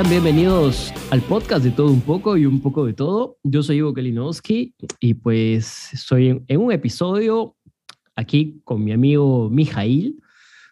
sean 0.00 0.08
bienvenidos 0.08 0.94
al 1.10 1.20
podcast 1.20 1.62
de 1.62 1.72
todo 1.72 1.90
un 1.90 2.00
poco 2.00 2.38
y 2.38 2.46
un 2.46 2.62
poco 2.62 2.86
de 2.86 2.94
todo. 2.94 3.36
Yo 3.42 3.62
soy 3.62 3.78
Ivo 3.78 3.92
Kalinowski 3.92 4.74
y 4.98 5.12
pues 5.12 5.92
estoy 5.92 6.42
en, 6.46 6.60
un 6.60 6.72
episodio 6.72 7.54
aquí 8.16 8.62
con 8.64 8.82
mi 8.82 8.92
amigo 8.92 9.50
Mijail. 9.50 10.18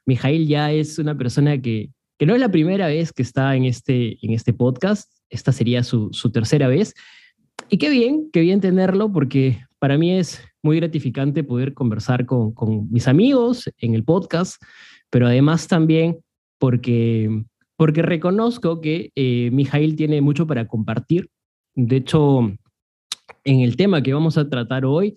Mijail 0.07 0.47
ya 0.47 0.73
es 0.73 0.99
una 0.99 1.19
persona 1.19 1.61
que, 1.61 1.91
que 2.17 2.25
no 2.25 2.33
es 2.35 2.41
la 2.41 2.51
primera 2.51 2.87
vez 2.87 3.13
que 3.13 3.21
está 3.21 3.55
en 3.55 3.67
este, 3.67 4.17
en 4.25 4.33
este 4.33 4.55
podcast, 4.55 5.13
esta 5.29 5.53
sería 5.53 5.83
su, 5.83 6.09
su 6.13 6.31
tercera 6.31 6.67
vez. 6.67 6.95
Y 7.69 7.77
qué 7.77 7.91
bien, 7.91 8.31
qué 8.33 8.41
bien 8.41 8.63
tenerlo 8.63 9.13
porque 9.13 9.61
para 9.79 9.99
mí 9.99 10.13
es 10.13 10.41
muy 10.63 10.77
gratificante 10.79 11.45
poder 11.45 11.75
conversar 11.75 12.25
con, 12.25 12.53
con 12.53 12.91
mis 12.91 13.07
amigos 13.07 13.69
en 13.79 13.95
el 13.95 14.05
podcast, 14.05 14.63
pero 15.11 15.27
además 15.27 15.69
también 15.69 16.19
porque 16.59 17.45
porque 17.79 18.03
reconozco 18.03 18.81
que 18.81 19.13
eh, 19.15 19.51
Mijail 19.53 19.95
tiene 19.95 20.21
mucho 20.21 20.49
para 20.49 20.67
compartir. 20.67 21.31
De 21.77 21.99
hecho, 21.99 22.41
en 23.45 23.61
el 23.61 23.77
tema 23.77 24.03
que 24.03 24.13
vamos 24.13 24.37
a 24.37 24.51
tratar 24.51 24.85
hoy, 24.85 25.17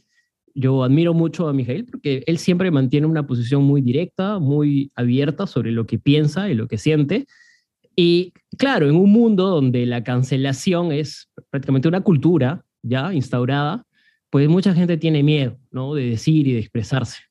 yo 0.53 0.84
admiro 0.84 1.15
mucho 1.15 1.48
a 1.48 1.54
Mijail 1.54 1.85
porque 1.85 2.23
él 2.27 2.37
siempre 2.37 2.70
mantiene 2.70 3.07
una 3.07 3.26
posición 3.26 3.63
muy 3.63 3.82
directa, 3.82 4.37
muy 4.37 4.91
abierta 4.95 5.48
sobre 5.48 5.71
lo 5.71 5.87
que 5.87 5.98
piensa 5.98 6.51
y 6.51 6.54
lo 6.54 6.67
que 6.67 6.77
siente. 6.77 7.26
Y 7.95 8.32
claro, 8.59 8.87
en 8.87 8.95
un 8.95 9.12
mundo 9.12 9.48
donde 9.48 9.87
la 9.87 10.04
cancelación 10.04 10.91
es 10.91 11.32
prácticamente 11.49 11.87
una 11.87 12.01
cultura 12.01 12.63
ya 12.84 13.12
instaurada, 13.12 13.87
pues 14.29 14.48
mucha 14.49 14.76
gente 14.76 14.98
tiene 14.98 15.23
miedo, 15.23 15.57
¿no? 15.71 15.95
De 15.95 16.12
decir 16.12 16.48
y 16.48 16.54
de 16.54 16.59
expresarse. 16.59 17.21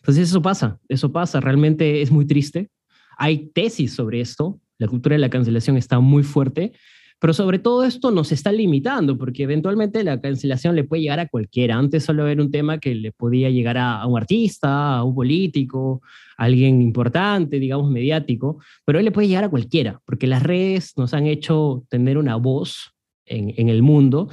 Entonces 0.00 0.28
eso 0.28 0.42
pasa, 0.42 0.78
eso 0.86 1.10
pasa, 1.12 1.40
realmente 1.40 2.02
es 2.02 2.10
muy 2.10 2.26
triste. 2.26 2.68
Hay 3.16 3.50
tesis 3.54 3.94
sobre 3.94 4.20
esto, 4.20 4.60
la 4.78 4.88
cultura 4.88 5.14
de 5.14 5.20
la 5.20 5.30
cancelación 5.30 5.76
está 5.76 6.00
muy 6.00 6.22
fuerte, 6.22 6.72
pero 7.18 7.32
sobre 7.32 7.58
todo 7.58 7.84
esto 7.84 8.10
nos 8.10 8.30
está 8.30 8.52
limitando, 8.52 9.16
porque 9.16 9.44
eventualmente 9.44 10.04
la 10.04 10.20
cancelación 10.20 10.76
le 10.76 10.84
puede 10.84 11.02
llegar 11.02 11.18
a 11.18 11.28
cualquiera. 11.28 11.76
Antes 11.76 12.04
solo 12.04 12.28
era 12.28 12.42
un 12.42 12.50
tema 12.50 12.78
que 12.78 12.94
le 12.94 13.10
podía 13.10 13.48
llegar 13.48 13.78
a, 13.78 14.06
un 14.06 14.18
artista, 14.18 14.98
a 14.98 15.04
un 15.04 15.14
político, 15.14 16.02
a 16.36 16.44
alguien 16.44 16.82
importante, 16.82 17.58
digamos, 17.58 17.90
mediático, 17.90 18.60
pero 18.84 18.98
hoy 18.98 19.04
le 19.04 19.12
puede 19.12 19.28
llegar 19.28 19.44
a 19.44 19.48
cualquiera, 19.48 20.00
porque 20.04 20.26
las 20.26 20.42
redes 20.42 20.92
nos 20.98 21.14
han 21.14 21.26
hecho 21.26 21.84
tener 21.88 22.18
una 22.18 22.36
voz 22.36 22.92
en, 23.24 23.54
en 23.56 23.70
el 23.70 23.82
mundo. 23.82 24.28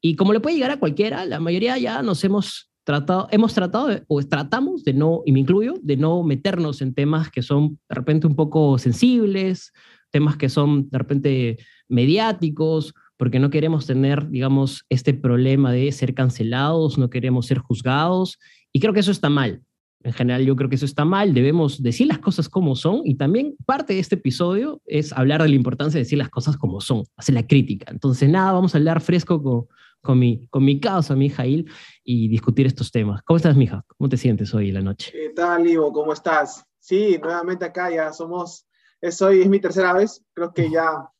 Y 0.00 0.14
como 0.14 0.32
le 0.32 0.38
puede 0.38 0.54
llegar 0.54 0.70
a 0.70 0.78
cualquiera, 0.78 1.26
la 1.26 1.40
mayoría 1.40 1.76
ya 1.76 2.02
nos 2.02 2.22
hemos 2.22 2.70
tratado, 2.88 3.28
hemos 3.30 3.52
tratado, 3.52 4.00
o 4.06 4.22
tratamos 4.22 4.82
de 4.82 4.94
no, 4.94 5.20
y 5.26 5.32
me 5.32 5.40
incluyo, 5.40 5.74
de 5.82 5.98
no 5.98 6.22
meternos 6.22 6.80
en 6.80 6.94
temas 6.94 7.30
que 7.30 7.42
son 7.42 7.78
de 7.86 7.94
repente 7.94 8.26
un 8.26 8.34
poco 8.34 8.78
sensibles, 8.78 9.74
temas 10.10 10.38
que 10.38 10.48
son 10.48 10.88
de 10.88 10.96
repente 10.96 11.58
mediáticos, 11.86 12.94
porque 13.18 13.40
no 13.40 13.50
queremos 13.50 13.84
tener, 13.84 14.30
digamos, 14.30 14.86
este 14.88 15.12
problema 15.12 15.70
de 15.70 15.92
ser 15.92 16.14
cancelados, 16.14 16.96
no 16.96 17.10
queremos 17.10 17.44
ser 17.44 17.58
juzgados, 17.58 18.38
y 18.72 18.80
creo 18.80 18.94
que 18.94 19.00
eso 19.00 19.10
está 19.10 19.28
mal. 19.28 19.60
En 20.02 20.14
general, 20.14 20.46
yo 20.46 20.56
creo 20.56 20.70
que 20.70 20.76
eso 20.76 20.86
está 20.86 21.04
mal, 21.04 21.34
debemos 21.34 21.82
decir 21.82 22.06
las 22.06 22.20
cosas 22.20 22.48
como 22.48 22.74
son, 22.74 23.02
y 23.04 23.16
también 23.16 23.54
parte 23.66 23.92
de 23.92 24.00
este 24.00 24.14
episodio 24.14 24.80
es 24.86 25.12
hablar 25.12 25.42
de 25.42 25.50
la 25.50 25.56
importancia 25.56 25.98
de 25.98 26.04
decir 26.04 26.16
las 26.16 26.30
cosas 26.30 26.56
como 26.56 26.80
son, 26.80 27.04
hacer 27.18 27.34
la 27.34 27.46
crítica. 27.46 27.92
Entonces, 27.92 28.30
nada, 28.30 28.52
vamos 28.52 28.74
a 28.74 28.78
hablar 28.78 29.02
fresco 29.02 29.42
con, 29.42 29.66
con 30.08 30.18
mi, 30.18 30.46
con 30.48 30.64
mi 30.64 30.80
causa, 30.80 31.14
mi 31.14 31.28
Jail, 31.28 31.70
y 32.02 32.28
discutir 32.28 32.66
estos 32.66 32.90
temas. 32.90 33.20
¿Cómo 33.24 33.36
estás, 33.36 33.54
mija? 33.54 33.84
¿Cómo 33.88 34.08
te 34.08 34.16
sientes 34.16 34.54
hoy 34.54 34.68
en 34.68 34.76
la 34.76 34.80
noche? 34.80 35.12
¿Qué 35.12 35.34
tal, 35.36 35.66
Ivo? 35.66 35.92
¿Cómo 35.92 36.14
estás? 36.14 36.64
Sí, 36.78 37.18
nuevamente 37.22 37.66
acá 37.66 37.90
ya 37.90 38.10
somos 38.14 38.66
es 39.02 39.20
hoy 39.20 39.42
es 39.42 39.48
mi 39.50 39.60
tercera 39.60 39.92
vez, 39.92 40.24
creo 40.32 40.50
que 40.50 40.70
ya, 40.70 41.10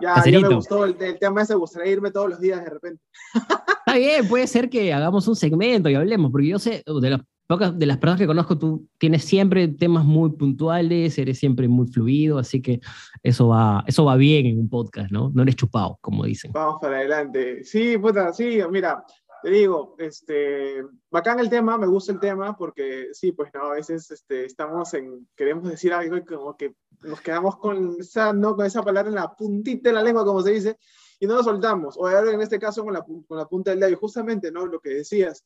ya, 0.00 0.22
me 0.24 0.54
gustó 0.54 0.84
el, 0.84 0.96
tema 1.18 1.42
ese, 1.42 1.56
gustaría 1.56 1.90
irme 1.90 2.12
todos 2.12 2.30
los 2.30 2.40
días 2.40 2.62
de 2.62 2.70
repente. 2.70 3.02
Está 3.34 3.98
bien, 3.98 4.28
puede 4.28 4.46
ser 4.46 4.70
que 4.70 4.92
hagamos 4.92 5.26
un 5.26 5.34
segmento 5.34 5.88
y 5.88 5.96
hablemos, 5.96 6.30
porque 6.30 6.46
yo 6.46 6.60
sé, 6.60 6.84
de 6.86 7.10
las 7.10 7.20
pocas 7.50 7.76
de 7.76 7.84
las 7.84 7.98
personas 7.98 8.20
que 8.20 8.28
conozco, 8.28 8.56
tú 8.56 8.88
tienes 8.96 9.24
siempre 9.24 9.66
temas 9.66 10.04
muy 10.04 10.30
puntuales, 10.30 11.18
eres 11.18 11.36
siempre 11.36 11.66
muy 11.66 11.88
fluido, 11.88 12.38
así 12.38 12.62
que 12.62 12.80
eso 13.24 13.48
va, 13.48 13.82
eso 13.88 14.04
va 14.04 14.14
bien 14.14 14.46
en 14.46 14.60
un 14.60 14.68
podcast, 14.68 15.10
¿no? 15.10 15.32
No 15.34 15.42
eres 15.42 15.56
chupado, 15.56 15.98
como 16.00 16.24
dicen. 16.24 16.52
Vamos 16.52 16.78
para 16.80 16.98
adelante. 16.98 17.64
Sí, 17.64 17.98
puta, 17.98 18.32
sí, 18.32 18.60
mira, 18.70 19.04
te 19.42 19.50
digo, 19.50 19.96
este, 19.98 20.84
bacán 21.10 21.40
el 21.40 21.50
tema, 21.50 21.76
me 21.76 21.88
gusta 21.88 22.12
el 22.12 22.20
tema, 22.20 22.56
porque 22.56 23.08
sí, 23.14 23.32
pues 23.32 23.50
no, 23.52 23.72
a 23.72 23.74
veces 23.74 24.08
este, 24.12 24.44
estamos 24.44 24.94
en, 24.94 25.26
queremos 25.34 25.68
decir 25.68 25.92
algo 25.92 26.18
y 26.18 26.24
como 26.24 26.56
que 26.56 26.76
nos 27.02 27.20
quedamos 27.20 27.56
con 27.56 27.96
esa, 27.98 28.32
¿no? 28.32 28.54
con 28.54 28.64
esa 28.64 28.84
palabra 28.84 29.08
en 29.08 29.16
la 29.16 29.34
puntita 29.34 29.88
de 29.88 29.94
la 29.96 30.04
lengua, 30.04 30.24
como 30.24 30.40
se 30.40 30.52
dice, 30.52 30.78
y 31.18 31.26
no 31.26 31.34
nos 31.34 31.46
soltamos, 31.46 31.96
o 31.98 32.08
en 32.08 32.40
este 32.40 32.60
caso 32.60 32.84
con 32.84 32.94
la, 32.94 33.02
con 33.02 33.36
la 33.36 33.46
punta 33.46 33.74
del 33.74 33.92
y 33.92 33.96
justamente, 33.96 34.52
¿no? 34.52 34.66
Lo 34.66 34.78
que 34.78 34.90
decías, 34.90 35.44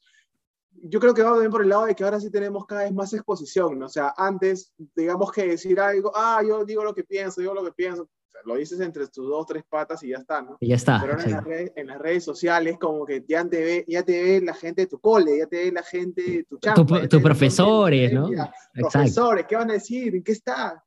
yo 0.87 1.01
creo 1.01 1.15
que 1.15 1.23
va 1.23 1.39
bien 1.39 1.51
por 1.51 1.63
el 1.63 1.71
lado 1.71 1.87
de 1.87 1.95
que 1.95 2.05
ahora 2.05 2.21
sí 2.21 2.31
tenemos 2.31 2.67
cada 2.67 2.83
vez 2.83 2.93
más 2.93 3.13
exposición, 3.15 3.79
¿no? 3.79 3.87
O 3.87 3.89
sea, 3.89 4.13
antes, 4.17 4.73
digamos 4.95 5.33
que 5.33 5.49
decir 5.49 5.81
algo, 5.81 6.13
ah, 6.15 6.43
yo 6.47 6.65
digo 6.65 6.85
lo 6.85 6.95
que 6.95 7.05
pienso, 7.05 7.41
digo 7.41 7.55
lo 7.55 7.65
que 7.65 7.73
pienso, 7.73 8.09
lo 8.45 8.57
dices 8.57 8.79
entre 8.81 9.07
tus 9.07 9.27
dos, 9.27 9.47
tres 9.47 9.65
patas 9.67 10.03
y 10.03 10.09
ya 10.09 10.19
está, 10.19 10.43
¿no? 10.43 10.59
Y 10.61 10.69
ya 10.69 10.77
está. 10.77 11.01
Pero 11.01 11.19
en, 11.19 11.31
las 11.31 11.45
redes, 11.45 11.73
en, 11.77 11.87
las 11.87 11.99
redes, 11.99 12.25
sociales, 12.25 12.77
como 12.79 13.07
que 13.07 13.25
ya 13.27 13.49
te, 13.49 13.65
ve, 13.65 13.85
ya 13.89 14.03
te 14.03 14.23
ve 14.23 14.41
la 14.43 14.53
gente 14.53 14.83
de 14.83 14.87
tu 14.89 15.01
cole, 15.01 15.39
ya 15.39 15.47
te 15.47 15.65
ve 15.65 15.73
la 15.73 15.83
gente 15.83 16.23
de 16.23 16.45
tu 16.45 16.59
chamba. 16.59 17.09
Tus 17.09 17.23
profesores, 17.23 18.13
¿no? 18.13 18.29
Profesores, 18.75 19.47
¿qué 19.49 19.57
van 19.57 19.71
a 19.71 19.75
decir? 19.75 20.15
¿En 20.15 20.23
qué 20.23 20.33
está? 20.33 20.84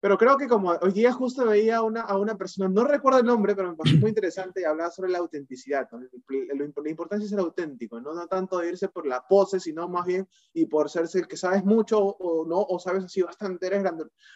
Pero 0.00 0.18
creo 0.18 0.36
que 0.36 0.46
como 0.46 0.70
hoy 0.70 0.92
día 0.92 1.12
justo 1.12 1.46
veía 1.46 1.80
una, 1.80 2.02
a 2.02 2.18
una 2.18 2.36
persona, 2.36 2.68
no 2.68 2.84
recuerdo 2.84 3.20
el 3.20 3.26
nombre, 3.26 3.56
pero 3.56 3.70
me 3.70 3.76
pareció 3.76 3.98
muy 3.98 4.10
interesante 4.10 4.60
y 4.60 4.64
hablaba 4.64 4.90
sobre 4.90 5.10
la 5.10 5.18
autenticidad. 5.18 5.88
La 5.90 6.90
importancia 6.90 7.24
es 7.24 7.30
ser 7.30 7.40
auténtico, 7.40 8.00
¿no? 8.00 8.12
no 8.12 8.26
tanto 8.26 8.58
de 8.58 8.68
irse 8.68 8.88
por 8.88 9.06
la 9.06 9.26
pose, 9.26 9.58
sino 9.58 9.88
más 9.88 10.04
bien 10.06 10.28
y 10.52 10.66
por 10.66 10.90
ser 10.90 11.06
el 11.12 11.26
que 11.26 11.36
sabes 11.36 11.64
mucho 11.64 11.98
o 11.98 12.46
no, 12.46 12.60
o 12.60 12.78
sabes 12.78 13.04
así 13.04 13.22
bastante, 13.22 13.66
eres 13.66 13.82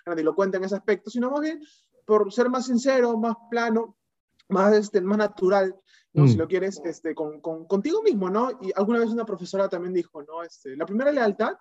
grandilocuente 0.05 0.57
en 0.57 0.65
ese 0.65 0.77
aspecto, 0.77 1.11
sino 1.11 1.31
más 1.31 1.41
bien 1.41 1.63
por 2.07 2.33
ser 2.33 2.49
más 2.49 2.67
sincero, 2.67 3.17
más 3.19 3.37
plano, 3.51 3.99
más, 4.49 4.73
este, 4.75 5.01
más 5.01 5.19
natural, 5.19 5.77
¿no? 6.13 6.27
si 6.27 6.35
mm. 6.35 6.39
lo 6.39 6.49
quieres, 6.49 6.81
este, 6.85 7.15
con, 7.15 7.41
con, 7.41 7.67
contigo 7.67 8.03
mismo, 8.03 8.31
¿no? 8.31 8.51
Y 8.61 8.73
alguna 8.75 8.99
vez 8.99 9.11
una 9.11 9.25
profesora 9.25 9.69
también 9.69 9.95
dijo, 9.95 10.23
¿no? 10.23 10.43
Este, 10.43 10.77
la 10.77 10.87
primera 10.87 11.13
lealtad 11.13 11.55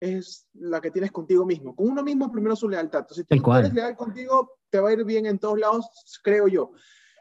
es 0.00 0.46
la 0.54 0.80
que 0.80 0.90
tienes 0.90 1.12
contigo 1.12 1.46
mismo. 1.46 1.74
Con 1.74 1.88
uno 1.88 2.02
mismo 2.02 2.30
primero 2.30 2.56
su 2.56 2.68
lealtad. 2.68 3.00
Entonces, 3.00 3.26
si 3.28 3.40
tú 3.40 3.52
eres 3.52 3.72
leal 3.72 3.96
contigo, 3.96 4.50
te 4.70 4.80
va 4.80 4.90
a 4.90 4.92
ir 4.92 5.04
bien 5.04 5.26
en 5.26 5.38
todos 5.38 5.58
lados, 5.58 5.86
creo 6.22 6.48
yo. 6.48 6.72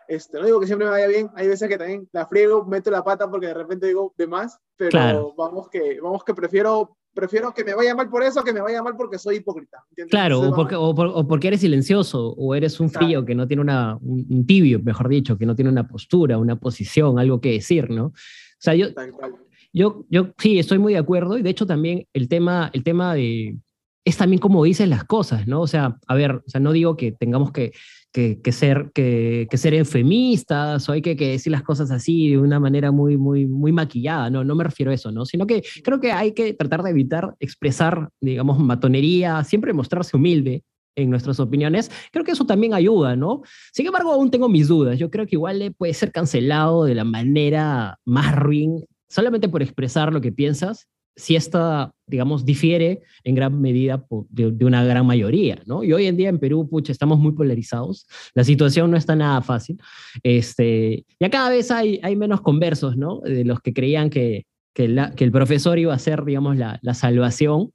Este, 0.08 0.38
no 0.38 0.46
digo 0.46 0.60
que 0.60 0.68
siempre 0.68 0.86
me 0.86 0.92
vaya 0.92 1.08
bien, 1.08 1.30
hay 1.36 1.48
veces 1.48 1.70
que 1.70 1.78
también 1.78 2.08
la 2.12 2.26
friego, 2.26 2.66
meto 2.66 2.92
la 2.92 3.04
pata 3.04 3.30
porque 3.30 3.48
de 3.48 3.54
repente 3.54 3.88
digo 3.88 4.14
de 4.18 4.28
más, 4.28 4.60
pero 4.76 5.34
vamos, 5.38 5.70
que, 5.70 6.00
vamos 6.02 6.24
que 6.26 6.34
prefiero, 6.34 6.98
prefiero 7.14 7.54
que 7.54 7.64
me 7.64 7.74
vaya 7.74 7.96
mal 7.96 8.10
por 8.10 8.22
eso 8.22 8.44
que 8.44 8.52
me 8.52 8.60
vaya 8.60 8.84
mal 8.84 8.96
porque 8.98 9.18
soy 9.18 9.38
hipócrita. 9.38 9.84
Claro, 10.10 10.42
o, 10.42 10.54
porque, 10.54 10.76
o, 10.76 11.28
porque, 11.28 11.48
eres 11.48 11.62
silencioso, 11.62 12.34
o 12.34 12.54
eres 12.54 12.80
un 12.80 12.90
frío 12.90 13.24
que 13.24 13.36
no 13.36 13.48
tiene 13.48 13.62
una, 13.62 13.98
un, 14.02 14.46
tibio, 14.46 14.82
mejor 14.84 15.08
dicho, 15.08 15.38
que 15.38 15.46
no 15.46 15.56
tiene 15.56 15.72
una 15.72 15.88
postura, 15.88 16.38
una 16.38 16.60
posición, 16.60 17.18
algo 17.18 17.40
que 17.40 17.54
decir, 17.54 17.90
¿no? 17.90 18.08
O 18.08 18.14
sea, 18.60 18.76
yo, 18.76 18.88
yo, 19.74 20.06
yo 20.10 20.34
sí, 20.38 20.60
estoy 20.60 20.78
muy 20.80 20.94
de 20.94 21.00
acuerdo 21.00 21.38
y 21.38 21.42
de 21.42 21.50
hecho 21.50 21.66
también 21.66 22.06
el 22.14 22.30
tema, 22.30 22.70
el 22.74 22.84
tema 22.84 23.16
de, 23.16 23.58
es 24.06 24.18
también 24.18 24.40
como 24.40 24.64
dicen 24.64 24.90
las 24.90 25.04
cosas, 25.06 25.48
¿no? 25.48 25.62
O 25.62 25.68
sea, 25.68 25.98
a 26.08 26.16
ver, 26.16 26.32
o 26.36 26.44
sea, 26.50 26.62
no 26.62 26.72
digo 26.72 26.96
que 26.96 27.12
tengamos 27.12 27.52
que, 27.52 27.72
que, 28.12 28.40
que 28.42 28.52
ser, 28.52 28.92
que, 28.94 29.48
que, 29.50 29.58
ser 29.58 29.74
eufemistas 29.74 30.88
o 30.88 30.92
hay 30.92 31.02
que, 31.02 31.16
decir 31.16 31.52
las 31.52 31.64
cosas 31.64 31.90
así 31.90 32.30
de 32.30 32.38
una 32.38 32.60
manera 32.60 32.92
muy, 32.92 33.18
muy, 33.18 33.48
muy 33.48 33.72
maquillada, 33.72 34.30
no, 34.30 34.44
no 34.44 34.56
me 34.56 34.64
refiero 34.64 34.92
a 34.92 34.96
eso, 34.96 35.12
¿no? 35.12 35.26
Sino 35.26 35.48
que 35.48 35.64
creo 35.84 36.00
que 36.00 36.12
hay 36.12 36.34
que 36.34 36.54
tratar 36.54 36.84
de 36.84 36.92
evitar 36.92 37.36
expresar, 37.40 38.10
digamos, 38.22 38.60
matonería, 38.60 39.44
siempre 39.44 39.74
mostrarse 39.74 40.16
humilde 40.16 40.64
en 40.96 41.10
nuestras 41.10 41.40
opiniones, 41.40 41.90
creo 42.12 42.24
que 42.24 42.34
eso 42.34 42.46
también 42.46 42.76
ayuda, 42.76 43.16
¿no? 43.16 43.42
Sin 43.72 43.88
embargo, 43.88 44.12
aún 44.12 44.30
tengo 44.30 44.48
mis 44.48 44.68
dudas. 44.68 45.00
Yo 45.00 45.10
creo 45.10 45.26
que 45.26 45.36
igual 45.36 45.74
puede 45.76 45.96
ser 45.96 46.12
cancelado 46.12 46.86
de 46.86 46.94
la 46.94 47.04
manera 47.04 47.98
más 48.06 48.36
ruin 48.36 48.86
solamente 49.14 49.48
por 49.48 49.62
expresar 49.62 50.12
lo 50.12 50.22
que 50.22 50.32
piensas, 50.32 50.88
si 51.16 51.36
esta, 51.36 51.94
digamos, 52.08 52.44
difiere 52.46 53.02
en 53.24 53.36
gran 53.36 53.62
medida 53.62 54.04
de, 54.30 54.66
una 54.66 54.84
gran 54.84 55.06
mayoría, 55.06 55.62
¿no? 55.68 55.84
Y 55.84 55.94
hoy 55.94 56.08
en 56.08 56.18
día 56.18 56.30
en 56.30 56.40
Perú, 56.40 56.68
pucha, 56.68 56.92
estamos 56.92 57.20
muy 57.20 57.34
polarizados, 57.34 58.08
la 58.34 58.44
situación 58.44 58.90
no 58.90 58.98
está 58.98 59.16
nada 59.16 59.40
fácil, 59.44 59.78
este, 60.24 61.06
ya 61.20 61.30
cada 61.30 61.52
vez 61.52 61.70
hay, 61.70 62.00
hay 62.02 62.16
menos 62.16 62.42
conversos, 62.42 62.98
¿no? 62.98 63.20
De 63.20 63.46
los 63.46 63.60
que 63.60 63.72
creían 63.72 64.10
que, 64.10 64.48
que, 64.74 64.86
el 64.86 65.32
profesor 65.32 65.78
iba 65.78 65.94
a 65.94 66.00
ser, 66.00 66.26
digamos, 66.26 66.58
la, 66.58 66.80
la 66.82 66.96
salvación, 66.96 67.72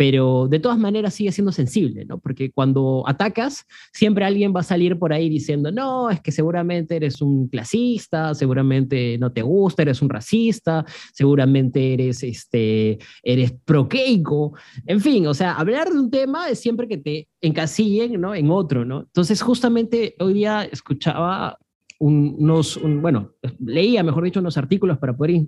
pero 0.00 0.48
de 0.48 0.58
todas 0.58 0.78
maneras 0.78 1.12
sigue 1.12 1.30
siendo 1.30 1.52
sensible, 1.52 2.06
¿no? 2.06 2.18
Porque 2.18 2.50
cuando 2.52 3.04
atacas, 3.06 3.66
siempre 3.92 4.24
alguien 4.24 4.54
va 4.56 4.60
a 4.60 4.62
salir 4.62 4.98
por 4.98 5.12
ahí 5.12 5.28
diciendo, 5.28 5.70
no, 5.70 6.08
es 6.08 6.22
que 6.22 6.32
seguramente 6.32 6.96
eres 6.96 7.20
un 7.20 7.48
clasista, 7.48 8.34
seguramente 8.34 9.18
no 9.18 9.30
te 9.30 9.42
gusta, 9.42 9.82
eres 9.82 10.00
un 10.00 10.08
racista, 10.08 10.86
seguramente 11.12 11.92
eres, 11.92 12.22
este, 12.22 12.98
eres 13.22 13.52
proqueico, 13.52 14.54
en 14.86 15.02
fin, 15.02 15.26
o 15.26 15.34
sea, 15.34 15.52
hablar 15.52 15.90
de 15.90 15.98
un 15.98 16.10
tema 16.10 16.48
es 16.48 16.60
siempre 16.60 16.88
que 16.88 16.96
te 16.96 17.28
encasillen, 17.42 18.18
¿no? 18.18 18.34
En 18.34 18.50
otro, 18.50 18.86
¿no? 18.86 19.00
Entonces, 19.00 19.42
justamente 19.42 20.14
hoy 20.18 20.32
día 20.32 20.64
escuchaba 20.64 21.58
unos, 21.98 22.80
bueno, 22.82 23.32
leía, 23.62 24.02
mejor 24.02 24.24
dicho, 24.24 24.40
unos 24.40 24.56
artículos 24.56 24.96
para 24.96 25.14
poder 25.14 25.42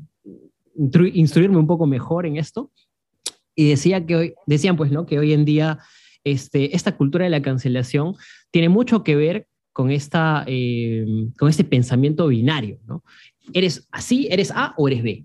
instruirme 1.15 1.57
un 1.57 1.67
poco 1.67 1.87
mejor 1.87 2.27
en 2.27 2.37
esto 2.37 2.71
y 3.55 3.69
decía 3.69 4.05
que 4.07 4.17
hoy, 4.17 4.35
decían 4.47 4.77
pues, 4.77 4.91
¿no? 4.91 5.07
Que 5.07 5.19
hoy 5.19 5.33
en 5.33 5.45
día 5.45 5.79
este, 6.25 6.75
esta 6.77 6.97
cultura 6.97 7.25
de 7.25 7.31
la 7.31 7.43
cancelación 7.43 8.15
tiene 8.51 8.69
mucho 8.69 9.03
que 9.03 9.17
ver 9.17 9.47
con, 9.73 9.91
esta, 9.91 10.45
eh, 10.47 11.07
con 11.39 11.49
este 11.49 11.65
pensamiento 11.65 12.29
binario, 12.29 12.79
¿no? 12.87 13.03
Eres 13.53 13.89
así, 13.91 14.29
eres 14.31 14.53
A 14.55 14.75
o 14.77 14.89
eres 14.89 15.03
B, 15.03 15.25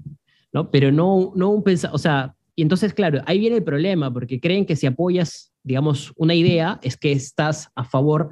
¿no? 0.52 0.72
Pero 0.72 0.92
no, 0.92 1.34
no 1.36 1.50
un 1.50 1.64
pensamiento, 1.64 1.96
o 1.96 2.00
sea, 2.00 2.34
y 2.56 2.64
entonces, 2.64 2.94
claro, 2.94 3.22
ahí 3.28 3.38
viene 3.38 3.58
el 3.58 3.64
problema, 3.64 4.12
porque 4.12 4.40
creen 4.40 4.66
que 4.66 4.76
si 4.76 4.88
apoyas, 4.88 5.54
digamos, 5.64 6.12
una 6.16 6.34
idea, 6.34 6.80
es 6.82 6.98
que 6.98 7.12
estás 7.12 7.70
a 7.76 7.84
favor 7.84 8.32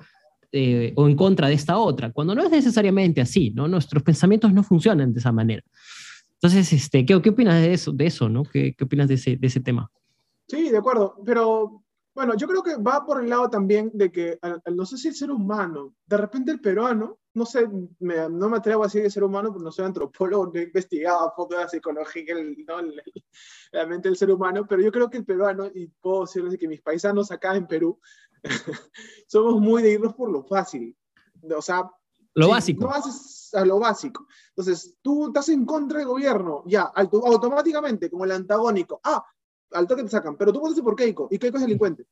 eh, 0.52 0.94
o 0.96 1.08
en 1.08 1.16
contra 1.16 1.48
de 1.48 1.54
esta 1.54 1.78
otra, 1.78 2.12
cuando 2.12 2.34
no 2.34 2.44
es 2.44 2.50
necesariamente 2.50 3.22
así, 3.22 3.52
¿no? 3.52 3.68
Nuestros 3.68 4.02
pensamientos 4.02 4.52
no 4.52 4.64
funcionan 4.64 5.14
de 5.14 5.20
esa 5.20 5.32
manera. 5.32 5.62
Entonces, 6.46 6.74
este, 6.74 7.04
¿qué, 7.08 7.20
qué 7.24 7.30
opinas 7.32 7.60
de 7.60 7.74
eso, 7.74 7.92
de 7.92 8.06
eso 8.06 8.30
no? 8.30 8.44
¿Qué, 8.44 8.76
qué 8.78 8.84
opinas 8.84 9.08
de 9.08 9.16
ese, 9.16 9.36
de 9.36 9.48
ese 9.48 9.62
tema? 9.62 9.92
Sí, 10.48 10.70
de 10.70 10.78
acuerdo, 10.78 11.20
pero 11.26 11.84
bueno, 12.14 12.36
yo 12.38 12.48
creo 12.48 12.62
que 12.62 12.76
va 12.76 13.04
por 13.04 13.24
el 13.24 13.32
lado 13.32 13.50
también 13.50 13.90
de 13.96 14.12
que, 14.12 14.38
no 14.72 14.86
sé 14.86 15.00
si 15.00 15.08
el 15.08 15.16
ser 15.16 15.32
humano, 15.32 15.96
de 16.06 16.18
repente 16.18 16.52
el 16.52 16.62
peruano, 16.62 17.18
no 17.34 17.48
sé, 17.48 17.68
no 18.00 18.50
me 18.50 18.58
atrevo 18.58 18.84
a 18.84 18.86
decir 18.86 19.02
que 19.02 19.10
ser 19.10 19.24
humano 19.24 19.50
porque 19.50 19.64
no 19.64 19.72
soy 19.72 19.86
antropólogo, 19.86 20.52
no 20.54 20.60
he 20.60 20.66
investigado 20.66 21.26
un 21.26 21.32
poco 21.36 21.56
la 21.56 21.68
psicología, 21.68 22.36
¿no? 22.36 22.76
realmente 23.72 24.08
el 24.08 24.16
ser 24.16 24.30
humano, 24.30 24.68
pero 24.70 24.84
yo 24.84 24.92
creo 24.92 25.10
que 25.10 25.18
el 25.18 25.26
peruano, 25.26 25.66
y 25.74 25.88
puedo 25.88 26.22
decirles 26.26 26.60
que 26.60 26.68
mis 26.68 26.82
paisanos 26.84 27.32
acá 27.32 27.56
en 27.56 27.66
Perú, 27.66 28.00
somos 29.28 29.60
muy 29.60 29.82
de 29.82 29.94
irnos 29.94 30.14
por 30.14 30.32
lo 30.32 30.44
fácil. 30.44 30.96
O 31.58 31.62
sea, 31.64 31.90
lo 32.36 32.50
básico. 32.50 32.84
No 32.84 32.92
haces 32.92 33.54
a 33.54 33.66
lo 33.66 33.80
básico. 33.80 34.28
Entonces, 34.50 34.96
tú 35.02 35.28
estás 35.28 35.50
en 35.50 35.66
contra 35.66 36.00
del 36.00 36.08
gobierno, 36.08 36.64
ya, 36.66 36.92
automáticamente, 36.94 38.10
como 38.10 38.26
el 38.26 38.32
antagónico. 38.32 39.00
Ah, 39.04 39.26
al 39.72 39.88
toque 39.88 40.04
te 40.04 40.10
sacan, 40.10 40.38
pero 40.38 40.54
tú 40.54 40.60
votaste 40.60 40.84
por 40.84 40.96
Keiko, 40.96 41.28
y 41.32 41.40
Keiko 41.40 41.58
es 41.58 41.64
delincuente. 41.64 42.06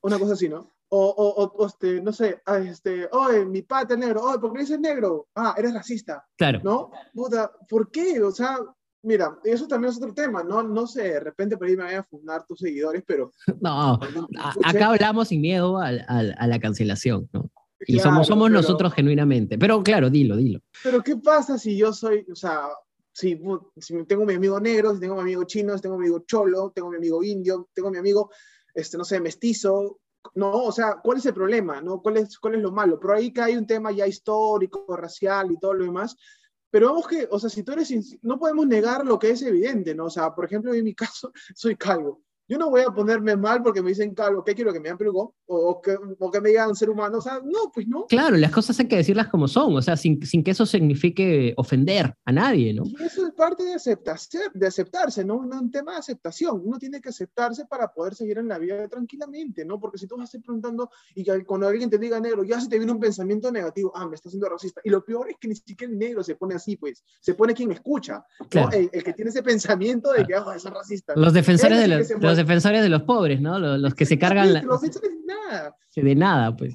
Una 0.00 0.18
cosa 0.18 0.34
así, 0.34 0.48
¿no? 0.48 0.74
O, 0.90 1.06
o, 1.06 1.44
o 1.44 1.66
este, 1.66 2.00
no 2.00 2.12
sé, 2.12 2.40
ah, 2.46 2.58
este, 2.58 3.08
oye, 3.12 3.44
mi 3.44 3.62
pata 3.62 3.94
es 3.94 4.00
negro, 4.00 4.22
oye, 4.22 4.38
¿por 4.38 4.52
qué 4.52 4.60
dices 4.60 4.80
negro? 4.80 5.28
Ah, 5.34 5.54
eres 5.56 5.74
racista. 5.74 6.26
Claro. 6.36 6.60
¿No? 6.62 6.90
Puta, 7.12 7.50
¿por 7.68 7.90
qué? 7.90 8.22
O 8.22 8.30
sea, 8.30 8.58
mira, 9.02 9.38
eso 9.44 9.66
también 9.66 9.90
es 9.90 9.98
otro 9.98 10.14
tema, 10.14 10.42
¿no? 10.42 10.62
No 10.62 10.86
sé, 10.86 11.02
de 11.02 11.20
repente 11.20 11.56
por 11.56 11.66
ahí 11.66 11.76
me 11.76 11.84
voy 11.84 11.94
a 11.94 12.04
fundar 12.04 12.46
tus 12.46 12.60
seguidores, 12.60 13.02
pero... 13.06 13.32
No, 13.60 13.98
acá 14.64 14.86
hablamos 14.86 15.28
sin 15.28 15.40
miedo 15.40 15.78
a, 15.78 15.88
a 15.88 16.46
la 16.46 16.58
cancelación, 16.60 17.28
¿no? 17.32 17.50
Y 17.86 17.98
somos, 17.98 18.26
somos 18.26 18.50
nosotros 18.50 18.92
genuinamente. 18.92 19.58
Pero 19.58 19.82
claro, 19.82 20.10
dilo, 20.10 20.36
dilo. 20.36 20.60
Pero 20.82 21.02
¿qué 21.02 21.16
pasa 21.16 21.58
si 21.58 21.76
yo 21.76 21.92
soy, 21.92 22.26
o 22.30 22.34
sea, 22.34 22.68
si, 23.12 23.40
si 23.76 24.04
tengo 24.04 24.24
mi 24.24 24.34
amigo 24.34 24.60
negro, 24.60 24.94
si 24.94 25.00
tengo 25.00 25.14
mi 25.16 25.22
amigo 25.22 25.44
chino, 25.44 25.76
si 25.76 25.82
tengo 25.82 25.96
mi 25.96 26.06
amigo 26.06 26.24
cholo, 26.26 26.72
tengo 26.74 26.90
mi 26.90 26.96
amigo 26.96 27.22
indio, 27.22 27.68
tengo 27.74 27.90
mi 27.90 27.98
amigo, 27.98 28.30
este, 28.74 28.96
no 28.96 29.04
sé, 29.04 29.20
mestizo, 29.20 30.00
no, 30.34 30.64
o 30.64 30.72
sea, 30.72 31.00
¿cuál 31.02 31.18
es 31.18 31.26
el 31.26 31.34
problema? 31.34 31.80
¿no? 31.80 32.00
¿Cuál, 32.02 32.18
es, 32.18 32.38
¿Cuál 32.38 32.56
es 32.56 32.62
lo 32.62 32.72
malo? 32.72 32.98
Pero 33.00 33.14
ahí 33.14 33.32
que 33.32 33.40
hay 33.40 33.56
un 33.56 33.66
tema 33.66 33.92
ya 33.92 34.06
histórico, 34.06 34.96
racial 34.96 35.52
y 35.52 35.58
todo 35.58 35.74
lo 35.74 35.84
demás. 35.84 36.16
Pero 36.70 36.88
vamos 36.88 37.06
que, 37.08 37.26
o 37.30 37.38
sea, 37.38 37.48
si 37.48 37.62
tú 37.62 37.72
eres, 37.72 37.92
no 38.22 38.38
podemos 38.38 38.66
negar 38.66 39.06
lo 39.06 39.18
que 39.18 39.30
es 39.30 39.42
evidente, 39.42 39.94
¿no? 39.94 40.06
O 40.06 40.10
sea, 40.10 40.34
por 40.34 40.44
ejemplo, 40.44 40.74
en 40.74 40.84
mi 40.84 40.94
caso, 40.94 41.32
soy 41.54 41.76
calvo. 41.76 42.22
Yo 42.48 42.58
no 42.58 42.70
voy 42.70 42.80
a 42.80 42.90
ponerme 42.90 43.36
mal 43.36 43.62
porque 43.62 43.82
me 43.82 43.90
dicen 43.90 44.14
calvo, 44.14 44.42
¿qué 44.42 44.54
quiero 44.54 44.72
que 44.72 44.80
me 44.80 44.88
digan? 44.88 44.98
O, 45.46 45.80
que, 45.82 45.96
o 46.18 46.30
que 46.30 46.40
me 46.40 46.48
digan 46.48 46.74
ser 46.74 46.90
humano, 46.90 47.18
o 47.18 47.20
sea, 47.20 47.40
no, 47.44 47.70
pues 47.72 47.86
no. 47.86 48.06
Claro, 48.06 48.36
las 48.36 48.50
cosas 48.50 48.78
hay 48.80 48.88
que 48.88 48.96
decirlas 48.96 49.28
como 49.28 49.48
son, 49.48 49.76
o 49.76 49.82
sea, 49.82 49.96
sin, 49.96 50.24
sin 50.24 50.42
que 50.42 50.52
eso 50.52 50.66
signifique 50.66 51.54
ofender 51.56 52.14
a 52.24 52.32
nadie, 52.32 52.72
¿no? 52.74 52.84
Y 52.86 52.96
eso 53.02 53.26
es 53.26 53.34
parte 53.34 53.64
de 53.64 53.74
aceptarse, 53.74 54.38
de 54.54 54.66
aceptarse, 54.66 55.24
¿no? 55.24 55.36
Un 55.36 55.70
tema 55.70 55.92
de 55.92 55.98
aceptación. 55.98 56.60
Uno 56.64 56.78
tiene 56.78 57.00
que 57.00 57.10
aceptarse 57.10 57.66
para 57.66 57.92
poder 57.92 58.14
seguir 58.14 58.38
en 58.38 58.48
la 58.48 58.58
vida 58.58 58.88
tranquilamente, 58.88 59.64
¿no? 59.64 59.78
Porque 59.78 59.98
si 59.98 60.06
tú 60.06 60.16
vas 60.16 60.34
a 60.34 60.38
preguntando 60.38 60.90
y 61.14 61.24
cuando 61.44 61.68
alguien 61.68 61.90
te 61.90 61.98
diga 61.98 62.20
negro, 62.20 62.44
ya 62.44 62.60
se 62.60 62.68
te 62.68 62.78
viene 62.78 62.92
un 62.92 63.00
pensamiento 63.00 63.50
negativo, 63.52 63.92
ah, 63.94 64.06
me 64.06 64.14
está 64.14 64.28
haciendo 64.28 64.48
racista. 64.48 64.80
Y 64.84 64.90
lo 64.90 65.04
peor 65.04 65.30
es 65.30 65.36
que 65.38 65.48
ni 65.48 65.54
siquiera 65.54 65.92
el 65.92 65.98
negro 65.98 66.22
se 66.22 66.34
pone 66.34 66.54
así, 66.54 66.76
pues, 66.76 67.04
se 67.20 67.34
pone 67.34 67.54
quien 67.54 67.70
escucha, 67.72 68.24
claro. 68.48 68.70
el, 68.72 68.90
que 68.90 69.12
tiene 69.12 69.30
ese 69.30 69.42
pensamiento 69.42 70.12
de 70.12 70.24
que, 70.24 70.34
ah, 70.34 70.54
es 70.56 70.64
racista. 70.64 71.14
Los 71.16 71.32
defensores 71.32 71.78
de 71.80 71.88
los 71.88 72.37
defensores 72.38 72.82
de 72.82 72.88
los 72.88 73.02
pobres, 73.02 73.40
¿no? 73.40 73.58
Los, 73.58 73.94
que 73.94 74.06
se 74.06 74.18
cargan... 74.18 74.54
La... 74.54 74.62
Los 74.62 74.80
de 74.80 74.90
nada. 75.26 75.76
De 75.94 76.14
nada, 76.14 76.56
pues. 76.56 76.74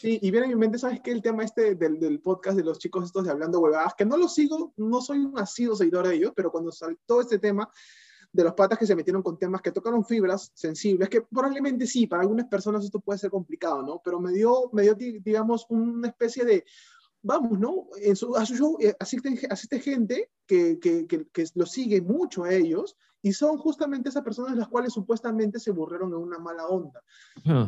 Sí, 0.00 0.18
y 0.20 0.30
viene 0.32 0.46
en 0.46 0.54
mi 0.54 0.58
mente, 0.58 0.78
¿sabes 0.78 1.00
qué? 1.00 1.12
El 1.12 1.22
tema 1.22 1.44
este 1.44 1.76
del, 1.76 2.00
del, 2.00 2.18
podcast 2.18 2.56
de 2.56 2.64
los 2.64 2.80
chicos 2.80 3.04
estos 3.04 3.24
de 3.24 3.30
Hablando 3.30 3.60
Huevadas, 3.60 3.94
que 3.96 4.04
no 4.04 4.16
lo 4.16 4.28
sigo, 4.28 4.72
no 4.76 5.00
soy 5.00 5.18
un 5.18 5.38
asido 5.38 5.76
seguidor 5.76 6.08
de 6.08 6.16
ellos, 6.16 6.32
pero 6.34 6.50
cuando 6.50 6.72
saltó 6.72 7.20
este 7.20 7.38
tema 7.38 7.70
de 8.32 8.42
los 8.42 8.54
patas 8.54 8.78
que 8.78 8.86
se 8.86 8.96
metieron 8.96 9.22
con 9.22 9.38
temas 9.38 9.60
que 9.60 9.70
tocaron 9.70 10.04
fibras 10.04 10.50
sensibles, 10.54 11.08
que 11.08 11.20
probablemente 11.22 11.86
sí, 11.86 12.08
para 12.08 12.22
algunas 12.22 12.48
personas 12.48 12.84
esto 12.84 12.98
puede 12.98 13.18
ser 13.18 13.30
complicado, 13.30 13.82
¿no? 13.82 14.00
Pero 14.04 14.18
me 14.18 14.32
dio, 14.32 14.70
me 14.72 14.82
dio 14.82 14.94
digamos, 14.96 15.66
una 15.68 16.08
especie 16.08 16.44
de 16.44 16.64
vamos, 17.22 17.58
¿no? 17.58 17.86
En 18.00 18.16
su, 18.16 18.34
a 18.36 18.44
su 18.44 18.56
show 18.56 18.76
eh, 18.80 18.94
asiste, 18.98 19.46
asiste 19.48 19.80
gente 19.80 20.30
que, 20.46 20.78
que, 20.80 21.06
que, 21.06 21.26
que, 21.28 21.44
lo 21.54 21.66
sigue 21.66 22.00
mucho 22.00 22.44
a 22.44 22.52
ellos 22.52 22.96
y 23.22 23.32
son 23.32 23.56
justamente 23.56 24.08
esas 24.08 24.24
personas 24.24 24.52
de 24.52 24.58
las 24.58 24.68
cuales 24.68 24.92
supuestamente 24.92 25.60
se 25.60 25.70
burlaron 25.70 26.10
en 26.10 26.18
una 26.18 26.38
mala 26.38 26.66
onda. 26.66 27.00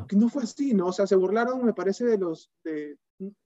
Que 0.09 0.17
no 0.17 0.29
fue 0.29 0.43
así, 0.43 0.75
¿no? 0.75 0.89
O 0.89 0.93
sea, 0.93 1.07
se 1.07 1.15
burlaron, 1.15 1.65
me 1.65 1.73
parece, 1.73 2.05
de 2.05 2.19
los... 2.19 2.51
De, 2.65 2.99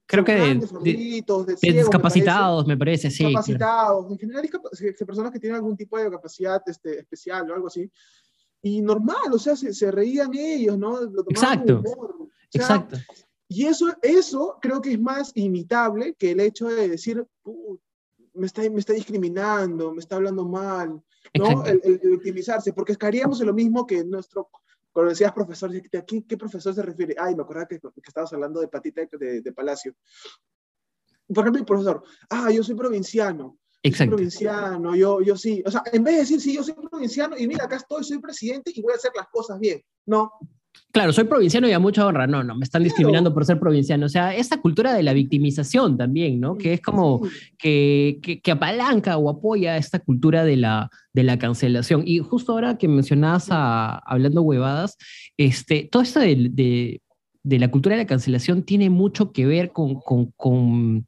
Creo 0.06 0.24
que 0.24 0.34
de, 0.34 0.54
de, 0.54 1.22
de, 1.60 1.72
discapacitados, 1.74 2.66
me 2.66 2.78
parece, 2.78 3.10
sí. 3.10 3.26
Discapacitados, 3.26 4.10
en 4.10 4.18
general, 4.18 4.48
personas 5.06 5.30
que 5.30 5.38
tienen 5.38 5.56
algún 5.56 5.76
tipo 5.76 5.98
de 5.98 6.10
capacidad 6.10 6.62
este, 6.64 7.00
especial 7.00 7.50
o 7.50 7.54
algo 7.54 7.66
así. 7.66 7.90
Y 8.62 8.80
normal, 8.80 9.30
o 9.30 9.38
sea, 9.38 9.54
se, 9.54 9.74
se 9.74 9.90
reían 9.90 10.34
ellos, 10.34 10.78
¿no? 10.78 10.98
Exacto. 11.28 11.82
Exacto. 12.50 12.96
Y 13.48 13.66
eso, 13.66 13.88
eso 14.00 14.58
creo 14.62 14.80
que 14.80 14.92
es 14.92 15.00
más 15.00 15.32
imitable 15.34 16.14
que 16.14 16.30
el 16.30 16.40
hecho 16.40 16.68
de 16.68 16.88
decir, 16.88 17.26
me, 18.38 18.46
está, 18.46 18.62
me 18.70 18.78
está 18.78 18.92
discriminando, 18.92 19.92
me 19.92 20.00
está 20.00 20.16
hablando 20.16 20.44
mal, 20.44 21.02
¿no? 21.34 21.64
El, 21.66 21.80
el, 21.84 21.98
victimizarse, 21.98 22.72
porque 22.72 22.92
estaríamos 22.92 23.40
en 23.40 23.48
lo 23.48 23.54
mismo 23.54 23.86
que 23.86 24.04
nuestro, 24.04 24.48
cuando 24.92 25.10
decías 25.10 25.32
profesor, 25.32 25.70
¿a 25.70 26.02
qué, 26.04 26.24
qué 26.26 26.36
profesor 26.36 26.74
se 26.74 26.82
refiere? 26.82 27.14
Ay, 27.18 27.34
me 27.34 27.42
acordaba 27.42 27.66
que, 27.66 27.78
que 27.78 27.88
estabas 28.06 28.32
hablando 28.32 28.60
de 28.60 28.68
Patita 28.68 29.02
de, 29.12 29.42
de, 29.42 29.52
Palacio. 29.52 29.94
Por 31.26 31.44
ejemplo, 31.44 31.60
el 31.60 31.66
profesor, 31.66 32.02
ah, 32.30 32.50
yo 32.50 32.62
soy 32.62 32.74
provinciano. 32.74 33.58
Exacto. 33.82 34.10
Soy 34.10 34.16
provinciano, 34.16 34.96
yo, 34.96 35.20
yo 35.20 35.36
sí. 35.36 35.62
O 35.64 35.70
sea, 35.70 35.82
en 35.92 36.02
vez 36.02 36.14
de 36.14 36.20
decir, 36.20 36.40
sí, 36.40 36.54
yo 36.54 36.64
soy 36.64 36.74
provinciano 36.74 37.36
y 37.36 37.46
mira, 37.46 37.64
acá 37.64 37.76
estoy, 37.76 38.02
soy 38.02 38.18
presidente 38.18 38.72
y 38.74 38.82
voy 38.82 38.92
a 38.92 38.96
hacer 38.96 39.12
las 39.14 39.28
cosas 39.28 39.58
bien. 39.58 39.82
No, 40.06 40.32
Claro, 40.90 41.12
soy 41.12 41.24
provinciano 41.24 41.68
y 41.68 41.72
a 41.72 41.78
mucha 41.78 42.06
honra. 42.06 42.26
No, 42.26 42.42
no, 42.42 42.56
me 42.56 42.64
están 42.64 42.82
discriminando 42.82 43.34
por 43.34 43.44
ser 43.44 43.60
provinciano. 43.60 44.06
O 44.06 44.08
sea, 44.08 44.34
esta 44.34 44.60
cultura 44.60 44.94
de 44.94 45.02
la 45.02 45.12
victimización 45.12 45.96
también, 45.96 46.40
¿no? 46.40 46.56
Que 46.56 46.74
es 46.74 46.80
como 46.80 47.22
que, 47.58 48.18
que, 48.42 48.50
apalanca 48.50 49.18
o 49.18 49.28
apoya 49.28 49.76
esta 49.76 49.98
cultura 49.98 50.44
de 50.44 50.56
la, 50.56 50.90
de 51.12 51.22
la 51.22 51.38
cancelación. 51.38 52.02
Y 52.06 52.18
justo 52.20 52.52
ahora 52.52 52.78
que 52.78 52.88
mencionabas 52.88 53.48
a, 53.50 53.98
hablando 53.98 54.42
huevadas, 54.42 54.96
este, 55.36 55.88
todo 55.90 56.02
esto 56.02 56.20
de, 56.20 56.48
de, 56.50 57.02
de, 57.42 57.58
la 57.58 57.70
cultura 57.70 57.96
de 57.96 58.02
la 58.02 58.08
cancelación 58.08 58.62
tiene 58.62 58.88
mucho 58.88 59.32
que 59.32 59.46
ver 59.46 59.72
con, 59.72 60.00
con, 60.00 60.32
con 60.36 61.06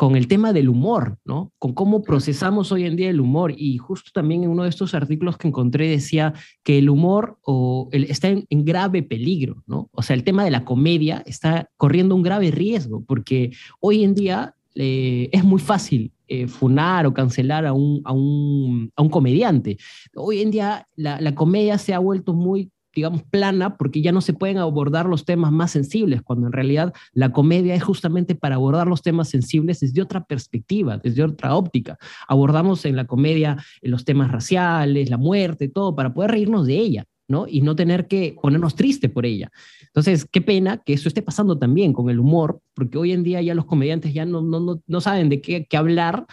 con 0.00 0.16
el 0.16 0.28
tema 0.28 0.54
del 0.54 0.70
humor, 0.70 1.18
¿no? 1.26 1.52
Con 1.58 1.74
cómo 1.74 2.02
procesamos 2.02 2.72
hoy 2.72 2.86
en 2.86 2.96
día 2.96 3.10
el 3.10 3.20
humor. 3.20 3.52
Y 3.54 3.76
justo 3.76 4.10
también 4.14 4.44
en 4.44 4.48
uno 4.48 4.62
de 4.62 4.70
estos 4.70 4.94
artículos 4.94 5.36
que 5.36 5.48
encontré 5.48 5.90
decía 5.90 6.32
que 6.62 6.78
el 6.78 6.88
humor 6.88 7.36
o 7.42 7.90
el, 7.92 8.04
está 8.04 8.28
en, 8.28 8.46
grave 8.64 9.02
peligro, 9.02 9.62
¿no? 9.66 9.90
O 9.92 10.00
sea, 10.02 10.16
el 10.16 10.24
tema 10.24 10.42
de 10.42 10.52
la 10.52 10.64
comedia 10.64 11.22
está 11.26 11.68
corriendo 11.76 12.14
un 12.14 12.22
grave 12.22 12.50
riesgo, 12.50 13.04
porque 13.04 13.50
hoy 13.78 14.02
en 14.02 14.14
día 14.14 14.54
eh, 14.74 15.28
es 15.32 15.44
muy 15.44 15.60
fácil 15.60 16.14
eh, 16.28 16.46
funar 16.46 17.04
o 17.04 17.12
cancelar 17.12 17.66
a 17.66 17.74
un, 17.74 18.00
a, 18.06 18.12
un, 18.14 18.90
a 18.96 19.02
un, 19.02 19.10
comediante. 19.10 19.76
Hoy 20.14 20.40
en 20.40 20.50
día 20.50 20.88
la, 20.96 21.20
la 21.20 21.34
comedia 21.34 21.76
se 21.76 21.92
ha 21.92 21.98
vuelto 21.98 22.32
muy 22.32 22.70
digamos, 22.94 23.22
plana 23.22 23.76
porque 23.76 24.02
ya 24.02 24.12
no 24.12 24.20
se 24.20 24.32
pueden 24.32 24.58
abordar 24.58 25.06
los 25.06 25.24
temas 25.24 25.52
más 25.52 25.70
sensibles, 25.70 26.22
cuando 26.22 26.46
en 26.46 26.52
realidad 26.52 26.92
la 27.12 27.32
comedia 27.32 27.74
es 27.74 27.82
justamente 27.82 28.34
para 28.34 28.56
abordar 28.56 28.86
los 28.86 29.02
temas 29.02 29.28
sensibles 29.28 29.80
desde 29.80 30.02
otra 30.02 30.24
perspectiva, 30.24 30.98
desde 30.98 31.22
otra 31.22 31.54
óptica. 31.54 31.98
Abordamos 32.28 32.84
en 32.84 32.96
la 32.96 33.06
comedia 33.06 33.62
los 33.82 34.04
temas 34.04 34.30
raciales, 34.30 35.10
la 35.10 35.18
muerte, 35.18 35.68
todo, 35.68 35.94
para 35.94 36.12
poder 36.12 36.32
reírnos 36.32 36.66
de 36.66 36.78
ella. 36.78 37.04
¿no? 37.28 37.46
Y 37.46 37.60
no 37.60 37.76
tener 37.76 38.08
que 38.08 38.34
ponernos 38.42 38.74
triste 38.74 39.08
por 39.08 39.24
ella. 39.24 39.52
Entonces, 39.84 40.26
qué 40.28 40.40
pena 40.40 40.78
que 40.78 40.94
eso 40.94 41.06
esté 41.06 41.22
pasando 41.22 41.56
también 41.56 41.92
con 41.92 42.10
el 42.10 42.18
humor, 42.18 42.60
porque 42.74 42.98
hoy 42.98 43.12
en 43.12 43.22
día 43.22 43.40
ya 43.40 43.54
los 43.54 43.66
comediantes 43.66 44.12
ya 44.12 44.24
no, 44.24 44.42
no, 44.42 44.58
no, 44.58 44.82
no 44.84 45.00
saben 45.00 45.28
de 45.28 45.40
qué, 45.40 45.64
qué, 45.64 45.76
hablar. 45.76 46.26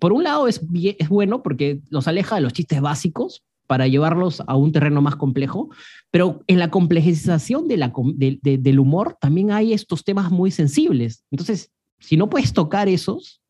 Por 0.00 0.14
un 0.14 0.24
lado 0.24 0.48
es, 0.48 0.62
es 0.98 1.08
bueno 1.10 1.42
porque 1.42 1.82
los 1.90 2.08
aleja 2.08 2.36
de 2.36 2.40
los 2.40 2.54
chistes 2.54 2.80
básicos 2.80 3.44
para 3.72 3.88
llevarlos 3.88 4.42
a 4.46 4.54
un 4.54 4.70
terreno 4.70 5.00
más 5.00 5.16
complejo, 5.16 5.70
pero 6.10 6.44
en 6.46 6.58
la 6.58 6.70
complejización 6.70 7.68
de 7.68 7.78
la, 7.78 7.90
de, 8.16 8.38
de, 8.42 8.58
del 8.58 8.78
humor 8.78 9.16
también 9.18 9.50
hay 9.50 9.72
estos 9.72 10.04
temas 10.04 10.30
muy 10.30 10.50
sensibles. 10.50 11.24
Entonces, 11.30 11.72
si 11.98 12.18
no 12.18 12.28
puedes 12.28 12.52
tocar 12.52 12.90
esos, 12.90 13.40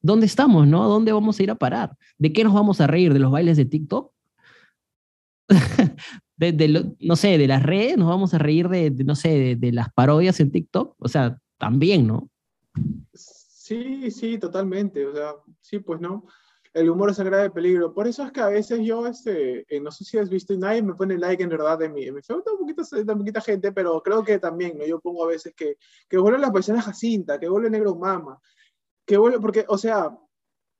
¿dónde 0.00 0.26
estamos, 0.26 0.68
no? 0.68 0.86
¿Dónde 0.86 1.12
vamos 1.12 1.40
a 1.40 1.42
ir 1.42 1.50
a 1.50 1.56
parar? 1.56 1.96
¿De 2.18 2.32
qué 2.32 2.44
nos 2.44 2.54
vamos 2.54 2.80
a 2.80 2.86
reír? 2.86 3.12
¿De 3.12 3.18
los 3.18 3.32
bailes 3.32 3.56
de 3.56 3.64
TikTok? 3.64 4.12
de, 6.36 6.94
no 7.00 7.16
sé, 7.16 7.36
de 7.36 7.48
las 7.48 7.64
redes, 7.64 7.96
nos 7.96 8.06
vamos 8.06 8.32
a 8.32 8.38
reír 8.38 8.68
de, 8.68 8.90
de 8.90 9.02
no 9.02 9.16
sé, 9.16 9.30
de, 9.30 9.56
de, 9.56 9.72
las 9.72 9.92
parodias 9.92 10.38
en 10.38 10.52
TikTok, 10.52 10.94
o 11.00 11.08
sea, 11.08 11.36
también, 11.58 12.06
¿no? 12.06 12.30
Sí, 13.12 14.08
sí, 14.12 14.38
totalmente, 14.38 15.04
o 15.04 15.12
sea, 15.12 15.32
sí, 15.60 15.80
pues 15.80 16.00
no. 16.00 16.26
El 16.74 16.90
humor 16.90 17.10
es 17.10 17.18
un 17.20 17.26
grave 17.26 17.50
peligro. 17.50 17.94
Por 17.94 18.08
eso 18.08 18.24
es 18.24 18.32
que 18.32 18.40
a 18.40 18.48
veces 18.48 18.80
yo, 18.82 19.06
este, 19.06 19.64
eh, 19.74 19.80
no 19.80 19.92
sé 19.92 20.04
si 20.04 20.18
has 20.18 20.28
visto, 20.28 20.52
y 20.52 20.58
nadie 20.58 20.82
me 20.82 20.94
pone 20.94 21.16
like 21.16 21.42
en 21.42 21.48
verdad 21.48 21.78
de 21.78 21.86
en 21.86 21.94
mi 21.94 22.04
Facebook, 22.04 22.44
un 22.52 22.58
poquito, 22.58 22.82
de 22.96 23.16
poquita 23.16 23.40
gente, 23.40 23.72
pero 23.72 24.02
creo 24.02 24.24
que 24.24 24.40
también, 24.40 24.76
¿no? 24.76 24.84
Yo 24.84 25.00
pongo 25.00 25.24
a 25.24 25.28
veces 25.28 25.54
que, 25.54 25.78
que 26.08 26.18
vuelve 26.18 26.38
la 26.38 26.52
persona 26.52 26.82
Jacinta, 26.82 27.38
que 27.38 27.48
vuelve 27.48 27.70
Negro 27.70 27.94
Mama, 27.94 28.40
que 29.06 29.16
vuelve, 29.16 29.38
porque, 29.38 29.64
o 29.68 29.78
sea, 29.78 30.18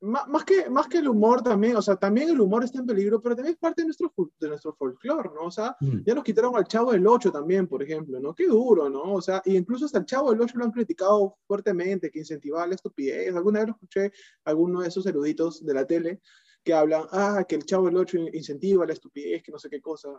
más 0.05 0.45
que, 0.45 0.69
más 0.69 0.87
que 0.87 0.99
el 0.99 1.09
humor 1.09 1.43
también, 1.43 1.77
o 1.77 1.83
sea, 1.83 1.97
también 1.97 2.29
el 2.29 2.41
humor 2.41 2.63
está 2.63 2.79
en 2.79 2.87
peligro, 2.87 3.21
pero 3.21 3.35
también 3.35 3.55
es 3.55 3.59
parte 3.59 3.83
de 3.83 3.87
nuestro, 3.87 4.13
de 4.39 4.49
nuestro 4.49 4.75
folclore, 4.75 5.31
¿no? 5.35 5.47
O 5.47 5.51
sea, 5.51 5.77
mm. 5.81 6.03
ya 6.05 6.15
nos 6.15 6.25
quitaron 6.25 6.55
al 6.57 6.67
Chavo 6.67 6.93
del 6.93 7.07
8 7.07 7.33
también, 7.33 7.67
por 7.67 7.83
ejemplo, 7.83 8.21
¿no? 8.21 8.35
Qué 8.35 8.47
duro, 8.47 8.91
¿no? 8.91 9.15
O 9.15 9.23
sea, 9.23 9.41
y 9.45 9.57
incluso 9.57 9.87
hasta 9.87 9.99
el 9.99 10.05
Chavo 10.05 10.31
del 10.31 10.41
8 10.43 10.59
lo 10.59 10.65
han 10.65 10.73
criticado 10.73 11.39
fuertemente, 11.47 12.11
que 12.11 12.19
incentivaba 12.19 12.67
la 12.67 12.75
estupidez. 12.75 13.35
Alguna 13.35 13.61
vez 13.61 13.69
lo 13.69 13.75
escuché 13.75 14.13
alguno 14.45 14.81
de 14.83 14.89
esos 14.89 15.07
eruditos 15.07 15.65
de 15.65 15.75
la 15.75 15.87
tele 15.87 16.21
que 16.63 16.75
hablan, 16.75 17.05
ah, 17.13 17.45
que 17.49 17.55
el 17.55 17.65
Chavo 17.65 17.87
del 17.87 17.97
8 17.97 18.19
incentiva 18.33 18.87
la 18.87 18.93
estupidez, 18.93 19.43
que 19.43 19.53
no 19.53 19.59
sé 19.59 19.71
qué 19.71 19.81
cosa. 19.81 20.11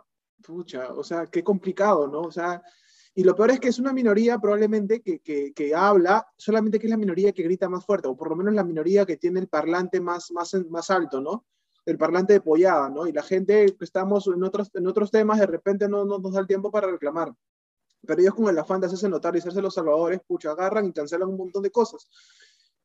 Pucha, 0.42 0.92
o 0.92 1.04
sea, 1.04 1.26
qué 1.26 1.42
complicado, 1.42 2.08
¿no? 2.08 2.22
O 2.22 2.32
sea, 2.32 2.62
y 3.18 3.24
lo 3.24 3.34
peor 3.34 3.50
es 3.50 3.60
que 3.60 3.68
es 3.68 3.78
una 3.78 3.94
minoría 3.94 4.38
probablemente 4.38 5.00
que, 5.00 5.20
que, 5.20 5.54
que, 5.54 5.74
habla, 5.74 6.28
solamente 6.36 6.78
que 6.78 6.86
es 6.86 6.90
la 6.90 6.98
minoría 6.98 7.32
que 7.32 7.44
grita 7.44 7.66
más 7.66 7.82
fuerte, 7.82 8.08
o 8.08 8.14
por 8.14 8.28
lo 8.28 8.36
menos 8.36 8.52
la 8.52 8.62
minoría 8.62 9.06
que 9.06 9.16
tiene 9.16 9.40
el 9.40 9.48
parlante 9.48 10.02
más, 10.02 10.30
más, 10.32 10.52
más 10.68 10.90
alto, 10.90 11.22
¿no? 11.22 11.46
El 11.86 11.96
parlante 11.96 12.34
de 12.34 12.42
pollada, 12.42 12.90
¿no? 12.90 13.06
Y 13.06 13.12
la 13.12 13.22
gente 13.22 13.74
que 13.74 13.84
estamos 13.86 14.26
en 14.26 14.42
otros, 14.42 14.70
en 14.74 14.86
otros 14.86 15.10
temas, 15.10 15.38
de 15.38 15.46
repente 15.46 15.88
no, 15.88 16.04
no 16.04 16.18
nos 16.18 16.34
da 16.34 16.40
el 16.40 16.46
tiempo 16.46 16.70
para 16.70 16.90
reclamar. 16.90 17.32
Pero 18.06 18.20
ellos 18.20 18.34
con 18.34 18.50
el 18.50 18.58
afán 18.58 18.82
de 18.82 18.88
hacerse 18.88 19.08
notar 19.08 19.34
y 19.34 19.38
hacerse 19.38 19.62
los 19.62 19.72
salvadores, 19.72 20.20
pucha, 20.26 20.50
agarran 20.50 20.84
y 20.84 20.92
cancelan 20.92 21.30
un 21.30 21.38
montón 21.38 21.62
de 21.62 21.70
cosas. 21.70 22.10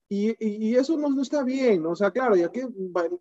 Y, 0.08 0.30
y, 0.30 0.70
y, 0.70 0.76
eso 0.78 0.98
no, 0.98 1.10
no, 1.10 1.24
está 1.24 1.44
bien, 1.44 1.84
¿no? 1.84 1.90
o 1.90 1.96
sea, 1.98 2.10
claro, 2.12 2.38
ya 2.38 2.50
que 2.50 2.66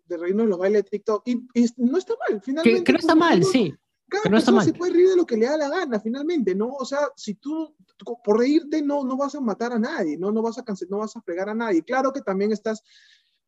de 0.05 0.17
reino 0.17 0.43
de 0.43 0.49
los 0.49 0.57
bailes 0.57 0.83
de 0.85 0.89
TikTok, 0.89 1.23
y, 1.27 1.45
y, 1.53 1.67
no 1.75 1.97
está 1.97 2.13
mal, 2.29 2.41
finalmente. 2.41 2.79
Que, 2.79 2.83
que 2.85 2.93
no 2.93 2.99
está 2.99 3.15
mal, 3.15 3.43
sí. 3.43 3.75
Cada 4.11 4.25
no 4.25 4.31
persona 4.31 4.61
se 4.61 4.73
puede 4.73 4.91
reír 4.91 5.07
de 5.07 5.15
lo 5.15 5.25
que 5.25 5.37
le 5.37 5.45
da 5.45 5.55
la 5.55 5.69
gana, 5.69 5.97
finalmente, 5.97 6.53
¿no? 6.53 6.73
O 6.73 6.83
sea, 6.83 6.99
si 7.15 7.35
tú, 7.35 7.73
por 8.21 8.39
reírte, 8.39 8.81
no, 8.81 9.05
no 9.05 9.15
vas 9.15 9.35
a 9.35 9.39
matar 9.39 9.71
a 9.71 9.79
nadie, 9.79 10.17
¿no? 10.17 10.33
No 10.33 10.41
vas 10.41 10.57
a 10.57 10.65
cancelar, 10.65 10.91
no 10.91 10.97
vas 10.97 11.15
a 11.15 11.21
fregar 11.21 11.47
a 11.47 11.53
nadie. 11.53 11.81
Claro 11.81 12.11
que 12.11 12.19
también 12.19 12.51
estás, 12.51 12.83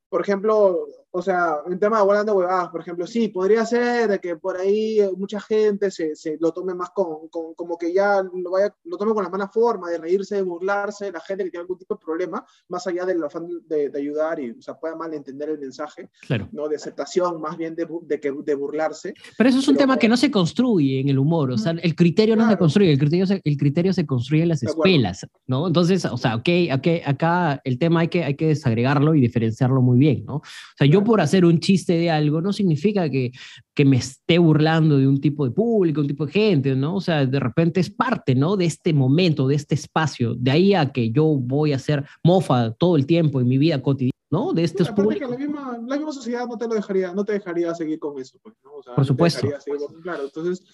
por 0.08 0.22
ejemplo, 0.22 0.88
o 1.16 1.22
sea, 1.22 1.58
en 1.68 1.78
tema 1.78 1.98
de 1.98 2.02
hablando 2.02 2.34
huevadas, 2.34 2.70
por 2.70 2.82
ejemplo, 2.82 3.06
sí, 3.06 3.28
podría 3.28 3.64
ser 3.68 4.10
de 4.10 4.20
que 4.20 4.36
por 4.36 4.58
ahí 4.58 5.00
mucha 5.16 5.40
gente 5.40 5.92
se, 5.92 6.16
se 6.16 6.38
lo 6.40 6.52
tome 6.52 6.74
más 6.74 6.90
con, 6.90 7.28
con, 7.30 7.54
como 7.54 7.78
que 7.78 7.94
ya 7.94 8.24
lo, 8.24 8.50
vaya, 8.50 8.76
lo 8.84 8.98
tome 8.98 9.14
con 9.14 9.24
la 9.24 9.30
mala 9.30 9.48
forma 9.48 9.92
de 9.92 10.00
reírse, 10.00 10.38
de 10.38 10.42
burlarse 10.42 11.06
de 11.06 11.12
la 11.12 11.20
gente 11.20 11.44
que 11.44 11.52
tiene 11.52 11.62
algún 11.62 11.78
tipo 11.78 11.94
de 11.94 12.04
problema, 12.04 12.44
más 12.68 12.88
allá 12.88 13.06
del 13.06 13.24
afán 13.24 13.48
de, 13.68 13.90
de 13.90 14.00
ayudar 14.00 14.40
y, 14.40 14.52
o 14.52 14.62
sea, 14.64 14.74
pueda 14.74 14.96
malentender 14.96 15.50
el 15.50 15.60
mensaje, 15.60 16.10
claro. 16.26 16.50
¿no? 16.52 16.68
De 16.68 16.78
aceptación, 16.78 17.40
más 17.40 17.58
bien 17.58 17.76
de, 17.76 17.88
de, 18.02 18.20
que, 18.20 18.32
de 18.32 18.56
burlarse. 18.56 19.14
Pero 19.38 19.50
eso 19.50 19.60
es 19.60 19.68
un 19.68 19.76
Pero, 19.76 19.84
tema 19.84 19.98
que 20.00 20.10
no 20.10 20.18
se 20.18 20.32
construye 20.32 21.00
en 21.00 21.10
el 21.10 21.20
humor, 21.20 21.52
o 21.52 21.60
sea, 21.60 21.74
el 21.74 21.96
criterio 21.96 22.34
claro. 22.34 22.48
no 22.48 22.54
se 22.54 22.58
construye, 22.58 22.92
el 22.92 22.98
criterio 22.98 23.28
se, 23.28 23.40
el 23.44 23.58
criterio 23.58 23.94
se 23.94 24.08
construye 24.08 24.42
en 24.42 24.50
las 24.50 24.64
escuelas, 24.64 25.28
¿no? 25.46 25.68
Entonces, 25.68 26.06
o 26.06 26.18
sea, 26.18 26.38
ok, 26.38 26.50
okay 26.76 27.02
acá 27.06 27.62
el 27.64 27.78
tema 27.78 28.00
hay 28.00 28.08
que, 28.08 28.24
hay 28.24 28.34
que 28.34 28.48
desagregarlo 28.48 29.14
y 29.14 29.22
diferenciarlo 29.22 29.80
muy 29.80 30.00
bien, 30.00 30.26
¿no? 30.26 30.38
O 30.38 30.42
sea, 30.76 30.88
claro. 30.88 31.03
Yo 31.04 31.06
por 31.06 31.22
hacer 31.22 31.46
un 31.46 31.60
chiste 31.60 31.94
de 31.94 32.10
algo 32.10 32.42
no 32.42 32.54
significa 32.54 33.10
que, 33.10 33.32
que 33.74 33.86
me 33.86 33.98
esté 33.98 34.38
burlando 34.38 34.98
de 34.98 35.08
un 35.08 35.20
tipo 35.20 35.46
de 35.46 35.52
público, 35.52 36.02
un 36.02 36.08
tipo 36.08 36.26
de 36.26 36.32
gente, 36.32 36.76
¿no? 36.76 36.96
O 36.96 37.02
sea, 37.02 37.26
de 37.26 37.40
repente 37.40 37.80
es 37.80 37.90
parte, 37.90 38.36
¿no? 38.36 38.56
De 38.58 38.66
este 38.66 38.94
momento, 38.94 39.48
de 39.48 39.56
este 39.56 39.76
espacio. 39.76 40.36
De 40.36 40.52
ahí 40.52 40.74
a 40.74 40.92
que 40.92 41.12
yo 41.12 41.26
voy 41.26 41.74
a 41.74 41.78
hacer 41.78 42.06
mofa 42.24 42.72
todo 42.72 42.96
el 42.96 43.06
tiempo 43.06 43.42
en 43.42 43.48
mi 43.48 43.58
vida 43.58 43.82
cotidiana. 43.82 44.14
¿no? 44.30 44.52
De 44.52 44.64
estos 44.64 44.88
sí, 44.88 44.94
públicos. 44.94 45.30
La 45.30 45.38
misma, 45.38 45.80
la 45.86 45.96
misma 45.96 46.12
sociedad 46.12 46.48
no 46.48 46.58
te 46.58 46.68
lo 46.68 46.74
dejaría, 46.74 47.14
no 47.14 47.24
te 47.24 47.34
dejaría 47.34 47.76
seguir 47.76 48.00
con 48.00 48.20
eso, 48.20 48.40
pues, 48.42 48.56
¿no? 48.64 48.78
O 48.78 48.84
sea, 48.84 48.96
Por 48.96 49.06
supuesto. 49.06 49.42
Seguir, 49.42 49.80
claro, 50.02 50.24
entonces, 50.24 50.66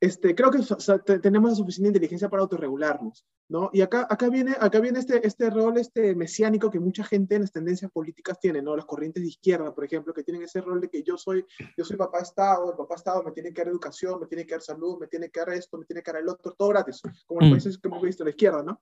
este, 0.00 0.34
creo 0.34 0.50
que 0.50 0.58
o 0.58 0.80
sea, 0.80 0.98
tenemos 0.98 1.50
la 1.50 1.56
suficiente 1.56 1.88
inteligencia 1.88 2.30
para 2.30 2.42
autorregularnos, 2.42 3.26
¿no? 3.48 3.68
Y 3.72 3.82
acá, 3.82 4.06
acá 4.08 4.30
viene, 4.30 4.56
acá 4.58 4.80
viene 4.80 4.98
este, 4.98 5.26
este 5.26 5.50
rol 5.50 5.76
este 5.76 6.14
mesiánico 6.14 6.70
que 6.70 6.80
mucha 6.80 7.04
gente 7.04 7.34
en 7.34 7.42
las 7.42 7.52
tendencias 7.52 7.90
políticas 7.90 8.40
tiene, 8.40 8.62
¿no? 8.62 8.74
Las 8.74 8.86
corrientes 8.86 9.22
de 9.22 9.28
izquierda, 9.28 9.74
por 9.74 9.84
ejemplo, 9.84 10.14
que 10.14 10.22
tienen 10.22 10.42
ese 10.42 10.62
rol 10.62 10.80
de 10.80 10.88
que 10.88 11.02
yo 11.02 11.18
soy, 11.18 11.44
yo 11.76 11.84
soy 11.84 11.98
papá 11.98 12.20
Estado, 12.20 12.70
el 12.70 12.78
papá 12.78 12.94
Estado 12.94 13.22
me 13.22 13.32
tiene 13.32 13.52
que 13.52 13.60
dar 13.60 13.68
educación, 13.68 14.18
me 14.20 14.26
tiene 14.26 14.46
que 14.46 14.54
dar 14.54 14.62
salud, 14.62 14.98
me 14.98 15.06
tiene 15.06 15.28
que 15.30 15.40
dar 15.40 15.50
esto, 15.50 15.76
me 15.76 15.84
tiene 15.84 16.02
que 16.02 16.12
dar 16.12 16.22
el 16.22 16.28
otro, 16.28 16.52
todo 16.52 16.70
gratis, 16.70 17.02
como 17.26 17.40
los 17.42 17.50
países 17.50 17.76
que 17.76 17.88
hemos 17.88 18.00
visto 18.00 18.22
a 18.22 18.26
la 18.26 18.30
izquierda, 18.30 18.62
¿no? 18.62 18.80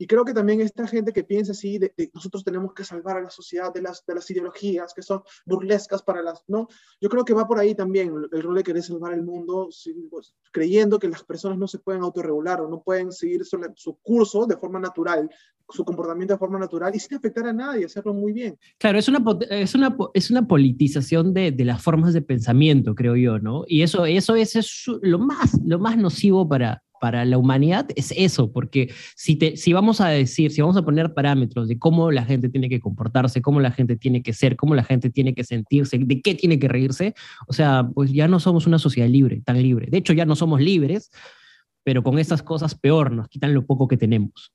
Y 0.00 0.06
creo 0.06 0.24
que 0.24 0.32
también 0.32 0.62
esta 0.62 0.86
gente 0.86 1.12
que 1.12 1.24
piensa 1.24 1.52
así, 1.52 1.76
de, 1.76 1.92
de, 1.94 2.10
nosotros 2.14 2.42
tenemos 2.42 2.72
que 2.72 2.84
salvar 2.84 3.18
a 3.18 3.20
la 3.20 3.28
sociedad 3.28 3.70
de 3.70 3.82
las, 3.82 4.02
de 4.06 4.14
las 4.14 4.30
ideologías 4.30 4.94
que 4.94 5.02
son 5.02 5.20
burlescas 5.44 6.02
para 6.02 6.22
las, 6.22 6.42
¿no? 6.48 6.68
Yo 7.02 7.10
creo 7.10 7.22
que 7.22 7.34
va 7.34 7.46
por 7.46 7.58
ahí 7.58 7.74
también 7.74 8.10
el, 8.32 8.42
rol 8.42 8.54
de 8.54 8.62
querer 8.62 8.82
salvar 8.82 9.12
el 9.12 9.22
mundo, 9.22 9.68
pues, 10.08 10.34
creyendo 10.52 10.98
que 10.98 11.06
las 11.06 11.22
personas 11.22 11.58
no 11.58 11.68
se 11.68 11.80
pueden 11.80 12.02
autorregular 12.02 12.62
o 12.62 12.68
no 12.70 12.82
pueden 12.82 13.12
seguir 13.12 13.44
su, 13.44 13.60
su, 13.76 13.98
curso 14.00 14.46
de 14.46 14.56
forma 14.56 14.80
natural, 14.80 15.28
su 15.68 15.84
comportamiento 15.84 16.32
de 16.32 16.38
forma 16.38 16.58
natural 16.58 16.94
y 16.94 16.98
sin 16.98 17.18
afectar 17.18 17.46
a 17.46 17.52
nadie, 17.52 17.84
hacerlo 17.84 18.14
muy 18.14 18.32
bien. 18.32 18.58
Claro, 18.78 18.98
es 18.98 19.06
una, 19.06 19.22
es 19.50 19.74
una, 19.74 19.94
es 20.14 20.30
una 20.30 20.48
politización 20.48 21.34
de, 21.34 21.52
de 21.52 21.64
las 21.66 21.82
formas 21.82 22.14
de 22.14 22.22
pensamiento, 22.22 22.94
creo 22.94 23.16
yo, 23.16 23.38
¿no? 23.38 23.64
Y 23.66 23.82
eso, 23.82 24.06
eso 24.06 24.34
es, 24.34 24.56
es 24.56 24.84
lo, 25.02 25.18
más, 25.18 25.60
lo 25.62 25.78
más 25.78 25.98
nocivo 25.98 26.48
para, 26.48 26.82
para 27.00 27.24
la 27.24 27.38
humanidad 27.38 27.88
es 27.96 28.12
eso, 28.16 28.52
porque 28.52 28.92
si, 29.16 29.36
te, 29.36 29.56
si 29.56 29.72
vamos 29.72 30.00
a 30.00 30.08
decir, 30.08 30.52
si 30.52 30.60
vamos 30.60 30.76
a 30.76 30.82
poner 30.82 31.14
parámetros 31.14 31.66
de 31.66 31.78
cómo 31.78 32.12
la 32.12 32.24
gente 32.24 32.48
tiene 32.48 32.68
que 32.68 32.78
comportarse, 32.78 33.42
cómo 33.42 33.58
la 33.58 33.72
gente 33.72 33.96
tiene 33.96 34.22
que 34.22 34.32
ser, 34.32 34.54
cómo 34.54 34.74
la 34.74 34.84
gente 34.84 35.10
tiene 35.10 35.34
que 35.34 35.42
sentirse, 35.42 35.98
de 35.98 36.20
qué 36.20 36.34
tiene 36.34 36.58
que 36.58 36.68
reírse, 36.68 37.14
o 37.48 37.52
sea, 37.52 37.88
pues 37.94 38.12
ya 38.12 38.28
no 38.28 38.38
somos 38.38 38.66
una 38.66 38.78
sociedad 38.78 39.08
libre, 39.08 39.40
tan 39.44 39.60
libre. 39.60 39.88
De 39.90 39.98
hecho, 39.98 40.12
ya 40.12 40.26
no 40.26 40.36
somos 40.36 40.60
libres, 40.60 41.10
pero 41.82 42.02
con 42.02 42.18
estas 42.18 42.42
cosas 42.42 42.74
peor, 42.74 43.10
nos 43.10 43.28
quitan 43.28 43.54
lo 43.54 43.64
poco 43.64 43.88
que 43.88 43.96
tenemos. 43.96 44.52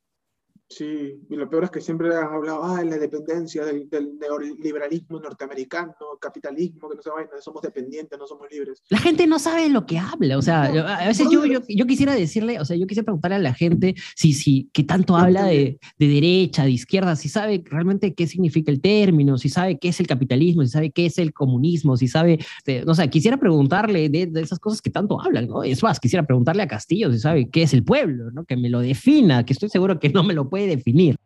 Sí, 0.68 1.22
y 1.30 1.36
lo 1.36 1.48
peor 1.48 1.66
es 1.66 1.70
que 1.70 1.80
siempre 1.80 2.08
han 2.16 2.34
hablado 2.34 2.64
ah, 2.64 2.80
de 2.80 2.86
la 2.86 2.98
dependencia 2.98 3.64
del, 3.64 3.88
del, 3.88 4.18
neoliberalismo 4.18 5.20
norteamericano, 5.20 5.94
capitalismo, 6.20 6.90
que 6.90 6.96
no 6.96 7.02
se 7.04 7.10
vayan, 7.12 7.30
somos 7.40 7.62
dependientes, 7.62 8.18
no 8.18 8.26
somos 8.26 8.48
libres. 8.52 8.82
La 8.90 8.98
gente 8.98 9.28
no 9.28 9.38
sabe 9.38 9.70
lo 9.70 9.86
que 9.86 10.00
habla, 10.00 10.40
o 10.40 10.42
sea, 10.42 10.70
no, 10.70 10.82
a 10.82 11.06
veces 11.06 11.28
yo, 11.32 11.46
yo, 11.46 11.60
yo, 11.68 11.86
quisiera 11.86 12.16
decirle, 12.16 12.60
o 12.60 12.66
sea, 12.66 12.76
yo 12.76 12.88
quisiera 12.88 13.06
preguntarle 13.06 13.36
a 13.36 13.40
la 13.40 13.54
gente 13.54 13.94
si, 14.16 14.34
si 14.34 14.68
que 14.74 14.84
tanto 14.84 15.16
habla 15.16 15.46
de, 15.46 15.80
de, 16.00 16.08
derecha, 16.08 16.64
de 16.64 16.72
izquierda, 16.72 17.16
si 17.16 17.30
sabe 17.30 17.64
realmente 17.64 18.16
qué 18.16 18.26
significa 18.26 18.72
el 18.72 18.82
término, 18.82 19.38
si 19.38 19.50
sabe 19.50 19.78
qué 19.78 19.90
es 19.90 20.00
el 20.00 20.08
capitalismo, 20.08 20.64
si 20.64 20.70
sabe 20.70 20.90
qué 20.90 21.06
es 21.06 21.20
el 21.20 21.32
comunismo, 21.32 21.96
si 21.96 22.08
sabe, 22.08 22.40
no 22.88 22.96
sé, 22.96 23.08
quisiera 23.12 23.38
preguntarle 23.38 24.10
de, 24.10 24.26
de 24.26 24.42
esas 24.42 24.58
cosas 24.58 24.82
que 24.82 24.90
tanto 24.90 25.22
hablan, 25.22 25.48
¿no? 25.48 25.64
Es 25.64 25.84
más, 25.84 26.00
quisiera 26.00 26.26
preguntarle 26.26 26.64
a 26.64 26.68
Castillo 26.68 27.12
si 27.12 27.20
sabe 27.20 27.50
qué 27.52 27.62
es 27.62 27.74
el 27.76 27.84
pueblo, 27.84 28.32
¿no? 28.32 28.46
Que 28.46 28.58
me 28.58 28.70
lo 28.70 28.80
defina, 28.80 29.46
que 29.46 29.54
estoy 29.54 29.70
seguro 29.70 30.00
que 30.00 30.10
no 30.10 30.24
me 30.24 30.34
lo 30.34 30.50
puede 30.50 30.55
definir. 30.64 31.18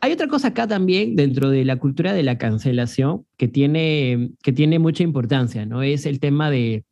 Hay 0.00 0.12
otra 0.12 0.28
cosa 0.28 0.48
acá 0.48 0.66
también 0.66 1.16
dentro 1.16 1.50
de 1.50 1.64
la 1.64 1.76
cultura 1.76 2.12
de 2.12 2.22
la 2.22 2.38
cancelación 2.38 3.26
que 3.36 3.48
tiene, 3.48 4.30
que 4.42 4.52
tiene 4.52 4.78
mucha 4.78 5.02
importancia, 5.02 5.66
¿no? 5.66 5.82
Es 5.82 6.06
el 6.06 6.20
tema 6.20 6.50
de, 6.50 6.84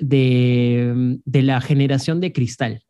de 0.00 1.42
la 1.42 1.60
generación 1.60 2.20
de 2.20 2.32
cristal. 2.32 2.82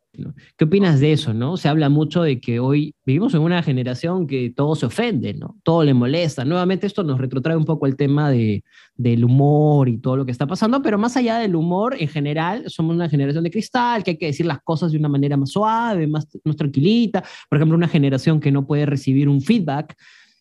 ¿Qué 0.57 0.65
opinas 0.65 0.99
de 0.99 1.11
eso? 1.11 1.33
¿no? 1.33 1.57
Se 1.57 1.67
habla 1.67 1.89
mucho 1.89 2.21
de 2.21 2.39
que 2.39 2.59
hoy 2.59 2.93
vivimos 3.03 3.33
en 3.33 3.41
una 3.41 3.63
generación 3.63 4.27
que 4.27 4.51
todo 4.55 4.75
se 4.75 4.85
ofende, 4.85 5.33
¿no? 5.33 5.57
todo 5.63 5.83
le 5.83 5.95
molesta. 5.95 6.45
Nuevamente 6.45 6.85
esto 6.85 7.03
nos 7.03 7.19
retrotrae 7.19 7.57
un 7.57 7.65
poco 7.65 7.87
el 7.87 7.95
tema 7.95 8.29
de, 8.29 8.63
del 8.95 9.25
humor 9.25 9.89
y 9.89 9.97
todo 9.97 10.17
lo 10.17 10.25
que 10.25 10.31
está 10.31 10.45
pasando, 10.45 10.83
pero 10.83 10.99
más 10.99 11.17
allá 11.17 11.39
del 11.39 11.55
humor, 11.55 11.95
en 11.99 12.07
general, 12.07 12.63
somos 12.67 12.95
una 12.95 13.09
generación 13.09 13.43
de 13.43 13.49
cristal, 13.49 14.03
que 14.03 14.11
hay 14.11 14.17
que 14.17 14.27
decir 14.27 14.45
las 14.45 14.61
cosas 14.61 14.91
de 14.91 14.99
una 14.99 15.09
manera 15.09 15.35
más 15.35 15.49
suave, 15.49 16.05
más, 16.05 16.27
más 16.43 16.55
tranquilita. 16.55 17.23
Por 17.49 17.57
ejemplo, 17.57 17.75
una 17.75 17.87
generación 17.87 18.39
que 18.39 18.51
no 18.51 18.67
puede 18.67 18.85
recibir 18.85 19.27
un 19.27 19.41
feedback 19.41 19.95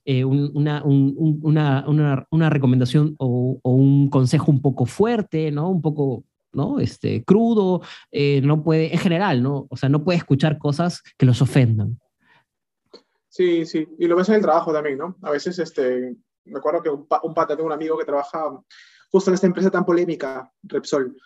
eh, 0.05 0.25
una, 0.25 0.83
una, 0.83 1.85
una, 1.87 2.26
una, 2.29 2.50
recomendación 2.50 3.14
o, 3.19 3.61
un 3.62 4.11
consejo 4.11 4.50
un 4.50 4.61
poco 4.61 4.85
fuerte, 4.85 5.52
¿no? 5.52 5.71
Un 5.71 5.81
poco, 5.81 6.25
¿no? 6.52 6.80
Este, 6.80 7.25
crudo, 7.25 7.82
eh, 8.11 8.40
no 8.42 8.62
puede, 8.62 8.92
en 8.92 8.99
general, 8.99 9.42
¿no? 9.42 9.66
O 9.71 9.76
sea, 9.76 9.88
no 9.88 10.04
puede 10.04 10.18
escuchar 10.18 10.59
cosas 10.59 11.02
que 11.16 11.26
los 11.26 11.40
ofendan. 11.42 11.99
Sí, 13.28 13.64
sí, 13.64 13.88
y 13.99 14.06
lo 14.06 14.16
ves 14.16 14.28
en 14.28 14.37
el 14.37 14.42
trabajo 14.42 14.73
también, 14.73 14.99
¿no? 14.99 15.16
A 15.23 15.30
veces, 15.30 15.59
este, 15.59 16.14
me 16.44 16.59
acuerdo 16.59 16.82
que 16.82 16.90
un, 16.90 17.06
un 17.23 17.35
pata, 17.35 17.56
tengo 17.56 17.66
un 17.66 17.73
amigo 17.73 17.99
que 17.99 18.04
trabaja 18.04 18.61
justo 19.11 19.30
en 19.30 19.35
esta 19.35 19.47
empresa 19.47 19.71
tan 19.71 19.85
polémica, 19.85 20.50
Repsol, 20.62 21.16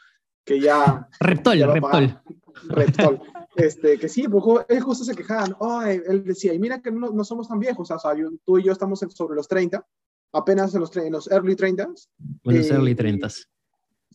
que 0.45 0.61
ya... 0.61 1.09
Reptol, 1.21 1.59
Reptol. 1.73 2.21
Reptol. 2.69 3.21
Este, 3.57 3.99
que 3.99 4.09
sí, 4.09 4.29
pues 4.29 4.67
él 4.69 4.81
justo 4.83 5.05
se 5.05 5.15
quejaban, 5.15 5.57
oh, 5.59 5.83
él 5.83 6.25
decía, 6.25 6.53
y 6.53 6.59
mira 6.59 6.81
que 6.81 6.91
no, 6.91 7.11
no 7.11 7.25
somos 7.25 7.49
tan 7.49 7.59
viejos, 7.59 7.91
o 7.91 7.99
sea, 7.99 8.13
tú 8.45 8.59
y 8.59 8.65
yo 8.65 8.73
estamos 8.73 9.01
sobre 9.01 9.35
los 9.35 9.49
30, 9.49 9.85
apenas 10.33 10.75
en 10.75 10.81
los, 10.81 10.97
en 10.97 11.13
los 11.13 11.31
early 11.31 11.57
30. 11.57 11.83
En 11.85 12.57
los 12.59 12.71
early 12.71 12.95
30. 12.95 13.29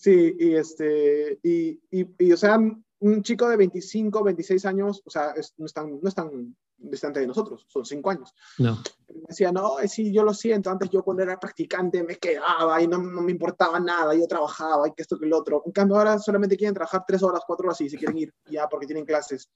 Sí, 0.01 0.35
y 0.39 0.55
este, 0.55 1.39
y, 1.43 1.79
y, 1.91 2.07
y, 2.17 2.31
o 2.31 2.37
sea, 2.37 2.57
un 2.57 3.21
chico 3.21 3.47
de 3.47 3.55
25, 3.55 4.23
26 4.23 4.65
años, 4.65 5.03
o 5.05 5.11
sea, 5.11 5.35
no, 5.57 5.65
es 5.67 5.73
tan, 5.73 6.01
no 6.01 6.09
es 6.09 6.15
tan 6.15 6.55
distante 6.75 7.19
de 7.19 7.27
nosotros, 7.27 7.67
son 7.67 7.85
5 7.85 8.09
años. 8.09 8.33
No. 8.57 8.81
Me 9.13 9.27
decía, 9.27 9.51
no, 9.51 9.75
sí, 9.85 10.11
yo 10.11 10.23
lo 10.23 10.33
siento, 10.33 10.71
antes 10.71 10.89
yo 10.89 11.03
cuando 11.03 11.21
era 11.21 11.39
practicante 11.39 12.01
me 12.01 12.15
quedaba 12.15 12.81
y 12.81 12.87
no, 12.87 12.97
no, 12.97 13.21
me 13.21 13.31
importaba 13.31 13.79
nada, 13.79 14.15
yo 14.15 14.25
trabajaba 14.25 14.87
y 14.87 14.93
que 14.93 15.03
esto 15.03 15.19
que 15.19 15.27
el 15.27 15.33
otro. 15.33 15.61
En 15.67 15.71
cambio, 15.71 15.97
ahora 15.97 16.17
solamente 16.17 16.57
quieren 16.57 16.73
trabajar 16.73 17.03
3 17.05 17.21
horas, 17.21 17.43
4 17.45 17.67
horas 17.67 17.81
y 17.81 17.89
se 17.91 17.97
quieren 17.97 18.17
ir 18.17 18.33
ya 18.49 18.67
porque 18.67 18.87
tienen 18.87 19.05
clases 19.05 19.51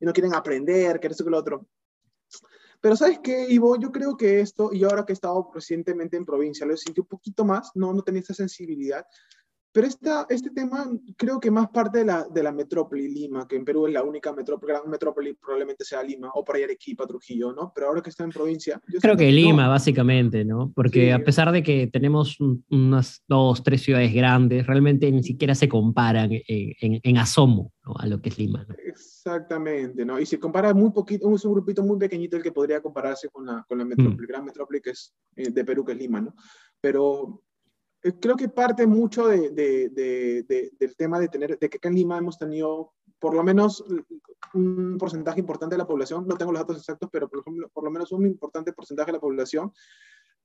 y 0.00 0.06
no 0.06 0.12
quieren 0.12 0.34
aprender, 0.34 0.98
que 0.98 1.06
esto 1.06 1.22
que 1.22 1.28
el 1.28 1.34
otro. 1.34 1.68
Pero 2.80 2.96
¿sabes 2.96 3.20
qué, 3.22 3.46
Ivo? 3.48 3.76
Yo 3.76 3.92
creo 3.92 4.16
que 4.16 4.40
esto, 4.40 4.70
y 4.72 4.82
ahora 4.82 5.06
que 5.06 5.12
he 5.12 5.14
estado 5.14 5.52
recientemente 5.54 6.16
en 6.16 6.26
provincia, 6.26 6.66
lo 6.66 6.74
he 6.74 6.76
sentido 6.76 7.04
un 7.04 7.08
poquito 7.08 7.44
más, 7.44 7.70
no, 7.76 7.92
no 7.92 8.02
tenía 8.02 8.22
esa 8.22 8.34
sensibilidad, 8.34 9.06
pero 9.74 9.88
esta, 9.88 10.24
este 10.28 10.50
tema 10.50 10.88
creo 11.16 11.40
que 11.40 11.50
más 11.50 11.68
parte 11.70 11.98
de 11.98 12.04
la, 12.04 12.28
de 12.32 12.44
la 12.44 12.52
metrópoli 12.52 13.08
Lima, 13.08 13.48
que 13.48 13.56
en 13.56 13.64
Perú 13.64 13.88
es 13.88 13.92
la 13.92 14.04
única 14.04 14.32
metrópoli, 14.32 14.72
gran 14.72 14.88
metrópoli 14.88 15.34
probablemente 15.34 15.84
sea 15.84 16.00
Lima, 16.00 16.30
o 16.32 16.44
por 16.44 16.54
ahí 16.54 16.62
Arequipa, 16.62 17.08
Trujillo, 17.08 17.52
¿no? 17.52 17.72
Pero 17.74 17.88
ahora 17.88 18.00
que 18.00 18.10
está 18.10 18.22
en 18.22 18.30
provincia... 18.30 18.80
Yo 18.86 19.00
creo 19.00 19.16
que 19.16 19.32
Lima, 19.32 19.66
básicamente, 19.66 20.44
¿no? 20.44 20.70
Porque 20.72 21.12
a 21.12 21.24
pesar 21.24 21.50
de 21.50 21.64
que 21.64 21.88
tenemos 21.88 22.38
unas 22.70 23.24
dos, 23.26 23.64
tres 23.64 23.82
ciudades 23.82 24.14
grandes, 24.14 24.64
realmente 24.64 25.10
ni 25.10 25.24
siquiera 25.24 25.56
se 25.56 25.68
comparan 25.68 26.30
en, 26.30 27.00
en, 27.02 27.18
asomo 27.18 27.72
¿no? 27.84 27.94
a 27.98 28.06
lo 28.06 28.22
que 28.22 28.28
es 28.28 28.38
Lima. 28.38 28.64
¿no? 28.68 28.76
Exactamente, 28.78 30.04
¿no? 30.04 30.20
Y 30.20 30.26
se 30.26 30.38
compara 30.38 30.72
muy 30.72 30.92
poquito, 30.92 31.26
un 31.26 31.36
grupito 31.36 31.82
muy 31.82 31.98
pequeñito 31.98 32.36
el 32.36 32.44
que 32.44 32.52
podría 32.52 32.80
compararse 32.80 33.28
con 33.28 33.44
la, 33.44 33.64
con 33.68 33.78
la 33.78 33.84
metrópoli, 33.84 34.24
mm. 34.24 34.28
gran 34.28 34.44
metrópoli 34.44 34.80
que 34.80 34.90
es 34.90 35.12
eh, 35.34 35.50
de 35.50 35.64
Perú, 35.64 35.84
que 35.84 35.92
es 35.92 35.98
Lima, 35.98 36.20
¿no? 36.20 36.32
Pero 36.80 37.42
creo 38.20 38.36
que 38.36 38.48
parte 38.48 38.86
mucho 38.86 39.26
de, 39.26 39.50
de, 39.50 40.70
del 40.78 40.96
tema 40.96 41.18
de 41.18 41.28
tener, 41.28 41.58
de 41.58 41.70
que 41.70 41.78
acá 41.78 41.88
en 41.88 41.94
Lima 41.94 42.18
hemos 42.18 42.38
tenido 42.38 42.92
por 43.18 43.34
lo 43.34 43.42
menos 43.42 43.84
un 44.52 44.98
porcentaje 44.98 45.40
importante 45.40 45.74
de 45.74 45.78
la 45.78 45.86
población, 45.86 46.26
no 46.26 46.36
tengo 46.36 46.52
los 46.52 46.60
datos 46.60 46.76
exactos, 46.76 47.08
pero 47.10 47.28
por, 47.28 47.40
ejemplo, 47.40 47.70
por 47.72 47.84
lo 47.84 47.90
menos 47.90 48.12
un 48.12 48.26
importante 48.26 48.72
porcentaje 48.72 49.06
de 49.06 49.14
la 49.14 49.20
población 49.20 49.72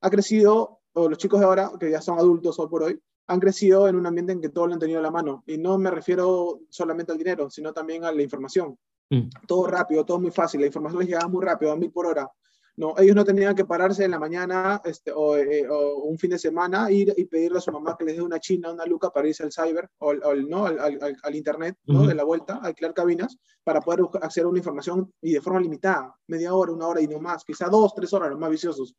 ha 0.02 0.10
crecido, 0.10 0.80
o 0.94 1.10
los 1.10 1.18
chicos 1.18 1.40
de 1.40 1.46
ahora, 1.46 1.72
que 1.78 1.92
ya 1.92 2.02
son 2.02 2.18
adultos 2.18 2.58
hoy 2.60 2.68
por 2.70 2.84
hoy, 2.84 3.02
han 3.28 3.40
crecido 3.40 3.88
en 3.88 3.96
un 3.96 4.08
ambiente 4.08 4.32
en 4.34 4.42
que 4.42 4.50
todo 4.50 4.66
lo 4.66 4.74
han 4.74 4.80
tenido 4.80 5.00
a 5.00 5.04
la 5.04 5.12
mano. 5.12 5.44
Y 5.46 5.58
no 5.58 5.78
me 5.78 5.92
refiero 5.92 6.62
solamente 6.70 7.12
al 7.12 7.18
dinero, 7.18 7.50
sino 7.50 7.74
también 7.74 8.04
a 8.04 8.12
la 8.12 8.24
información. 8.24 8.78
Mm. 9.10 9.30
Todo 9.48 9.68
rápido, 9.68 10.04
todo 10.04 10.20
muy 10.20 10.32
fácil. 10.32 10.62
La 10.62 10.68
información 10.68 11.00
les 11.00 11.10
llegaba 11.10 11.28
muy 11.28 11.46
rápido, 11.46 11.72
a 11.72 11.76
mil 11.76 11.92
por 11.92 12.08
hora. 12.08 12.28
No, 12.80 12.96
ellos 12.98 13.14
no 13.14 13.26
tenían 13.26 13.54
que 13.56 13.66
pararse 13.66 14.06
en 14.06 14.12
la 14.12 14.20
mañana 14.20 14.82
este, 14.86 15.12
eh, 15.12 15.68
o, 15.70 16.04
un 16.04 16.18
fin 16.18 16.30
de 16.30 16.40
semana 16.40 16.90
ir 16.90 17.14
y 17.18 17.26
pedirle 17.26 17.58
a 17.58 17.62
su 17.62 17.74
mamá 17.74 17.98
que 18.00 18.06
les 18.06 18.16
dé 18.16 18.22
una 18.22 18.40
china, 18.40 18.72
una 18.72 18.86
luca 18.86 19.10
para 19.10 19.28
irse 19.28 19.44
al 19.44 19.52
cyber 19.52 19.90
o, 19.98 20.14
¿no? 20.14 20.66
al, 20.66 20.80
al, 20.80 21.18
al, 21.22 21.36
internet 21.36 21.76
¿no? 21.84 22.08
de 22.08 22.16
la 22.16 22.24
vuelta, 22.24 22.62
alquilar 22.64 22.94
cabinas 22.94 23.38
para 23.66 23.82
poder 23.82 24.06
acceder 24.22 24.46
a 24.46 24.48
una 24.48 24.60
información 24.60 25.14
y 25.22 25.34
de 25.34 25.42
forma 25.42 25.60
limitada, 25.60 26.16
media 26.28 26.54
hora, 26.54 26.72
una 26.72 26.88
hora 26.88 27.02
y 27.02 27.08
no 27.10 27.20
más, 27.20 27.44
quizá 27.44 27.68
dos, 27.68 27.94
tres 27.94 28.14
horas, 28.14 28.30
los 28.30 28.40
más 28.40 28.50
viciosos. 28.50 28.96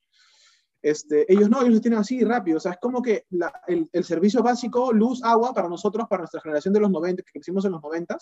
Este, 0.83 1.25
ellos 1.33 1.49
no, 1.49 1.63
ellos 1.63 1.77
lo 1.77 1.81
tienen 1.81 2.01
así 2.01 2.23
rápido, 2.23 2.59
o 2.59 2.61
sea, 2.61 2.73
es 2.73 2.79
como 2.83 3.01
que 3.01 3.25
la, 3.31 3.63
el, 3.67 3.89
el, 3.95 4.05
servicio 4.05 4.43
básico, 4.43 4.93
luz, 4.93 5.25
agua, 5.25 5.55
para 5.55 5.71
nosotros, 5.71 6.07
para 6.07 6.21
nuestra 6.21 6.43
generación 6.43 6.75
de 6.75 6.81
los 6.81 6.91
90, 6.91 7.23
que 7.23 7.33
crecimos 7.33 7.65
en 7.65 7.73
los 7.73 7.83
90, 7.83 8.19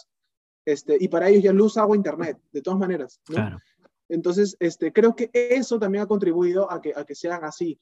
este, 0.64 0.96
y 1.00 1.08
para 1.08 1.28
ellos 1.28 1.42
ya 1.42 1.52
luz, 1.52 1.76
agua, 1.78 1.96
internet, 1.96 2.38
de 2.52 2.62
todas 2.62 2.78
maneras. 2.78 3.20
¿no? 3.28 3.34
Claro. 3.34 3.58
Entonces, 4.08 4.56
este, 4.60 4.92
creo 4.92 5.14
que 5.14 5.30
eso 5.32 5.78
también 5.78 6.04
ha 6.04 6.06
contribuido 6.06 6.70
a 6.70 6.80
que, 6.80 6.92
a 6.96 7.04
que 7.04 7.14
sean 7.14 7.44
así. 7.44 7.80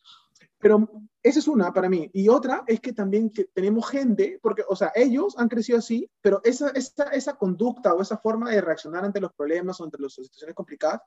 Pero 0.59 0.89
esa 1.23 1.39
es 1.39 1.49
una 1.49 1.73
para 1.73 1.89
mí. 1.89 2.11
Y 2.13 2.29
otra 2.29 2.65
es 2.67 2.81
que 2.81 2.93
también 2.93 3.31
que 3.31 3.45
tenemos 3.45 3.89
gente, 3.89 4.39
porque, 4.43 4.65
o 4.69 4.75
sea, 4.75 4.93
ellos 4.95 5.35
han 5.39 5.49
crecido 5.49 5.79
así, 5.79 6.11
pero 6.21 6.41
esa, 6.45 6.71
esa, 6.71 7.05
esa 7.11 7.35
conducta 7.35 7.95
o 7.95 8.03
esa 8.03 8.19
forma 8.19 8.51
de 8.51 8.61
reaccionar 8.61 9.05
ante 9.05 9.21
los 9.21 9.33
problemas 9.35 9.81
o 9.81 9.85
ante 9.85 9.99
las 10.01 10.15
situaciones 10.15 10.55
complicadas 10.55 11.03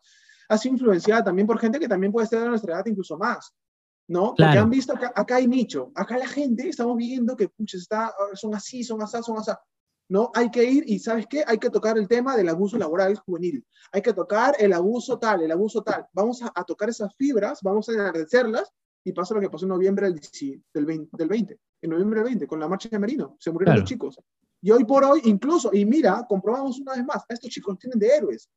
ha 0.50 0.58
sido 0.58 0.74
influenciada 0.74 1.24
también 1.24 1.48
por 1.48 1.60
gente 1.60 1.80
que 1.80 1.88
también 1.88 2.12
puede 2.12 2.28
ser 2.28 2.40
de 2.42 2.50
nuestra 2.50 2.76
edad 2.76 2.86
incluso 2.86 3.18
más. 3.18 3.54
¿no? 4.10 4.34
Porque 4.36 4.58
han 4.58 4.70
visto 4.72 4.96
que 4.96 5.06
acá, 5.06 5.36
hay 5.36 5.48
nicho, 5.48 5.92
acá 5.94 6.18
la 6.18 6.28
gente 6.28 6.68
estamos 6.68 6.98
viendo 6.98 7.38
que 7.38 7.48
puches, 7.48 7.82
está, 7.82 8.12
son 8.34 8.56
así, 8.56 8.84
son 8.84 9.02
así, 9.04 9.22
son 9.22 9.38
así. 9.38 9.52
¿No? 10.10 10.32
Hay 10.34 10.50
que 10.50 10.64
ir 10.64 10.84
y, 10.88 11.00
¿sabes 11.00 11.28
qué? 11.28 11.44
Hay 11.46 11.60
que 11.60 11.70
tocar 11.70 11.98
el 11.98 12.08
tema 12.08 12.36
del 12.36 12.50
abuso 12.50 12.78
laboral 12.78 13.16
juvenil. 13.16 13.66
Hay 13.92 14.02
que 14.02 14.14
tocar 14.14 14.56
el 14.60 14.74
abuso 14.74 15.20
tal, 15.20 15.44
el 15.44 15.52
abuso 15.52 15.84
tal. 15.84 16.08
Vamos 16.14 16.42
a, 16.44 16.64
tocar 16.64 16.90
esas 16.90 17.16
fibras, 17.16 17.60
vamos 17.62 17.88
a 17.90 17.94
enardecerlas 17.94 18.74
y 19.04 19.14
pasa 19.14 19.36
lo 19.36 19.40
que 19.40 19.50
pasó 19.50 19.66
en 19.66 19.70
noviembre 19.70 20.08
del, 20.08 20.20
del, 20.74 20.86
20, 20.86 21.16
del 21.16 21.28
20, 21.30 21.60
en 21.84 21.90
noviembre 21.90 22.20
del 22.20 22.26
20, 22.26 22.48
con 22.48 22.60
la 22.60 22.68
marcha 22.68 22.90
de 22.90 23.00
Merino. 23.00 23.38
Se 23.40 23.52
murieron 23.52 23.80
los 23.80 23.88
chicos. 23.88 24.20
Y 24.62 24.72
hoy 24.72 24.84
por 24.84 25.04
hoy, 25.04 25.22
incluso, 25.26 25.70
y 25.72 25.86
mira, 25.86 26.26
comprobamos 26.28 26.80
una 26.80 26.96
vez 26.96 27.06
más, 27.06 27.24
estos 27.30 27.50
chicos 27.50 27.78
tienen 27.78 28.00
de 28.00 28.08
héroes. 28.08 28.50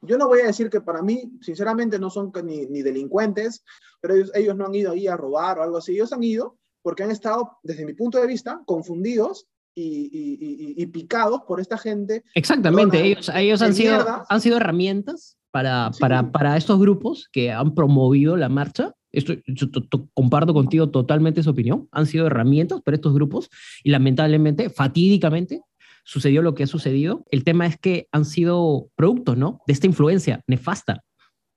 Yo 0.00 0.18
no 0.18 0.28
voy 0.28 0.40
a 0.40 0.46
decir 0.46 0.70
que 0.70 0.80
para 0.80 1.02
mí, 1.02 1.38
sinceramente, 1.40 1.98
no 1.98 2.10
son 2.10 2.32
ni, 2.42 2.66
ni 2.66 2.82
delincuentes, 2.82 3.64
pero 4.00 4.14
ellos, 4.14 4.32
ellos 4.34 4.56
no 4.56 4.66
han 4.66 4.74
ido 4.74 4.92
ahí 4.92 5.06
a 5.06 5.16
robar 5.16 5.58
o 5.58 5.62
algo 5.62 5.76
así. 5.76 5.92
Ellos 5.92 6.12
han 6.12 6.22
ido 6.22 6.58
porque 6.82 7.02
han 7.02 7.10
estado, 7.10 7.58
desde 7.62 7.86
mi 7.86 7.94
punto 7.94 8.18
de 8.18 8.26
vista, 8.26 8.62
confundidos 8.66 9.46
y, 9.74 10.86
picados 10.86 11.42
por 11.46 11.60
esta 11.60 11.78
gente. 11.78 12.24
Exactamente, 12.34 13.02
ellos, 13.02 13.30
ellos 13.34 13.62
han, 13.62 13.74
sido, 13.74 14.24
han 14.28 14.40
sido 14.40 14.56
herramientas 14.56 15.36
para, 15.50 15.90
para, 15.98 16.30
para, 16.30 16.56
estos 16.56 16.78
grupos 16.78 17.28
que 17.32 17.50
han 17.50 17.74
promovido 17.74 18.36
la 18.36 18.48
marcha. 18.48 18.92
Esto, 19.12 19.34
yo 19.46 19.68
comparto 20.12 20.52
contigo 20.52 20.90
totalmente 20.90 21.40
esa 21.40 21.50
opinión. 21.50 21.88
Han 21.92 22.06
sido 22.06 22.26
herramientas 22.26 22.82
para 22.82 22.96
estos 22.96 23.14
grupos 23.14 23.48
y 23.82 23.90
lamentablemente, 23.90 24.70
fatídicamente, 24.70 25.60
sucedió 26.04 26.42
lo 26.42 26.54
que 26.54 26.64
ha 26.64 26.66
sucedido. 26.66 27.24
El 27.30 27.44
tema 27.44 27.66
es 27.66 27.78
que 27.78 28.08
han 28.12 28.24
sido 28.24 28.90
productos, 28.94 29.36
¿no? 29.36 29.60
De 29.66 29.72
esta 29.72 29.86
influencia 29.86 30.42
nefasta. 30.46 31.02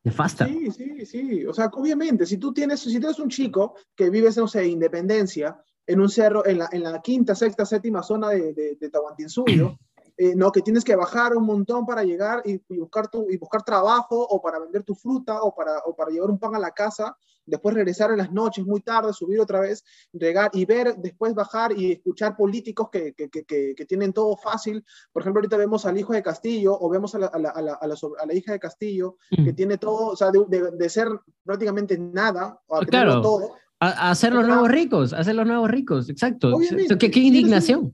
Nefasta. 0.03 0.47
Sí, 0.47 0.71
sí, 0.71 1.05
sí. 1.05 1.45
O 1.45 1.53
sea, 1.53 1.65
obviamente, 1.73 2.25
si 2.25 2.37
tú 2.37 2.53
tienes, 2.53 2.79
si 2.79 2.99
tienes 2.99 3.19
un 3.19 3.29
chico 3.29 3.75
que 3.95 4.09
vive, 4.09 4.29
no 4.37 4.47
sé, 4.47 4.67
Independencia, 4.67 5.57
en 5.87 6.01
un 6.01 6.09
cerro, 6.09 6.45
en 6.45 6.59
la, 6.59 6.69
en 6.71 6.83
la 6.83 7.01
quinta, 7.01 7.33
sexta, 7.33 7.65
séptima 7.65 8.03
zona 8.03 8.29
de, 8.29 8.53
de, 8.53 8.77
de 8.79 8.89
Tahuantinsuyo, 8.89 9.77
eh, 10.17 10.35
no, 10.35 10.51
que 10.51 10.61
tienes 10.61 10.83
que 10.83 10.95
bajar 10.95 11.35
un 11.35 11.45
montón 11.45 11.85
para 11.85 12.03
llegar 12.03 12.41
y, 12.43 12.59
buscar 12.75 13.07
tu, 13.07 13.29
y 13.29 13.37
buscar 13.37 13.63
trabajo 13.63 14.19
o 14.19 14.41
para 14.41 14.59
vender 14.59 14.83
tu 14.83 14.95
fruta 14.95 15.41
o 15.41 15.55
para, 15.55 15.77
o 15.85 15.95
para 15.95 16.11
llevar 16.11 16.29
un 16.29 16.39
pan 16.39 16.55
a 16.55 16.59
la 16.59 16.71
casa, 16.71 17.15
después 17.45 17.75
regresar 17.75 18.11
en 18.11 18.17
las 18.17 18.31
noches 18.31 18.65
muy 18.65 18.81
tarde, 18.81 19.13
subir 19.13 19.39
otra 19.39 19.59
vez, 19.61 19.85
llegar 20.11 20.49
y 20.53 20.65
ver, 20.65 20.95
después 20.97 21.33
bajar 21.33 21.71
y 21.71 21.93
escuchar 21.93 22.35
políticos 22.35 22.89
que, 22.91 23.13
que, 23.13 23.29
que, 23.29 23.43
que 23.75 23.85
tienen 23.85 24.11
todo 24.11 24.35
fácil. 24.35 24.83
Por 25.13 25.21
ejemplo, 25.21 25.39
ahorita 25.39 25.55
vemos 25.55 25.85
al 25.85 25.97
hijo 25.97 26.13
de 26.13 26.23
Castillo 26.23 26.77
o 26.77 26.89
vemos 26.89 27.15
a 27.15 27.19
la, 27.19 27.27
a 27.27 27.39
la, 27.39 27.49
a 27.51 27.61
la, 27.61 27.75
a 27.79 28.25
la 28.25 28.33
hija 28.33 28.51
de 28.51 28.59
Castillo, 28.59 29.17
que 29.29 29.53
mm. 29.53 29.55
tiene 29.55 29.77
todo, 29.77 30.07
o 30.07 30.15
sea, 30.15 30.31
de, 30.31 30.43
de, 30.47 30.71
de 30.71 30.89
ser 30.89 31.09
prácticamente 31.45 31.97
nada, 31.97 32.59
a 32.69 32.79
claro. 32.85 33.21
todo 33.21 33.55
a, 33.79 34.11
hacer 34.11 34.33
los 34.33 34.47
nuevos 34.47 34.69
ricos, 34.69 35.13
a 35.13 35.19
hacer 35.19 35.35
los 35.35 35.45
nuevos 35.45 35.69
ricos, 35.69 36.09
exacto. 36.09 36.57
¿Qué, 36.99 37.11
qué 37.11 37.19
indignación. 37.19 37.93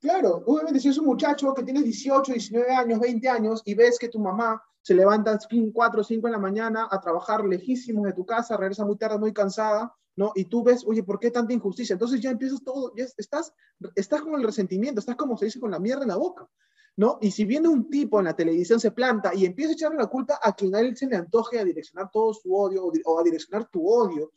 claro, 0.00 0.42
obviamente 0.46 0.80
si 0.80 0.88
es 0.88 0.98
un 0.98 1.06
muchacho 1.06 1.54
que 1.54 1.62
tiene 1.62 1.82
18, 1.82 2.32
19 2.32 2.70
años, 2.72 3.00
20 3.00 3.28
años 3.28 3.62
y 3.64 3.74
ves 3.74 3.98
que 3.98 4.08
tu 4.08 4.18
mamá 4.18 4.62
se 4.82 4.94
levanta 4.94 5.32
a 5.32 5.38
4 5.72 6.00
o 6.00 6.04
5 6.04 6.26
en 6.28 6.32
la 6.32 6.38
mañana 6.38 6.88
a 6.90 7.00
trabajar 7.00 7.44
lejísimos 7.44 8.04
de 8.04 8.12
tu 8.12 8.24
casa, 8.24 8.56
regresa 8.56 8.84
muy 8.84 8.96
tarde, 8.96 9.18
muy 9.18 9.32
cansada, 9.32 9.94
¿no? 10.16 10.32
Y 10.34 10.46
tú 10.46 10.64
ves, 10.64 10.84
oye, 10.86 11.02
¿por 11.02 11.18
qué 11.20 11.30
tanta 11.30 11.52
injusticia? 11.52 11.92
Entonces 11.92 12.20
ya 12.20 12.30
empiezas 12.30 12.62
todo, 12.64 12.92
ya 12.96 13.04
estás, 13.16 13.52
estás 13.94 14.22
con 14.22 14.34
el 14.34 14.42
resentimiento, 14.42 15.00
estás 15.00 15.16
como 15.16 15.36
se 15.36 15.44
dice 15.44 15.60
con 15.60 15.70
la 15.70 15.78
mierda 15.78 16.02
en 16.02 16.08
la 16.08 16.16
boca, 16.16 16.48
¿no? 16.96 17.18
Y 17.20 17.30
si 17.30 17.44
viene 17.44 17.68
un 17.68 17.90
tipo 17.90 18.18
en 18.18 18.24
la 18.24 18.34
televisión, 18.34 18.80
se 18.80 18.90
planta 18.90 19.34
y 19.34 19.44
empieza 19.44 19.70
a 19.70 19.74
echarle 19.74 19.98
la 19.98 20.06
culpa 20.06 20.40
a 20.42 20.52
quien 20.54 20.74
a 20.74 20.80
él 20.80 20.96
se 20.96 21.06
le 21.06 21.16
antoje 21.16 21.60
a 21.60 21.64
direccionar 21.64 22.10
todo 22.10 22.32
su 22.32 22.52
odio 22.54 22.84
o 23.04 23.20
a 23.20 23.22
direccionar 23.22 23.68
tu 23.68 23.86
odio 23.86 24.32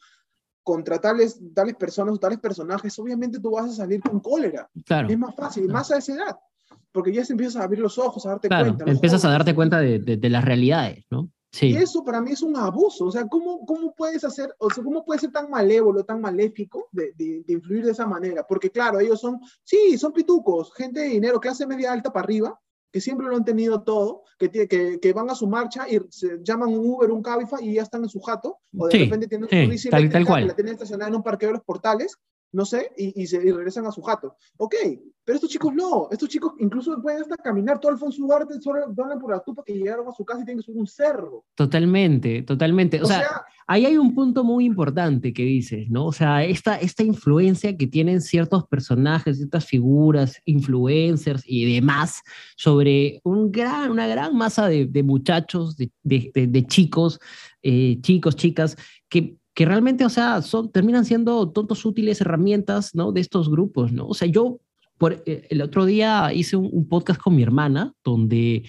contra 0.63 0.99
tales, 0.99 1.39
tales 1.53 1.75
personas 1.75 2.15
o 2.15 2.17
tales 2.17 2.39
personajes, 2.39 2.97
obviamente 2.99 3.39
tú 3.39 3.51
vas 3.51 3.71
a 3.71 3.73
salir 3.73 4.01
con 4.01 4.19
cólera. 4.19 4.69
Claro. 4.85 5.09
Es 5.09 5.17
más 5.17 5.35
fácil, 5.35 5.67
más 5.67 5.91
a 5.91 5.97
esa 5.97 6.13
edad, 6.13 6.37
porque 6.91 7.13
ya 7.13 7.25
se 7.25 7.33
empiezas 7.33 7.61
a 7.61 7.65
abrir 7.65 7.79
los 7.79 7.97
ojos, 7.97 8.25
a 8.25 8.29
darte 8.29 8.47
cuenta. 8.47 8.85
Empiezas 8.87 9.25
a 9.25 9.29
darte 9.29 9.55
cuenta 9.55 9.79
de, 9.79 9.99
de, 9.99 10.29
las 10.29 10.45
realidades, 10.45 11.05
¿no? 11.09 11.29
Y 11.59 11.75
eso 11.75 12.03
para 12.05 12.21
mí 12.21 12.31
es 12.31 12.41
un 12.41 12.55
abuso. 12.55 13.05
O 13.05 13.11
sea, 13.11 13.27
¿cómo, 13.27 13.65
cómo 13.65 13.93
puedes 13.93 14.23
hacer, 14.23 14.55
o 14.57 14.69
sea, 14.69 14.83
cómo 14.83 15.03
puede 15.03 15.19
ser 15.19 15.31
tan 15.31 15.49
malévolo, 15.49 16.05
tan 16.05 16.21
maléfico 16.21 16.87
de, 16.91 17.11
de, 17.17 17.43
de, 17.45 17.53
influir 17.53 17.83
de 17.83 17.91
esa 17.91 18.07
manera? 18.07 18.45
Porque 18.47 18.69
claro, 18.69 18.99
ellos 18.99 19.19
son, 19.19 19.39
sí, 19.63 19.97
son 19.97 20.13
pitucos, 20.13 20.73
gente 20.73 21.01
de 21.01 21.07
dinero, 21.07 21.41
clase 21.41 21.67
media 21.67 21.91
alta 21.91 22.13
para 22.13 22.23
arriba, 22.23 22.59
que 22.91 23.01
siempre 23.01 23.27
lo 23.27 23.35
han 23.35 23.45
tenido 23.45 23.83
todo, 23.83 24.23
que, 24.37 24.49
que, 24.49 24.99
que 24.99 25.13
van 25.13 25.29
a 25.29 25.35
su 25.35 25.47
marcha 25.47 25.87
y 25.89 25.99
se 26.09 26.39
llaman 26.43 26.69
un 26.69 26.79
Uber, 26.79 27.11
un 27.11 27.21
Cabify 27.21 27.65
y 27.65 27.75
ya 27.75 27.83
están 27.83 28.03
en 28.03 28.09
su 28.09 28.19
jato, 28.19 28.59
o 28.77 28.87
de 28.87 28.99
repente 28.99 29.27
tienen 29.27 29.49
su 29.49 29.69
bici 29.69 29.89
tal, 29.89 30.09
tal 30.09 30.25
cual. 30.25 30.47
la 30.47 30.55
tienen 30.55 30.73
estacionada 30.73 31.09
en 31.09 31.15
un 31.15 31.23
parqueo 31.23 31.49
de 31.49 31.53
los 31.53 31.63
portales, 31.63 32.17
no 32.51 32.65
sé, 32.65 32.91
y, 32.97 33.21
y, 33.21 33.27
se, 33.27 33.37
y 33.37 33.51
regresan 33.51 33.85
a 33.85 33.91
su 33.91 34.01
jato. 34.01 34.35
Ok, 34.57 34.75
pero 35.23 35.35
estos 35.35 35.49
chicos 35.51 35.73
no, 35.73 36.07
estos 36.11 36.29
chicos 36.29 36.53
incluso 36.59 36.99
pueden 37.01 37.21
hasta 37.21 37.37
caminar 37.37 37.79
todo 37.79 37.91
Alfonso 37.91 38.23
Ugarte, 38.23 38.59
solo 38.59 38.81
van 38.93 39.19
por 39.19 39.31
la 39.31 39.39
tupa 39.43 39.63
que 39.63 39.73
llegaron 39.73 40.07
a 40.07 40.11
su 40.11 40.25
casa 40.25 40.41
y 40.41 40.45
tienen 40.45 40.59
que 40.59 40.65
subir 40.65 40.79
un 40.79 40.87
cerro. 40.87 41.45
Totalmente, 41.55 42.41
totalmente. 42.41 42.99
O, 42.99 43.03
o 43.03 43.07
sea, 43.07 43.19
sea, 43.19 43.45
ahí 43.67 43.85
hay 43.85 43.97
un 43.97 44.15
punto 44.15 44.43
muy 44.43 44.65
importante 44.65 45.31
que 45.31 45.43
dices, 45.43 45.89
¿no? 45.89 46.07
O 46.07 46.11
sea, 46.11 46.43
esta, 46.43 46.75
esta 46.77 47.03
influencia 47.03 47.77
que 47.77 47.87
tienen 47.87 48.19
ciertos 48.19 48.67
personajes, 48.67 49.37
ciertas 49.37 49.65
figuras, 49.65 50.41
influencers 50.45 51.43
y 51.45 51.71
demás 51.71 52.23
sobre 52.57 53.21
un 53.23 53.51
gran, 53.51 53.91
una 53.91 54.07
gran 54.07 54.35
masa 54.35 54.67
de, 54.67 54.87
de 54.87 55.03
muchachos, 55.03 55.77
de, 55.77 55.91
de, 56.03 56.31
de 56.33 56.65
chicos, 56.65 57.19
eh, 57.61 57.99
chicos, 58.01 58.35
chicas, 58.35 58.75
que 59.07 59.37
que 59.53 59.65
realmente, 59.65 60.05
o 60.05 60.09
sea, 60.09 60.41
son, 60.41 60.71
terminan 60.71 61.05
siendo 61.05 61.49
tontos 61.49 61.85
útiles 61.85 62.21
herramientas, 62.21 62.95
¿no? 62.95 63.11
De 63.11 63.21
estos 63.21 63.49
grupos, 63.49 63.91
¿no? 63.91 64.07
O 64.07 64.13
sea, 64.13 64.27
yo 64.27 64.59
por, 64.97 65.23
eh, 65.25 65.47
el 65.49 65.61
otro 65.61 65.85
día 65.85 66.31
hice 66.33 66.55
un, 66.55 66.87
podcast 66.87 67.19
con 67.19 67.35
mi 67.35 67.41
hermana 67.41 67.93
donde, 68.03 68.63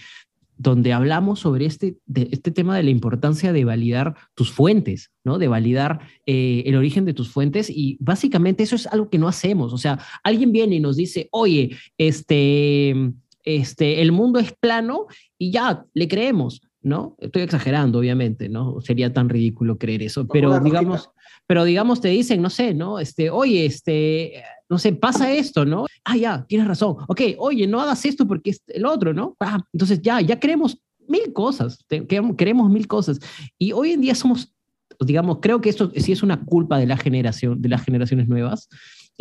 donde 0.56 0.92
hablamos 0.92 1.40
sobre 1.40 1.66
este, 1.66 1.98
este 2.14 2.50
tema 2.50 2.76
de 2.76 2.82
la 2.82 2.90
importancia 2.90 3.52
de 3.52 3.64
validar 3.64 4.14
tus 4.34 4.50
fuentes, 4.50 5.12
¿no? 5.24 5.38
De 5.38 5.48
validar 5.48 6.00
eh, 6.26 6.62
el 6.66 6.74
origen 6.74 7.04
de 7.04 7.14
tus 7.14 7.28
fuentes 7.30 7.68
y 7.70 7.98
básicamente 8.00 8.62
eso 8.62 8.76
es 8.76 8.86
algo 8.86 9.10
que 9.10 9.18
no 9.18 9.28
hacemos. 9.28 9.72
O 9.72 9.78
sea, 9.78 9.98
alguien 10.24 10.52
viene 10.52 10.76
y 10.76 10.80
nos 10.80 10.96
dice, 10.96 11.28
oye, 11.32 11.76
este, 11.98 13.12
este, 13.44 14.00
el 14.02 14.12
mundo 14.12 14.38
es 14.38 14.52
plano 14.52 15.06
y 15.38 15.50
ya, 15.52 15.84
le 15.94 16.08
creemos. 16.08 16.62
¿No? 16.82 17.16
Estoy 17.18 17.42
exagerando, 17.42 17.98
obviamente, 17.98 18.48
¿no? 18.48 18.80
Sería 18.80 19.12
tan 19.12 19.28
ridículo 19.28 19.78
creer 19.78 20.02
eso, 20.02 20.26
pero 20.26 20.58
digamos, 20.60 21.10
pero 21.46 21.64
digamos 21.64 22.00
te 22.00 22.08
dicen, 22.08 22.42
no 22.42 22.50
sé, 22.50 22.74
¿no? 22.74 22.98
Este, 22.98 23.30
oye, 23.30 23.66
este, 23.66 24.42
no 24.68 24.78
sé, 24.78 24.92
pasa 24.92 25.32
esto, 25.32 25.64
¿no? 25.64 25.86
Ah, 26.04 26.16
ya, 26.16 26.44
tienes 26.48 26.66
razón. 26.66 26.96
Ok, 27.08 27.20
oye, 27.38 27.66
no 27.66 27.80
hagas 27.80 28.04
esto 28.04 28.26
porque 28.26 28.50
es 28.50 28.62
el 28.68 28.86
otro, 28.86 29.12
¿no? 29.12 29.36
Ah, 29.40 29.60
entonces 29.72 30.00
ya, 30.02 30.20
ya 30.20 30.38
queremos 30.38 30.78
mil 31.06 31.32
cosas, 31.32 31.84
queremos 32.08 32.70
mil 32.70 32.86
cosas. 32.86 33.18
Y 33.58 33.72
hoy 33.72 33.92
en 33.92 34.00
día 34.00 34.14
somos, 34.14 34.52
digamos, 35.00 35.38
creo 35.40 35.60
que 35.60 35.68
esto 35.68 35.92
sí 35.96 36.12
es 36.12 36.22
una 36.22 36.44
culpa 36.44 36.78
de 36.78 36.86
la 36.86 36.96
generación, 36.96 37.60
de 37.60 37.68
las 37.68 37.84
generaciones 37.84 38.28
nuevas, 38.28 38.68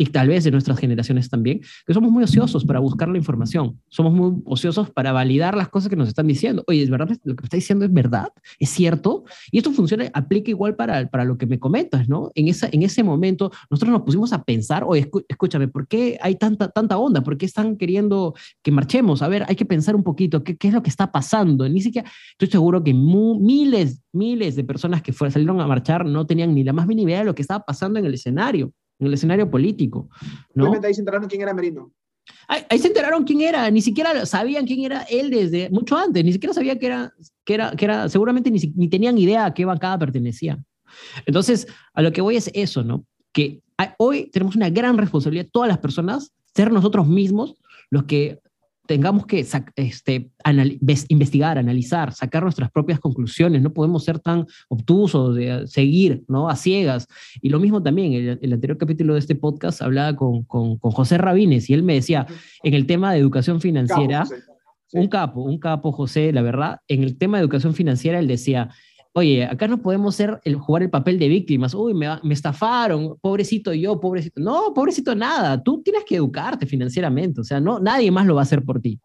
y 0.02 0.06
tal 0.06 0.26
vez 0.26 0.42
de 0.42 0.50
nuestras 0.50 0.80
generaciones 0.80 1.30
también, 1.30 1.60
que 1.86 1.94
somos 1.94 2.10
muy 2.10 2.24
ociosos 2.24 2.64
para 2.64 2.80
buscar 2.80 3.08
la 3.08 3.18
información, 3.18 3.80
somos 3.88 4.12
muy 4.12 4.42
ociosos 4.46 4.90
para 4.90 5.12
validar 5.12 5.56
las 5.56 5.68
cosas 5.68 5.88
que 5.88 5.94
nos 5.94 6.08
están 6.08 6.26
diciendo. 6.26 6.64
Oye, 6.66 6.82
¿es 6.82 6.90
verdad? 6.90 7.08
¿Lo 7.22 7.36
que 7.36 7.42
me 7.42 7.46
está 7.46 7.56
diciendo 7.56 7.84
es 7.84 7.92
verdad? 7.92 8.26
¿Es 8.58 8.70
cierto? 8.70 9.22
Y 9.52 9.58
esto 9.58 9.70
funciona, 9.70 10.10
aplica 10.12 10.50
igual 10.50 10.74
para, 10.74 11.08
para 11.08 11.24
lo 11.24 11.38
que 11.38 11.46
me 11.46 11.60
comentas, 11.60 12.08
¿no? 12.08 12.32
En, 12.34 12.48
esa, 12.48 12.68
en 12.72 12.82
ese 12.82 13.04
momento 13.04 13.52
nosotros 13.70 13.92
nos 13.92 14.02
pusimos 14.02 14.32
a 14.32 14.42
pensar, 14.42 14.82
oye, 14.84 15.08
escúchame, 15.28 15.68
¿por 15.68 15.86
qué 15.86 16.18
hay 16.20 16.34
tanta, 16.34 16.68
tanta 16.68 16.98
onda? 16.98 17.22
¿Por 17.22 17.38
qué 17.38 17.46
están 17.46 17.76
queriendo 17.76 18.34
que 18.60 18.72
marchemos? 18.72 19.22
A 19.22 19.28
ver, 19.28 19.44
hay 19.48 19.54
que 19.54 19.66
pensar 19.66 19.94
un 19.94 20.02
poquito, 20.02 20.42
¿qué, 20.42 20.56
qué 20.56 20.66
es 20.66 20.74
lo 20.74 20.82
que 20.82 20.90
está 20.90 21.12
pasando? 21.12 21.68
Ni 21.68 21.80
siquiera, 21.80 22.10
estoy 22.32 22.48
seguro 22.48 22.82
que 22.82 22.92
miles, 22.92 24.02
miles 24.12 24.56
de 24.56 24.64
personas 24.64 25.00
que 25.00 25.12
fueron, 25.12 25.32
salieron 25.32 25.60
a 25.60 25.66
marchar 25.68 26.04
no 26.04 26.26
tenían 26.26 26.52
ni 26.56 26.64
la 26.64 26.72
más 26.72 26.88
mínima 26.88 27.10
idea 27.10 27.20
de 27.20 27.26
lo 27.26 27.36
que 27.36 27.42
estaba 27.42 27.64
pasando 27.64 28.00
en 28.00 28.06
el 28.06 28.14
escenario 28.14 28.72
en 29.02 29.08
el 29.08 29.14
escenario 29.14 29.50
político. 29.50 30.08
¿no? 30.54 30.72
Ahí 30.72 30.94
se 30.94 31.00
enteraron 31.00 31.28
quién 31.28 31.42
era 31.42 31.52
Merino. 31.52 31.92
Ahí, 32.46 32.62
ahí, 32.70 32.78
se 32.78 32.86
enteraron 32.86 33.24
quién 33.24 33.40
era, 33.40 33.68
ni 33.70 33.82
siquiera 33.82 34.24
sabían 34.26 34.64
quién 34.64 34.84
era 34.84 35.02
él 35.02 35.30
desde 35.30 35.68
mucho 35.70 35.96
antes, 35.96 36.24
ni 36.24 36.32
siquiera 36.32 36.54
sabía 36.54 36.78
que 36.78 36.86
era, 36.86 37.12
que 37.44 37.54
era, 37.54 37.72
que 37.72 37.84
era 37.84 38.08
seguramente 38.08 38.48
ni, 38.50 38.60
ni 38.76 38.88
tenían 38.88 39.18
idea 39.18 39.44
a 39.44 39.54
qué 39.54 39.64
bancada 39.64 39.98
pertenecía. 39.98 40.62
Entonces, 41.26 41.66
a 41.94 42.02
lo 42.02 42.12
que 42.12 42.20
voy 42.20 42.36
es 42.36 42.48
eso, 42.54 42.84
¿no? 42.84 43.04
Que 43.32 43.60
hoy 43.98 44.30
tenemos 44.30 44.54
una 44.54 44.70
gran 44.70 44.98
responsabilidad, 44.98 45.48
todas 45.50 45.68
las 45.68 45.78
personas, 45.78 46.32
ser 46.54 46.70
nosotros 46.70 47.08
mismos 47.08 47.56
los 47.90 48.04
que 48.04 48.40
tengamos 48.86 49.26
que 49.26 49.46
este, 49.76 50.30
anal 50.42 50.78
investigar, 51.08 51.58
analizar, 51.58 52.12
sacar 52.12 52.42
nuestras 52.42 52.70
propias 52.70 52.98
conclusiones, 52.98 53.62
no 53.62 53.72
podemos 53.72 54.04
ser 54.04 54.18
tan 54.18 54.46
obtusos 54.68 55.36
de 55.36 55.66
seguir 55.66 56.24
¿no? 56.28 56.48
a 56.48 56.56
ciegas. 56.56 57.06
Y 57.40 57.50
lo 57.50 57.60
mismo 57.60 57.82
también, 57.82 58.12
el, 58.12 58.38
el 58.42 58.52
anterior 58.52 58.78
capítulo 58.78 59.14
de 59.14 59.20
este 59.20 59.34
podcast 59.34 59.82
hablaba 59.82 60.16
con, 60.16 60.42
con, 60.44 60.78
con, 60.78 60.90
José 60.90 61.18
Rabines 61.18 61.70
y 61.70 61.74
él 61.74 61.82
me 61.82 61.94
decía, 61.94 62.26
en 62.62 62.74
el 62.74 62.86
tema 62.86 63.12
de 63.12 63.18
educación 63.18 63.60
financiera, 63.60 64.24
capo, 64.24 64.34
sí. 64.88 64.98
un 64.98 65.08
capo, 65.08 65.42
un 65.42 65.58
capo 65.58 65.92
José, 65.92 66.32
la 66.32 66.42
verdad, 66.42 66.80
en 66.88 67.02
el 67.02 67.16
tema 67.16 67.38
de 67.38 67.42
educación 67.42 67.74
financiera 67.74 68.18
él 68.18 68.26
decía, 68.26 68.70
oye, 69.14 69.44
acá 69.44 69.68
no 69.68 69.82
podemos 69.82 70.14
ser 70.14 70.40
el, 70.44 70.56
jugar 70.56 70.82
el 70.82 70.90
papel 70.90 71.18
de 71.18 71.28
víctimas, 71.28 71.74
uy, 71.74 71.94
me, 71.94 72.08
me, 72.22 72.34
estafaron, 72.34 73.16
pobrecito 73.20 73.72
yo, 73.74 74.00
pobrecito. 74.00 74.40
No, 74.40 74.72
pobrecito 74.74 75.14
nada, 75.14 75.62
tú 75.62 75.82
tienes 75.82 76.04
que 76.04 76.16
educarte 76.16 76.66
financieramente, 76.66 77.40
o 77.40 77.44
sea, 77.44 77.60
no, 77.60 77.78
nadie 77.78 78.10
más 78.10 78.26
lo 78.26 78.34
va 78.34 78.40
a 78.40 78.44
hacer 78.44 78.62
por 78.62 78.80
ti. 78.80 78.98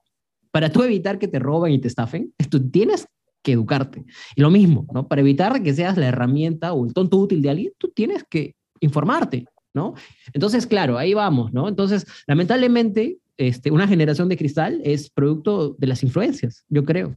Para 0.51 0.71
tú 0.71 0.83
evitar 0.83 1.19
que 1.19 1.27
te 1.27 1.39
roben 1.39 1.73
y 1.73 1.79
te 1.79 1.87
estafen, 1.87 2.33
tú 2.49 2.69
tienes 2.69 3.05
que 3.43 3.51
educarte. 3.51 4.05
Y 4.35 4.41
lo 4.41 4.49
mismo, 4.49 4.87
¿no? 4.93 5.07
Para 5.07 5.21
evitar 5.21 5.61
que 5.61 5.73
seas 5.73 5.97
la 5.97 6.07
herramienta 6.07 6.73
o 6.73 6.85
el 6.85 6.93
tonto 6.93 7.17
útil 7.17 7.41
de 7.41 7.49
alguien, 7.49 7.73
tú 7.77 7.89
tienes 7.89 8.23
que 8.29 8.55
informarte, 8.79 9.45
¿no? 9.73 9.93
Entonces, 10.33 10.65
claro, 10.67 10.97
ahí 10.97 11.13
vamos, 11.13 11.53
¿no? 11.53 11.67
Entonces, 11.67 12.05
lamentablemente, 12.27 13.19
este, 13.37 13.71
una 13.71 13.87
generación 13.87 14.29
de 14.29 14.37
cristal 14.37 14.81
es 14.83 15.09
producto 15.09 15.75
de 15.77 15.87
las 15.87 16.01
influencias, 16.01 16.65
yo 16.69 16.83
creo. 16.85 17.15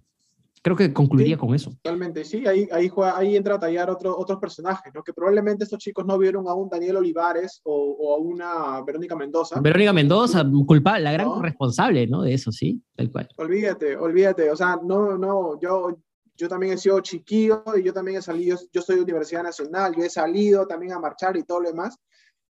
Creo 0.63 0.77
que 0.77 0.93
concluiría 0.93 1.37
sí, 1.37 1.41
con 1.41 1.55
eso. 1.55 1.71
Totalmente, 1.83 2.25
sí, 2.25 2.47
ahí, 2.47 2.69
ahí, 2.71 2.89
juega, 2.89 3.17
ahí 3.17 3.35
entra 3.35 3.55
a 3.55 3.59
tallar 3.59 3.89
otro, 3.89 4.17
otros 4.17 4.39
personajes, 4.39 4.93
¿no? 4.95 5.03
que 5.03 5.15
probablemente 5.15 5.65
estos 5.65 5.79
chicos 5.79 6.05
no 6.05 6.19
vieron 6.19 6.47
a 6.49 6.55
un 6.55 6.69
Daniel 6.69 6.97
Olivares 6.97 7.63
o, 7.65 7.97
o 7.99 8.15
a 8.15 8.19
una 8.19 8.83
Verónica 8.83 9.17
Mendoza. 9.17 9.59
Verónica 9.61 9.95
Mendoza, 9.95 10.45
culpable, 10.67 11.03
la 11.03 11.13
gran 11.13 11.29
¿no? 11.29 11.41
responsable 11.41 12.07
¿no? 12.07 12.23
de 12.23 12.35
eso, 12.35 12.53
sí, 12.53 12.83
tal 12.95 13.11
cual. 13.11 13.29
Olvídate, 13.39 13.97
olvídate, 13.97 14.51
o 14.51 14.57
sea, 14.57 14.79
no, 14.83 15.17
no, 15.17 15.59
yo, 15.59 15.99
yo 16.37 16.49
también 16.49 16.75
he 16.75 16.79
sido 16.79 17.01
chiquillo 17.01 17.63
y 17.77 17.83
yo 17.83 17.95
también 17.95 18.19
he 18.19 18.23
salido, 18.23 18.59
yo 18.71 18.83
soy 18.83 18.97
de 18.97 19.03
Universidad 19.03 19.43
Nacional, 19.43 19.95
yo 19.97 20.05
he 20.05 20.11
salido 20.11 20.67
también 20.67 20.93
a 20.93 20.99
marchar 20.99 21.39
y 21.39 21.45
todo 21.45 21.61
lo 21.61 21.71
demás. 21.71 21.99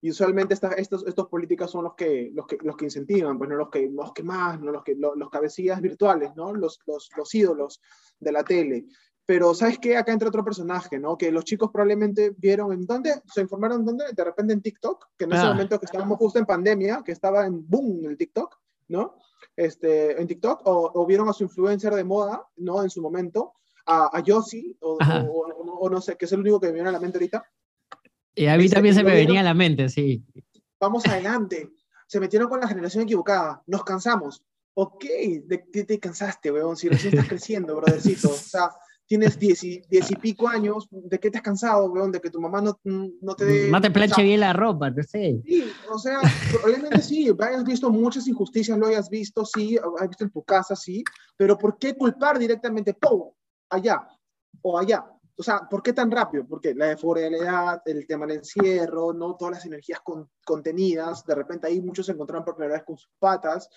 Y 0.02 0.12
usualmente 0.12 0.54
esta, 0.54 0.70
estos, 0.74 1.06
estos 1.08 1.28
políticos 1.28 1.72
son 1.72 1.84
los 1.86 1.96
que, 1.96 2.32
los 2.34 2.46
que, 2.46 2.58
los 2.62 2.78
que 2.78 2.86
incentivan, 2.86 3.38
pues 3.38 3.50
no 3.50 3.56
los 3.56 3.70
que, 3.70 3.90
los 3.90 4.14
que 4.14 4.24
más, 4.24 4.60
no 4.60 4.72
los, 4.72 4.84
que, 4.84 4.96
los, 4.96 5.18
los 5.18 5.30
cabecillas 5.30 5.82
virtuales, 5.82 6.36
¿no? 6.36 6.54
Los, 6.54 6.80
los, 6.86 7.10
los 7.18 7.34
ídolos 7.34 7.82
de 8.20 8.32
la 8.32 8.44
tele. 8.44 8.86
Pero, 9.26 9.54
¿sabes 9.54 9.78
qué? 9.80 9.98
Acá 9.98 10.14
entra 10.14 10.30
otro 10.30 10.46
personaje, 10.46 11.00
¿no? 11.00 11.18
Que 11.18 11.32
los 11.32 11.44
chicos 11.44 11.70
probablemente 11.72 12.34
vieron 12.38 12.72
en 12.72 12.86
dónde, 12.86 13.22
se 13.26 13.42
informaron 13.42 13.84
dónde, 13.84 14.06
de 14.16 14.24
repente 14.24 14.54
en 14.54 14.62
TikTok, 14.62 15.08
que 15.18 15.26
en 15.26 15.34
ah. 15.34 15.38
ese 15.38 15.48
momento 15.48 15.80
que 15.80 15.86
estábamos 15.86 16.18
justo 16.18 16.40
en 16.40 16.46
pandemia, 16.46 17.02
que 17.04 17.12
estaba 17.12 17.46
en 17.46 17.68
boom 17.68 18.06
el 18.06 18.18
TikTok, 18.18 18.56
¿no? 18.88 19.16
Este, 19.56 20.22
en 20.22 20.28
TikTok, 20.28 20.62
o, 20.66 20.92
o 20.94 21.06
vieron 21.06 21.28
a 21.28 21.34
su 21.34 21.44
influencer 21.44 21.94
de 21.94 22.06
moda, 22.06 22.48
¿no? 22.56 22.84
En 22.84 22.90
su 22.90 23.02
momento, 23.02 23.54
a, 23.86 24.16
a 24.16 24.22
Yossi, 24.22 24.78
o, 24.80 24.98
o, 24.98 25.78
o, 25.80 25.90
no 25.90 26.00
sé, 26.00 26.16
que 26.16 26.26
es 26.26 26.32
el 26.32 26.40
único 26.40 26.60
que 26.60 26.68
me 26.68 26.74
viene 26.74 26.90
a 26.90 26.94
la 26.94 27.00
mente 27.00 27.18
ahorita, 27.18 27.44
y 28.38 28.45
a 28.45 28.56
mí 28.56 28.65
este, 28.65 28.76
también 28.76 28.95
se 28.95 29.04
me 29.04 29.13
venía 29.13 29.39
a 29.41 29.43
la 29.43 29.56
mente, 29.56 29.89
sí. 29.89 30.23
Vamos 30.80 31.06
adelante. 31.08 31.73
Se 32.06 32.19
metieron 32.19 32.47
con 32.47 32.60
la 32.60 32.67
generación 32.67 33.04
equivocada. 33.04 33.63
Nos 33.65 33.84
cansamos. 33.84 34.43
Ok, 34.76 35.04
¿de 35.45 35.65
qué 35.73 35.84
te 35.84 36.00
cansaste, 36.00 36.52
weón? 36.52 36.78
Si 36.78 36.88
recién 36.88 37.13
estás 37.13 37.28
creciendo, 37.28 37.76
brothercito. 37.76 38.30
O 38.30 38.34
sea, 38.34 38.69
tienes 39.08 39.39
diez 39.39 39.63
y, 39.63 39.82
diez 39.89 40.12
y 40.12 40.15
pico 40.15 40.47
años. 40.47 40.88
¿De 40.91 41.19
qué 41.19 41.32
te 41.32 41.39
has 41.39 41.43
cansado, 41.43 41.91
weón? 41.91 42.12
De 42.12 42.21
que 42.21 42.30
tu 42.30 42.39
mamá 42.39 42.62
no, 42.62 42.80
no 42.84 43.36
te 43.36 43.45
dé... 43.45 43.71
No 43.71 43.82
te 43.82 43.89
planche 43.89 44.13
o 44.13 44.15
sea, 44.17 44.23
bien 44.23 44.39
la 44.39 44.54
ropa, 44.54 44.91
no 44.91 45.02
sé. 45.02 45.41
Sí, 45.43 45.63
o 45.91 45.97
sea, 45.97 46.19
probablemente 46.52 47.02
sí. 47.02 47.28
Hayas 47.39 47.63
visto 47.63 47.89
muchas 47.89 48.28
injusticias, 48.28 48.78
lo 48.78 48.86
hayas 48.86 49.10
visto, 49.10 49.43
sí. 49.45 49.80
Has 50.00 50.08
visto 50.08 50.26
en 50.26 50.32
tu 50.32 50.43
casa, 50.43 50.76
sí. 50.76 51.04
Pero 51.36 51.58
¿por 51.58 51.80
qué 51.80 51.95
culpar 51.95 52.38
directamente, 52.38 52.93
¡pum! 52.93 53.32
Allá 53.71 54.08
o 54.62 54.78
allá? 54.78 55.04
O 55.39 55.43
sea, 55.43 55.67
¿por 55.69 55.84
qué 55.84 55.93
tan 55.93 56.10
rápido? 56.10 56.45
Porque 56.47 56.73
la 56.73 56.91
euforia 56.91 57.82
el 57.86 58.08
tema 58.08 58.26
del 58.26 58.38
encierro, 58.38 59.13
¿no? 59.13 59.36
Todas 59.36 59.56
las 59.56 59.65
energías 59.65 60.00
con, 60.02 60.30
contenidas, 60.43 61.23
de 61.26 61.36
repente 61.36 61.67
ahí 61.67 61.80
muchos 61.80 62.08
se 62.08 62.13
encontraron 62.13 62.43
por 62.43 62.56
primera 62.56 62.76
vez 62.76 62.84
con 62.84 62.97
sus 62.97 63.12
patas. 63.19 63.69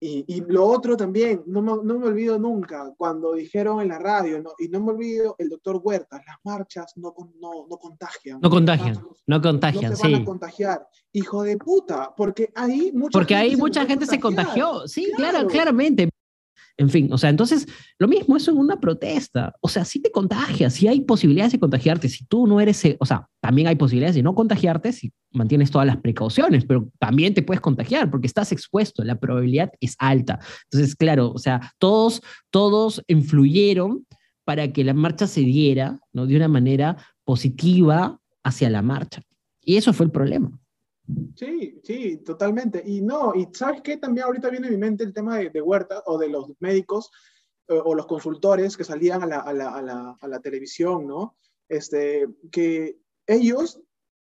Y, 0.00 0.24
y 0.28 0.40
lo 0.42 0.66
otro 0.66 0.96
también, 0.96 1.42
no 1.46 1.62
me, 1.62 1.82
no 1.82 1.98
me, 1.98 2.06
olvido 2.06 2.38
nunca, 2.38 2.92
cuando 2.96 3.32
dijeron 3.34 3.80
en 3.80 3.88
la 3.88 3.98
radio, 3.98 4.42
¿no? 4.42 4.50
y 4.58 4.68
no 4.68 4.80
me 4.80 4.92
olvido 4.92 5.34
el 5.38 5.48
doctor 5.48 5.80
Huerta, 5.82 6.20
las 6.26 6.36
marchas 6.44 6.92
no, 6.96 7.14
no, 7.40 7.66
no 7.68 7.76
contagian. 7.78 8.38
No 8.40 8.50
contagian, 8.50 9.02
no 9.26 9.40
contagian, 9.40 9.92
no 9.92 9.96
se 9.96 10.02
van 10.02 10.16
sí. 10.16 10.22
a 10.22 10.24
contagiar. 10.24 10.88
Hijo 11.12 11.42
de 11.42 11.56
puta, 11.56 12.12
porque 12.14 12.52
ahí 12.54 12.92
mucha 12.92 13.18
porque 13.18 13.34
gente 13.34 13.50
ahí 13.52 13.56
mucha 13.56 13.86
gente 13.86 14.04
se 14.04 14.20
contagió, 14.20 14.86
sí, 14.86 15.10
claro. 15.16 15.38
claro, 15.38 15.48
claramente 15.48 16.10
En 16.76 16.90
fin, 16.90 17.12
o 17.12 17.18
sea, 17.18 17.30
entonces, 17.30 17.68
lo 17.98 18.08
mismo, 18.08 18.36
en 18.36 18.56
una 18.56 18.80
protesta. 18.80 19.54
O 19.60 19.68
sea, 19.68 19.84
si 19.84 20.00
te 20.00 20.10
contagias, 20.10 20.74
si 20.74 20.88
hay 20.88 21.02
posibilidades 21.02 21.52
de 21.52 21.60
contagiarte, 21.60 22.08
si 22.08 22.24
tú 22.26 22.48
no 22.48 22.60
eres, 22.60 22.82
o 22.98 23.06
sea, 23.06 23.28
también 23.40 23.68
hay 23.68 23.76
posibilidades 23.76 24.16
de 24.16 24.24
no 24.24 24.34
contagiarte 24.34 24.92
si 24.92 25.12
mantienes 25.30 25.70
todas 25.70 25.86
las 25.86 25.98
precauciones, 25.98 26.64
pero 26.64 26.90
también 26.98 27.32
te 27.32 27.42
puedes 27.42 27.60
contagiar 27.60 28.10
porque 28.10 28.26
estás 28.26 28.50
expuesto, 28.50 29.04
la 29.04 29.20
probabilidad 29.20 29.70
es 29.80 29.94
alta. 29.98 30.40
Entonces, 30.64 30.96
claro, 30.96 31.30
o 31.30 31.38
sea, 31.38 31.72
todos, 31.78 32.22
todos 32.50 33.02
influyeron 33.06 34.04
para 34.44 34.72
que 34.72 34.82
la 34.82 34.94
marcha 34.94 35.28
se 35.28 35.42
diera, 35.42 36.00
¿no? 36.12 36.26
De 36.26 36.36
una 36.36 36.48
manera 36.48 36.96
positiva 37.24 38.18
hacia 38.42 38.68
la 38.68 38.82
marcha. 38.82 39.22
Y 39.62 39.76
eso 39.76 39.92
fue 39.92 40.06
el 40.06 40.12
problema. 40.12 40.50
Sí, 41.36 41.80
sí, 41.82 42.18
totalmente. 42.18 42.82
Y 42.84 43.02
no, 43.02 43.34
y 43.34 43.48
sabes 43.52 43.82
qué, 43.82 43.96
también 43.96 44.26
ahorita 44.26 44.48
viene 44.50 44.68
a 44.68 44.70
mi 44.70 44.76
mente 44.76 45.04
el 45.04 45.12
tema 45.12 45.38
de, 45.38 45.60
Huerta 45.60 46.02
o 46.06 46.18
de 46.18 46.28
los 46.28 46.50
médicos 46.60 47.10
o 47.68 47.94
los 47.94 48.06
consultores 48.06 48.76
que 48.76 48.84
salían 48.84 49.22
a 49.22 49.26
la, 49.26 49.38
a, 49.38 49.52
la, 49.52 49.70
a, 49.70 49.82
la, 49.82 50.16
a 50.20 50.28
la, 50.28 50.40
televisión, 50.40 51.06
¿no? 51.06 51.36
Este, 51.68 52.26
que 52.50 52.98
ellos 53.26 53.80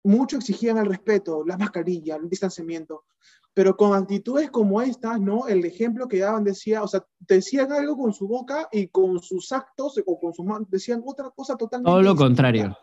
mucho 0.03 0.37
exigían 0.37 0.79
el 0.79 0.87
respeto, 0.87 1.45
la 1.45 1.57
mascarilla, 1.57 2.17
el 2.17 2.29
distanciamiento, 2.29 3.05
pero 3.53 3.77
con 3.77 3.95
actitudes 3.95 4.51
como 4.51 4.81
estas, 4.81 5.21
¿no? 5.21 5.47
El 5.49 5.65
ejemplo 5.65 6.09
que 6.09 6.21
daban 6.21 6.45
decía, 6.45 6.83
o 6.83 6.89
sea, 6.89 7.05
decían 7.19 7.73
algo 7.73 7.97
con 7.97 8.13
su 8.13 8.29
boca 8.29 8.69
y 8.73 8.89
con 8.89 9.21
sus 9.21 9.53
actos 9.53 10.01
o 10.05 10.19
con 10.19 10.33
sus 10.33 10.45
manos 10.45 10.71
decían 10.71 11.03
otra 11.05 11.31
cosa 11.31 11.57
totalmente. 11.57 11.91
Todo 11.91 12.03
lo 12.03 12.17
contrario. 12.17 12.77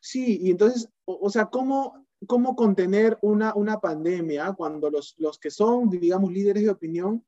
Sí, 0.00 0.38
y 0.42 0.50
entonces, 0.50 0.88
o, 1.04 1.28
sea, 1.30 1.46
¿cómo, 1.46 2.05
cómo 2.26 2.56
contener 2.56 3.18
una, 3.22 3.54
una 3.54 3.78
pandemia 3.80 4.52
cuando 4.52 4.90
los, 4.90 5.14
los 5.18 5.38
que 5.38 5.50
son, 5.50 5.90
digamos, 5.90 6.32
líderes 6.32 6.64
de 6.64 6.70
opinión 6.70 7.24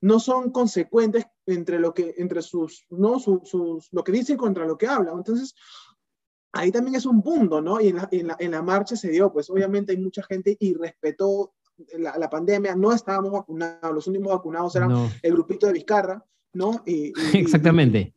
no 0.00 0.20
son 0.20 0.50
consecuentes 0.50 1.26
entre 1.46 1.78
lo 1.78 1.94
que, 1.94 2.14
entre 2.18 2.42
sus, 2.42 2.86
¿no? 2.90 3.18
Sus, 3.18 3.88
lo 3.92 4.04
que 4.04 4.12
dicen 4.12 4.36
contra 4.36 4.66
lo 4.66 4.76
que 4.76 4.86
hablan. 4.86 5.16
Entonces, 5.16 5.54
ahí 6.52 6.70
también 6.70 6.96
es 6.96 7.06
un 7.06 7.22
punto, 7.22 7.60
¿no? 7.60 7.80
Y 7.80 7.88
en 7.88 7.96
la, 7.96 8.08
en 8.10 8.26
la, 8.26 8.36
en 8.38 8.50
la 8.50 8.62
marcha 8.62 8.96
se 8.96 9.08
dio, 9.08 9.32
pues 9.32 9.48
obviamente 9.48 9.92
hay 9.92 9.98
mucha 9.98 10.22
gente 10.22 10.56
y 10.60 10.74
respetó 10.74 11.54
la, 11.98 12.16
la, 12.18 12.30
pandemia, 12.30 12.74
no 12.74 12.92
estábamos 12.92 13.32
vacunados, 13.32 13.94
los 13.94 14.06
últimos 14.06 14.32
vacunados 14.32 14.76
eran 14.76 15.10
el 15.22 15.32
grupito 15.32 15.66
de 15.66 15.74
Vizcarra, 15.74 16.24
¿no? 16.56 16.82
Y, 16.86 17.12
Exactamente. 17.38 18.14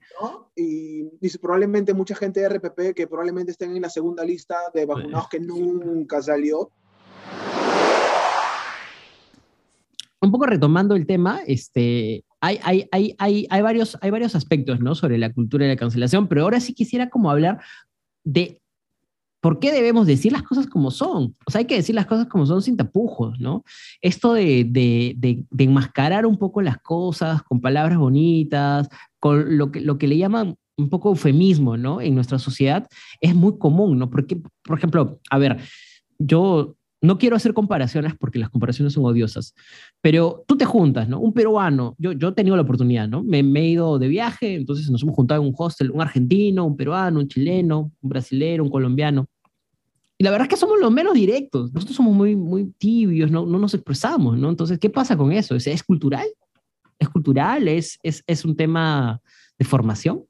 Y, 0.55 1.09
y, 1.21 1.37
probablemente 1.37 1.93
mucha 1.93 2.15
gente 2.15 2.41
de 2.41 2.49
RPP 2.49 2.95
que 2.95 3.07
probablemente 3.07 3.51
estén 3.51 3.75
en 3.75 3.81
la 3.81 3.89
segunda 3.89 4.23
lista 4.25 4.57
de 4.73 4.85
vacunados 4.85 5.29
que 5.29 5.39
nunca 5.39 6.21
salió. 6.21 6.71
Un 10.21 10.31
poco 10.31 10.45
retomando 10.45 10.95
el 10.95 11.05
tema, 11.05 11.41
este, 11.47 12.25
hay, 12.41 12.59
hay, 12.63 12.89
hay, 12.91 13.15
hay, 13.17 13.47
hay, 13.49 13.61
varios, 13.61 13.97
hay 14.01 14.09
varios 14.11 14.35
aspectos 14.35 14.81
¿no? 14.81 14.93
sobre 14.95 15.17
la 15.17 15.31
cultura 15.31 15.65
de 15.65 15.73
la 15.73 15.79
cancelación, 15.79 16.27
pero 16.27 16.43
ahora 16.43 16.59
sí 16.59 16.73
quisiera 16.73 17.09
como 17.09 17.31
hablar 17.31 17.61
de 18.25 18.61
¿por 19.41 19.59
qué 19.59 19.71
debemos 19.71 20.07
decir 20.07 20.31
las 20.31 20.43
cosas 20.43 20.67
como 20.67 20.91
son? 20.91 21.35
O 21.45 21.51
sea, 21.51 21.59
hay 21.59 21.65
que 21.65 21.75
decir 21.75 21.95
las 21.95 22.05
cosas 22.05 22.27
como 22.27 22.45
son 22.45 22.61
sin 22.61 22.77
tapujos, 22.77 23.39
¿no? 23.39 23.63
Esto 24.01 24.33
de, 24.33 24.65
de, 24.67 25.15
de, 25.49 25.63
enmascarar 25.63 26.25
un 26.25 26.37
poco 26.37 26.61
las 26.61 26.77
cosas 26.79 27.41
con 27.43 27.61
palabras 27.61 27.97
bonitas, 27.97 28.89
con 29.19 29.57
lo 29.57 29.71
que, 29.71 29.81
lo 29.81 29.97
que 29.97 30.07
le 30.07 30.17
llaman 30.17 30.55
un 30.77 30.89
poco 30.89 31.09
eufemismo, 31.09 31.77
¿no? 31.77 32.01
En 32.01 32.15
nuestra 32.15 32.39
sociedad 32.39 32.87
es 33.21 33.35
muy 33.35 33.57
común, 33.57 33.99
¿no? 33.99 34.09
Porque, 34.09 34.41
por 34.63 34.77
ejemplo, 34.77 35.19
a 35.29 35.37
ver, 35.37 35.57
yo 36.17 36.75
no 37.01 37.17
quiero 37.17 37.35
hacer 37.35 37.53
comparaciones 37.53 38.13
porque 38.19 38.39
las 38.39 38.49
comparaciones 38.49 38.93
son 38.93 39.05
odiosas, 39.05 39.53
pero 40.01 40.43
tú 40.47 40.57
te 40.57 40.65
juntas, 40.65 41.07
¿no? 41.07 41.19
Un 41.19 41.33
peruano, 41.33 41.95
yo, 41.97 42.11
yo 42.11 42.29
he 42.29 42.31
tenido 42.33 42.55
la 42.55 42.63
oportunidad, 42.63 43.07
¿no? 43.07 43.23
Me, 43.23 43.41
me, 43.41 43.61
he 43.61 43.69
ido 43.69 43.99
de 43.99 44.07
viaje, 44.07 44.55
entonces 44.55 44.89
nos 44.89 45.01
hemos 45.03 45.15
juntado 45.15 45.41
en 45.41 45.47
un 45.47 45.55
hostel, 45.57 45.91
un 45.91 46.01
argentino, 46.01 46.65
un 46.65 46.75
peruano, 46.75 47.19
un 47.19 47.27
chileno, 47.27 47.91
un 48.01 48.09
brasilero, 48.09 48.63
un 48.63 48.69
colombiano. 48.69 49.27
Y 50.17 50.23
la 50.25 50.31
verdad 50.31 50.47
es 50.47 50.49
que 50.49 50.57
somos 50.57 50.79
los 50.79 50.91
menos 50.91 51.13
directos, 51.13 51.71
nosotros 51.71 51.95
somos 51.95 52.13
muy, 52.13 52.35
muy 52.35 52.73
tibios, 52.77 53.31
no, 53.31 53.45
no 53.45 53.57
nos 53.57 53.73
expresamos, 53.73 54.37
¿no? 54.37 54.49
Entonces, 54.49 54.77
¿qué 54.77 54.89
pasa 54.89 55.15
con 55.15 55.31
eso? 55.31 55.55
¿Es, 55.55 55.67
es 55.67 55.83
cultural? 55.83 56.27
¿Es 56.97 57.07
cultural? 57.07 57.69
¿Es, 57.69 57.97
es, 58.03 58.21
¿Es 58.27 58.43
un 58.43 58.57
tema 58.57 59.21
de 59.57 59.63
formación? 59.63 60.25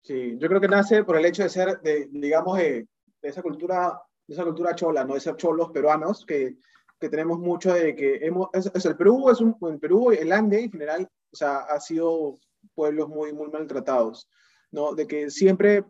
Sí, 0.00 0.36
yo 0.38 0.48
creo 0.48 0.60
que 0.60 0.68
nace 0.68 1.04
por 1.04 1.18
el 1.18 1.26
hecho 1.26 1.42
de 1.42 1.50
ser, 1.50 1.80
de, 1.82 2.08
digamos, 2.10 2.56
de, 2.56 2.86
de 3.20 3.28
esa 3.28 3.42
cultura 3.42 4.00
esa 4.28 4.44
cultura 4.44 4.74
chola, 4.74 5.04
¿no? 5.04 5.14
De 5.14 5.20
ser 5.20 5.36
cholos 5.36 5.70
peruanos, 5.70 6.24
que, 6.26 6.56
que 6.98 7.08
tenemos 7.08 7.38
mucho 7.38 7.72
de 7.72 7.94
que 7.94 8.16
hemos, 8.16 8.48
es, 8.52 8.84
el 8.84 8.96
Perú, 8.96 9.30
es 9.30 9.40
un, 9.40 9.56
el 9.62 9.78
Perú, 9.78 10.10
el 10.10 10.32
Ande 10.32 10.64
en 10.64 10.70
general, 10.70 11.08
o 11.32 11.36
sea, 11.36 11.58
ha 11.58 11.80
sido 11.80 12.38
pueblos 12.74 13.08
muy, 13.08 13.32
muy 13.32 13.48
maltratados, 13.48 14.28
¿no? 14.70 14.94
De 14.94 15.06
que 15.06 15.30
siempre, 15.30 15.84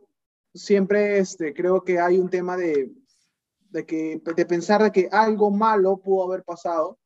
siempre, 0.54 1.18
este, 1.18 1.54
creo 1.54 1.82
que 1.82 1.98
hay 1.98 2.18
un 2.18 2.28
tema 2.28 2.56
de, 2.56 2.92
de 3.70 3.86
que, 3.86 4.20
de 4.24 4.46
pensar 4.46 4.82
de 4.82 4.92
que 4.92 5.08
algo 5.10 5.50
malo 5.50 5.98
pudo 5.98 6.24
haber 6.24 6.44
pasado, 6.44 6.98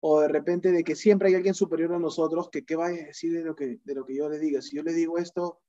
o 0.00 0.20
de 0.20 0.28
repente 0.28 0.70
de 0.70 0.84
que 0.84 0.94
siempre 0.94 1.28
hay 1.28 1.34
alguien 1.34 1.54
superior 1.54 1.92
a 1.92 1.98
nosotros 1.98 2.50
que 2.50 2.64
qué 2.64 2.76
va 2.76 2.86
a 2.86 2.90
decir 2.90 3.32
de 3.32 3.42
lo 3.42 3.56
que, 3.56 3.80
de 3.84 3.94
lo 3.94 4.04
que 4.04 4.14
yo 4.14 4.28
le 4.28 4.38
diga. 4.38 4.62
Si 4.62 4.76
yo 4.76 4.82
le 4.82 4.92
digo 4.92 5.18
esto, 5.18 5.60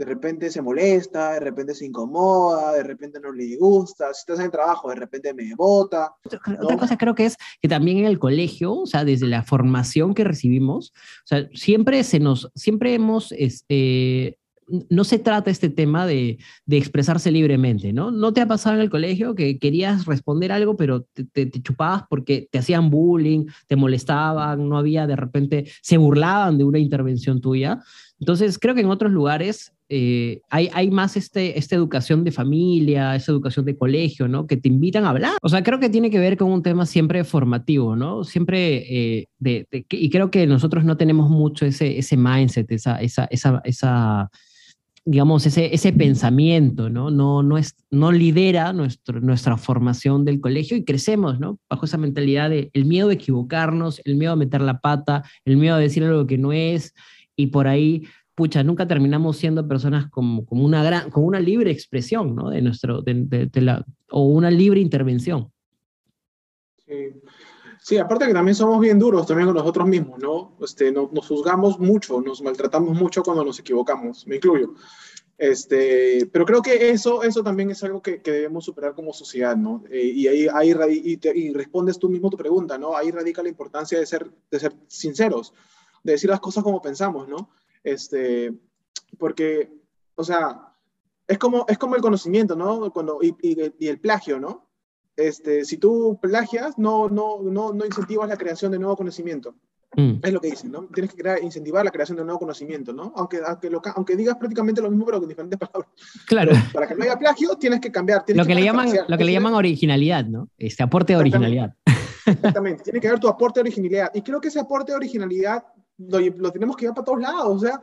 de 0.00 0.06
repente 0.06 0.50
se 0.50 0.62
molesta, 0.62 1.34
de 1.34 1.40
repente 1.40 1.74
se 1.74 1.84
incomoda, 1.84 2.72
de 2.72 2.82
repente 2.82 3.20
no 3.20 3.32
le 3.32 3.54
gusta, 3.58 4.06
si 4.14 4.20
estás 4.20 4.38
en 4.38 4.46
el 4.46 4.50
trabajo, 4.50 4.88
de 4.88 4.94
repente 4.94 5.34
me 5.34 5.54
vota. 5.54 6.14
Otra 6.24 6.78
cosa 6.78 6.96
creo 6.96 7.14
que 7.14 7.26
es 7.26 7.36
que 7.60 7.68
también 7.68 7.98
en 7.98 8.06
el 8.06 8.18
colegio, 8.18 8.72
o 8.72 8.86
sea, 8.86 9.04
desde 9.04 9.26
la 9.26 9.42
formación 9.42 10.14
que 10.14 10.24
recibimos, 10.24 10.94
o 10.96 11.26
sea, 11.26 11.46
siempre 11.52 12.02
se 12.02 12.18
nos, 12.18 12.50
siempre 12.54 12.94
hemos, 12.94 13.32
este, 13.32 14.38
no 14.88 15.04
se 15.04 15.18
trata 15.18 15.50
este 15.50 15.68
tema 15.68 16.06
de, 16.06 16.38
de, 16.64 16.78
expresarse 16.78 17.30
libremente, 17.30 17.92
¿no? 17.92 18.10
¿No 18.10 18.32
te 18.32 18.40
ha 18.40 18.48
pasado 18.48 18.76
en 18.76 18.80
el 18.80 18.88
colegio 18.88 19.34
que 19.34 19.58
querías 19.58 20.06
responder 20.06 20.50
algo, 20.50 20.78
pero 20.78 21.02
te, 21.12 21.24
te, 21.24 21.44
te, 21.44 21.60
chupabas 21.60 22.04
porque 22.08 22.48
te 22.50 22.58
hacían 22.58 22.88
bullying, 22.88 23.48
te 23.66 23.76
molestaban, 23.76 24.66
no 24.66 24.78
había 24.78 25.06
de 25.06 25.16
repente, 25.16 25.70
se 25.82 25.98
burlaban 25.98 26.56
de 26.56 26.64
una 26.64 26.78
intervención 26.78 27.42
tuya? 27.42 27.82
Entonces, 28.18 28.58
creo 28.58 28.74
que 28.74 28.80
en 28.80 28.90
otros 28.90 29.12
lugares 29.12 29.74
eh, 29.92 30.42
hay, 30.50 30.70
hay 30.72 30.88
más 30.88 31.16
este, 31.16 31.58
esta 31.58 31.74
educación 31.74 32.22
de 32.22 32.30
familia, 32.30 33.16
esta 33.16 33.32
educación 33.32 33.64
de 33.64 33.76
colegio, 33.76 34.28
¿no? 34.28 34.46
Que 34.46 34.56
te 34.56 34.68
invitan 34.68 35.04
a 35.04 35.10
hablar. 35.10 35.32
O 35.42 35.48
sea, 35.48 35.64
creo 35.64 35.80
que 35.80 35.88
tiene 35.88 36.10
que 36.10 36.20
ver 36.20 36.36
con 36.36 36.52
un 36.52 36.62
tema 36.62 36.86
siempre 36.86 37.24
formativo, 37.24 37.96
¿no? 37.96 38.22
Siempre, 38.22 38.84
eh, 39.18 39.26
de, 39.40 39.66
y 39.90 40.08
creo 40.08 40.30
que 40.30 40.46
nosotros 40.46 40.84
no 40.84 40.96
tenemos 40.96 41.28
mucho 41.28 41.66
ese, 41.66 41.98
ese 41.98 42.16
mindset, 42.16 42.70
esa, 42.70 43.00
esa, 43.00 43.28
esa, 43.64 44.30
digamos, 45.04 45.44
ese, 45.46 45.74
ese 45.74 45.92
pensamiento, 45.92 46.88
¿no? 46.88 47.10
No, 47.10 47.42
no, 47.42 47.58
es, 47.58 47.74
no 47.90 48.12
lidera 48.12 48.72
nuestro, 48.72 49.20
nuestra 49.20 49.56
formación 49.56 50.24
del 50.24 50.40
colegio 50.40 50.76
y 50.76 50.84
crecemos, 50.84 51.40
¿no? 51.40 51.58
Bajo 51.68 51.86
esa 51.86 51.98
mentalidad 51.98 52.48
de 52.48 52.70
el 52.74 52.84
miedo 52.84 53.08
a 53.08 53.14
equivocarnos, 53.14 54.00
el 54.04 54.14
miedo 54.14 54.34
a 54.34 54.36
meter 54.36 54.60
la 54.60 54.80
pata, 54.80 55.24
el 55.44 55.56
miedo 55.56 55.74
a 55.74 55.80
decir 55.80 56.04
algo 56.04 56.28
que 56.28 56.38
no 56.38 56.52
es, 56.52 56.94
y 57.34 57.48
por 57.48 57.66
ahí 57.66 58.04
pucha, 58.40 58.64
nunca 58.64 58.88
terminamos 58.88 59.36
siendo 59.36 59.68
personas 59.68 60.08
como, 60.08 60.46
como, 60.46 60.64
una, 60.64 60.82
gran, 60.82 61.10
una 61.14 61.38
libre 61.38 61.70
expresión, 61.70 62.34
¿no? 62.34 62.48
De 62.48 62.62
nuestro, 62.62 63.02
de, 63.02 63.50
la, 63.56 63.84
o 64.10 64.28
una 64.28 64.50
libre 64.50 64.80
intervención. 64.80 65.52
Sí. 66.86 67.20
sí. 67.82 67.98
aparte 67.98 68.26
que 68.26 68.32
también 68.32 68.54
somos 68.54 68.80
bien 68.80 68.98
duros 68.98 69.26
también 69.26 69.46
con 69.46 69.56
nosotros 69.56 69.86
mismos, 69.86 70.18
¿no? 70.20 70.56
Este, 70.62 70.90
no, 70.90 71.10
nos 71.12 71.28
juzgamos 71.28 71.78
mucho, 71.78 72.18
nos 72.22 72.40
maltratamos 72.40 72.98
mucho 72.98 73.22
cuando 73.22 73.44
nos 73.44 73.58
equivocamos, 73.58 74.26
me 74.26 74.36
incluyo. 74.36 74.72
Este, 75.36 76.26
pero 76.32 76.46
creo 76.46 76.62
que 76.62 76.88
eso, 76.88 77.22
eso 77.22 77.42
también 77.42 77.70
es 77.70 77.84
algo 77.84 78.00
que, 78.00 78.22
que 78.22 78.32
debemos 78.32 78.64
superar 78.64 78.94
como 78.94 79.12
sociedad, 79.12 79.54
¿no? 79.54 79.84
Eh, 79.90 80.12
y 80.14 80.28
ahí, 80.28 80.46
ahí 80.50 80.74
y, 81.04 81.20
y, 81.28 81.52
respondes 81.52 81.98
tú 81.98 82.08
mismo 82.08 82.30
tu 82.30 82.38
pregunta, 82.38 82.78
¿no? 82.78 82.96
Ahí 82.96 83.10
radica 83.10 83.42
la 83.42 83.50
importancia 83.50 83.98
de 83.98 84.06
ser, 84.06 84.30
de 84.50 84.58
ser 84.58 84.72
sinceros, 84.86 85.52
de 86.02 86.12
decir 86.12 86.30
las 86.30 86.40
cosas 86.40 86.64
como 86.64 86.80
pensamos, 86.80 87.28
¿no? 87.28 87.50
Este, 87.82 88.52
porque, 89.18 89.72
o 90.14 90.24
sea, 90.24 90.74
es 91.26 91.38
como, 91.38 91.64
es 91.68 91.78
como 91.78 91.96
el 91.96 92.02
conocimiento, 92.02 92.56
¿no? 92.56 92.92
Cuando, 92.92 93.18
y, 93.22 93.34
y, 93.40 93.88
el 93.88 94.00
plagio, 94.00 94.40
¿no? 94.40 94.68
Este, 95.16 95.64
si 95.64 95.76
tú 95.76 96.18
plagias, 96.20 96.78
no, 96.78 97.08
no, 97.08 97.40
no, 97.42 97.72
no 97.72 97.84
incentivas 97.84 98.28
la 98.28 98.36
creación 98.36 98.72
de 98.72 98.78
nuevo 98.78 98.96
conocimiento. 98.96 99.54
Mm. 99.96 100.20
Es 100.22 100.32
lo 100.32 100.40
que 100.40 100.50
dicen, 100.50 100.70
¿no? 100.70 100.86
Tienes 100.86 101.12
que 101.12 101.20
crear, 101.20 101.42
incentivar 101.42 101.84
la 101.84 101.90
creación 101.90 102.16
de 102.16 102.24
nuevo 102.24 102.38
conocimiento, 102.38 102.92
¿no? 102.92 103.12
Aunque, 103.16 103.40
aunque, 103.44 103.68
lo, 103.70 103.82
aunque 103.94 104.16
digas 104.16 104.36
prácticamente 104.36 104.80
lo 104.80 104.90
mismo, 104.90 105.04
pero 105.04 105.18
con 105.18 105.28
diferentes 105.28 105.58
palabras. 105.58 105.90
Claro. 106.26 106.52
para 106.72 106.86
que 106.86 106.94
no 106.94 107.04
haya 107.04 107.18
plagio, 107.18 107.56
tienes 107.56 107.80
que 107.80 107.90
cambiar. 107.90 108.24
lo, 108.28 108.44
que, 108.44 108.54
le 108.54 108.64
llaman, 108.64 108.88
lo 109.06 109.18
que 109.18 109.24
le 109.24 109.32
llaman 109.32 109.54
originalidad, 109.54 110.24
¿no? 110.26 110.48
Este 110.56 110.82
aporte 110.82 111.12
de 111.12 111.18
originalidad. 111.18 111.74
Exactamente, 112.26 112.84
tiene 112.84 113.00
que 113.00 113.08
haber 113.08 113.20
tu 113.20 113.28
aporte 113.28 113.60
de 113.60 113.62
originalidad. 113.62 114.10
Y 114.14 114.22
creo 114.22 114.40
que 114.40 114.48
ese 114.48 114.60
aporte 114.60 114.92
de 114.92 114.96
originalidad 114.96 115.64
lo, 116.08 116.52
tenemos 116.52 116.76
que 116.76 116.82
llevar 116.82 116.96
para 116.96 117.04
todos 117.04 117.20
lados, 117.20 117.56
o 117.56 117.58
sea, 117.58 117.80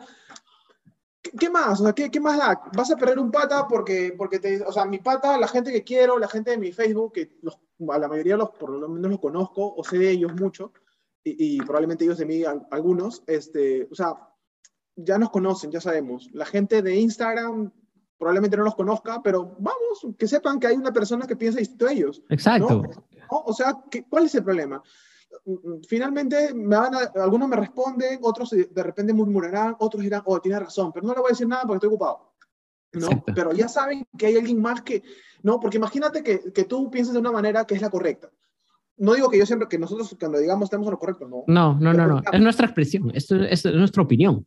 ¿qué, 1.21 1.49
más? 1.49 1.79
O 1.79 1.83
sea, 1.83 1.93
¿qué, 1.93 2.09
¿qué, 2.09 2.19
más 2.19 2.37
da? 2.37 2.61
Vas 2.75 2.91
a 2.91 2.97
perder 2.97 3.19
un 3.19 3.31
pata 3.31 3.67
porque, 3.67 4.13
porque 4.17 4.39
te, 4.39 4.61
o 4.63 4.71
sea, 4.71 4.85
mi 4.85 4.99
pata, 4.99 5.37
la 5.37 5.47
gente 5.47 5.71
que 5.71 5.83
quiero, 5.83 6.17
la 6.17 6.27
gente 6.27 6.51
de 6.51 6.57
mi 6.57 6.71
Facebook, 6.71 7.13
que 7.13 7.37
los, 7.41 7.59
a 7.89 7.97
la 7.97 8.07
mayoría 8.07 8.37
los, 8.37 8.51
por 8.51 8.69
lo 8.69 8.87
menos 8.89 9.11
los 9.11 9.19
conozco 9.19 9.73
o 9.75 9.83
sé 9.83 9.97
de 9.97 10.11
ellos 10.11 10.33
mucho, 10.33 10.73
y, 11.23 11.57
y 11.57 11.57
probablemente 11.59 12.05
ellos 12.05 12.17
de 12.17 12.25
mí 12.25 12.43
algunos, 12.71 13.23
este, 13.27 13.87
o 13.91 13.95
sea, 13.95 14.15
ya 14.95 15.17
nos 15.17 15.29
conocen, 15.29 15.71
ya 15.71 15.79
sabemos. 15.79 16.29
La 16.33 16.45
gente 16.45 16.81
de 16.81 16.95
Instagram 16.95 17.71
probablemente 18.17 18.57
no 18.57 18.63
los 18.63 18.75
conozca, 18.75 19.21
pero 19.21 19.55
vamos, 19.59 20.15
que 20.17 20.27
sepan 20.27 20.59
que 20.59 20.67
hay 20.67 20.75
una 20.75 20.91
persona 20.91 21.27
que 21.27 21.35
piensa 21.35 21.59
distinto 21.59 21.87
a 21.87 21.91
ellos. 21.91 22.23
Exacto. 22.29 22.83
O 23.29 23.53
sea, 23.53 23.77
¿cuál 24.09 24.25
es 24.25 24.35
el 24.35 24.43
problema? 24.43 24.81
Finalmente, 25.87 26.53
me 26.53 26.75
van 26.75 26.93
algunos 27.15 27.47
me 27.47 27.55
responden, 27.55 28.19
otros 28.21 28.49
de 28.51 28.83
repente 28.83 29.13
murmurarán, 29.13 29.75
otros 29.79 30.03
dirán, 30.03 30.21
oh, 30.25 30.39
tiene 30.39 30.59
razón, 30.59 30.91
pero 30.91 31.05
no 31.05 31.13
le 31.13 31.19
voy 31.19 31.29
a 31.29 31.33
decir 31.33 31.47
nada 31.47 31.63
porque 31.63 31.77
estoy 31.77 31.89
ocupado. 31.89 32.33
¿no? 32.93 33.23
Pero 33.35 33.51
ya 33.53 33.67
saben 33.67 34.07
que 34.17 34.27
hay 34.27 34.37
alguien 34.37 34.61
más 34.61 34.81
que, 34.81 35.03
¿no? 35.43 35.59
Porque 35.59 35.77
imagínate 35.77 36.23
que, 36.23 36.51
que 36.53 36.63
tú 36.63 36.89
piensas 36.89 37.13
de 37.13 37.19
una 37.19 37.31
manera 37.31 37.65
que 37.65 37.75
es 37.75 37.81
la 37.81 37.89
correcta. 37.89 38.31
No 38.97 39.13
digo 39.13 39.29
que 39.29 39.37
yo 39.37 39.45
siempre, 39.45 39.67
que 39.67 39.77
nosotros 39.77 40.15
cuando 40.19 40.39
digamos 40.39 40.65
estamos 40.65 40.87
en 40.87 40.91
lo 40.91 40.99
correcto, 40.99 41.27
no. 41.27 41.43
No, 41.47 41.77
no, 41.79 41.93
no, 41.93 42.07
no. 42.07 42.21
Es 42.31 42.41
nuestra 42.41 42.65
expresión, 42.65 43.11
es, 43.13 43.29
es 43.31 43.65
nuestra 43.65 44.03
opinión. 44.03 44.45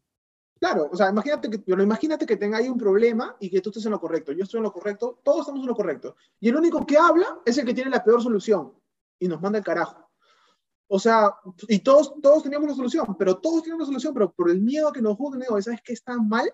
Claro, 0.58 0.90
o 0.92 0.96
sea, 0.96 1.08
imagínate 1.08 1.48
que, 1.48 1.58
pero 1.60 1.82
imagínate 1.82 2.26
que 2.26 2.36
tenga 2.36 2.58
ahí 2.58 2.68
un 2.68 2.76
problema 2.76 3.34
y 3.40 3.48
que 3.48 3.60
tú 3.60 3.70
estés 3.70 3.86
en 3.86 3.92
lo 3.92 4.00
correcto, 4.00 4.32
yo 4.32 4.44
estoy 4.44 4.58
en 4.58 4.64
lo 4.64 4.72
correcto, 4.72 5.20
todos 5.22 5.40
estamos 5.40 5.62
en 5.62 5.68
lo 5.68 5.74
correcto. 5.74 6.16
Y 6.38 6.50
el 6.50 6.56
único 6.56 6.84
que 6.84 6.98
habla 6.98 7.40
es 7.46 7.56
el 7.56 7.64
que 7.64 7.72
tiene 7.72 7.90
la 7.90 8.04
peor 8.04 8.22
solución 8.22 8.72
y 9.18 9.28
nos 9.28 9.40
manda 9.40 9.58
el 9.58 9.64
carajo. 9.64 10.09
O 10.92 10.98
sea, 10.98 11.32
y 11.68 11.78
todos, 11.78 12.14
todos 12.20 12.42
teníamos 12.42 12.66
una 12.66 12.74
solución, 12.74 13.16
pero 13.16 13.36
todos 13.36 13.62
teníamos 13.62 13.86
una 13.86 13.94
solución, 13.94 14.12
pero 14.12 14.32
por 14.32 14.50
el 14.50 14.60
miedo 14.60 14.88
a 14.88 14.92
que 14.92 15.00
nos 15.00 15.16
juzguen, 15.16 15.44
¿sabes 15.62 15.80
qué 15.84 15.92
está 15.92 16.16
mal? 16.18 16.52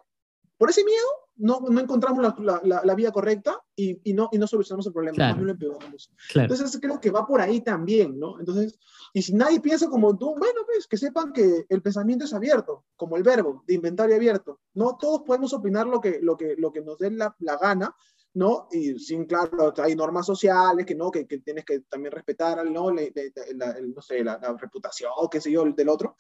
Por 0.59 0.69
ese 0.69 0.85
miedo 0.85 1.07
no, 1.37 1.61
no 1.61 1.81
encontramos 1.81 2.23
la, 2.23 2.61
la, 2.63 2.83
la, 2.85 2.95
vía 2.95 3.11
correcta 3.13 3.59
y, 3.75 3.99
y, 4.05 4.13
no, 4.13 4.29
y 4.33 4.37
no 4.37 4.47
solucionamos 4.47 4.87
el 4.87 4.93
problema, 4.93 5.17
claro. 5.17 5.43
lo 5.43 5.53
empeoramos. 5.53 6.11
Claro. 6.31 6.53
Entonces 6.53 6.79
creo 6.81 7.01
que 7.01 7.11
va 7.11 7.27
por 7.27 7.41
ahí 7.41 7.63
también, 7.63 8.19
¿no? 8.19 8.39
Entonces, 8.39 8.79
y 9.15 9.23
si 9.23 9.33
nadie 9.33 9.61
piensa 9.61 9.89
como 9.89 10.19
tú, 10.19 10.35
bueno, 10.37 10.61
pues 10.67 10.87
que 10.87 10.99
sepan 10.99 11.33
que 11.33 11.65
el 11.71 11.81
pensamiento 11.81 12.27
es 12.27 12.35
abierto, 12.35 12.85
como 12.95 13.17
el 13.17 13.23
verbo 13.23 13.65
de 13.67 13.73
inventario 13.73 14.17
abierto. 14.17 14.61
No 14.75 14.99
todos 15.01 15.23
podemos 15.23 15.55
opinar 15.55 15.87
lo 15.87 15.99
que, 15.99 16.21
lo 16.21 16.37
que, 16.37 16.57
lo 16.59 16.71
que 16.73 16.83
nos 16.83 16.99
dé 16.99 17.11
la, 17.11 17.35
la 17.39 17.57
gana, 17.57 17.97
¿no? 18.37 18.69
Y 18.71 18.99
sin, 18.99 19.25
claro, 19.25 19.73
hay 19.79 19.97
normas 19.97 20.27
sociales 20.27 20.85
que, 20.85 20.95
¿no? 20.95 21.11
Que, 21.11 21.27
que 21.27 21.39
tienes 21.39 21.65
que 21.65 21.81
también 21.81 22.13
respetar, 22.13 22.65
¿no? 22.71 22.91
La, 22.91 23.03
la, 23.03 23.73
la, 23.73 23.81
no 23.81 24.03
sé, 24.03 24.23
la, 24.23 24.39
reputación, 24.59 25.11
qué 25.31 25.41
sé 25.41 25.51
yo, 25.51 25.65
del 25.65 25.89
otro. 25.89 26.17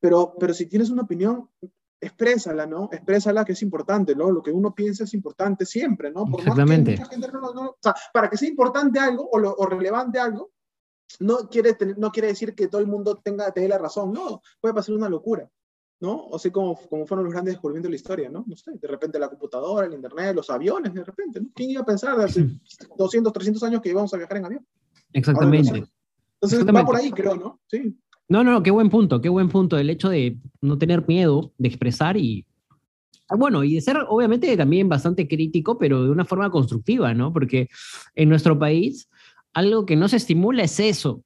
Pero, 0.00 0.34
pero 0.38 0.52
si 0.52 0.66
tienes 0.66 0.90
una 0.90 1.02
opinión, 1.02 1.48
exprésala, 2.00 2.66
¿no? 2.66 2.88
Exprésala 2.90 3.44
que 3.44 3.52
es 3.52 3.62
importante, 3.62 4.16
¿no? 4.16 4.28
Lo 4.30 4.42
que 4.42 4.50
uno 4.50 4.74
piensa 4.74 5.04
es 5.04 5.14
importante 5.14 5.64
siempre, 5.64 6.10
¿no? 6.10 6.24
Por 6.24 6.40
Exactamente. 6.40 6.96
Más 6.98 7.08
que 7.08 7.16
mucha 7.16 7.28
gente 7.28 7.38
no, 7.40 7.54
no, 7.54 7.70
o 7.70 7.78
sea, 7.80 7.94
para 8.12 8.28
que 8.28 8.36
sea 8.36 8.48
importante 8.48 8.98
algo 8.98 9.28
o, 9.30 9.38
lo, 9.38 9.54
o 9.54 9.66
relevante 9.66 10.18
algo, 10.18 10.50
no 11.20 11.48
quiere, 11.48 11.76
no 11.96 12.10
quiere 12.10 12.28
decir 12.28 12.56
que 12.56 12.66
todo 12.66 12.80
el 12.80 12.88
mundo 12.88 13.20
tenga, 13.22 13.52
tenga 13.52 13.68
la 13.68 13.78
razón, 13.78 14.12
no, 14.12 14.42
puede 14.60 14.74
pasar 14.74 14.96
una 14.96 15.08
locura, 15.08 15.48
¿no? 16.02 16.26
O 16.26 16.38
sea, 16.38 16.50
como, 16.50 16.74
como 16.90 17.06
fueron 17.06 17.24
los 17.24 17.32
grandes 17.32 17.54
descubrimientos 17.54 17.86
de 17.88 17.90
la 17.90 17.96
historia, 17.96 18.28
¿no? 18.28 18.44
No 18.44 18.56
sé, 18.56 18.72
de 18.72 18.88
repente 18.88 19.20
la 19.20 19.28
computadora, 19.28 19.86
el 19.86 19.94
internet, 19.94 20.34
los 20.34 20.50
aviones, 20.50 20.92
de 20.92 21.04
repente, 21.04 21.40
¿no? 21.40 21.48
¿Quién 21.54 21.70
iba 21.70 21.82
a 21.82 21.86
pensar 21.86 22.18
de 22.18 22.24
hace 22.24 22.50
200, 22.98 23.32
300 23.32 23.62
años 23.62 23.80
que 23.80 23.90
íbamos 23.90 24.12
a 24.12 24.16
viajar 24.16 24.38
en 24.38 24.44
avión? 24.44 24.66
Exactamente. 25.12 25.68
Entonces 25.68 26.58
Exactamente. 26.58 26.72
va 26.72 26.86
por 26.86 26.96
ahí, 26.96 27.12
creo, 27.12 27.36
¿no? 27.36 27.60
Sí. 27.68 27.96
No, 28.28 28.42
no, 28.42 28.64
qué 28.64 28.72
buen 28.72 28.90
punto, 28.90 29.20
qué 29.20 29.28
buen 29.28 29.48
punto. 29.48 29.78
El 29.78 29.90
hecho 29.90 30.08
de 30.08 30.38
no 30.60 30.76
tener 30.76 31.06
miedo 31.06 31.52
de 31.56 31.68
expresar 31.68 32.16
y, 32.16 32.46
bueno, 33.38 33.62
y 33.62 33.76
de 33.76 33.80
ser 33.80 33.98
obviamente 34.08 34.56
también 34.56 34.88
bastante 34.88 35.28
crítico, 35.28 35.78
pero 35.78 36.02
de 36.02 36.10
una 36.10 36.24
forma 36.24 36.50
constructiva, 36.50 37.14
¿no? 37.14 37.32
Porque 37.32 37.68
en 38.16 38.28
nuestro 38.28 38.58
país 38.58 39.08
algo 39.52 39.86
que 39.86 39.94
no 39.94 40.08
se 40.08 40.16
estimula 40.16 40.64
es 40.64 40.80
eso. 40.80 41.24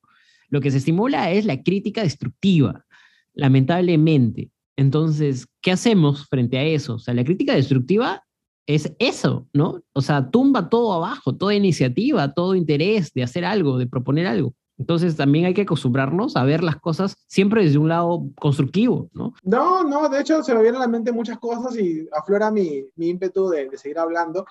Lo 0.50 0.60
que 0.60 0.70
se 0.70 0.78
estimula 0.78 1.30
es 1.30 1.46
la 1.46 1.62
crítica 1.62 2.02
destructiva, 2.02 2.84
lamentablemente. 3.32 4.50
Entonces, 4.76 5.46
¿qué 5.62 5.72
hacemos 5.72 6.28
frente 6.28 6.58
a 6.58 6.64
eso? 6.64 6.94
O 6.94 6.98
sea, 6.98 7.14
la 7.14 7.24
crítica 7.24 7.54
destructiva 7.54 8.22
es 8.66 8.92
eso, 8.98 9.46
¿no? 9.52 9.82
O 9.92 10.02
sea, 10.02 10.30
tumba 10.30 10.68
todo 10.68 10.92
abajo, 10.92 11.34
toda 11.34 11.54
iniciativa, 11.54 12.34
todo 12.34 12.54
interés 12.54 13.12
de 13.12 13.22
hacer 13.22 13.44
algo, 13.44 13.78
de 13.78 13.86
proponer 13.86 14.26
algo. 14.26 14.54
Entonces 14.78 15.16
también 15.16 15.46
hay 15.46 15.54
que 15.54 15.62
acostumbrarnos 15.62 16.36
a 16.36 16.44
ver 16.44 16.62
las 16.62 16.76
cosas 16.76 17.16
siempre 17.26 17.64
desde 17.64 17.78
un 17.78 17.88
lado 17.88 18.28
constructivo, 18.38 19.08
¿no? 19.14 19.32
No, 19.42 19.84
no, 19.84 20.08
de 20.08 20.20
hecho 20.20 20.42
se 20.42 20.54
me 20.54 20.60
vienen 20.60 20.82
a 20.82 20.84
la 20.84 20.88
mente 20.88 21.12
muchas 21.12 21.38
cosas 21.38 21.76
y 21.78 22.06
aflora 22.12 22.50
mi, 22.50 22.84
mi 22.96 23.08
ímpetu 23.08 23.48
de, 23.48 23.70
seguir 23.78 23.98
hablando, 23.98 24.44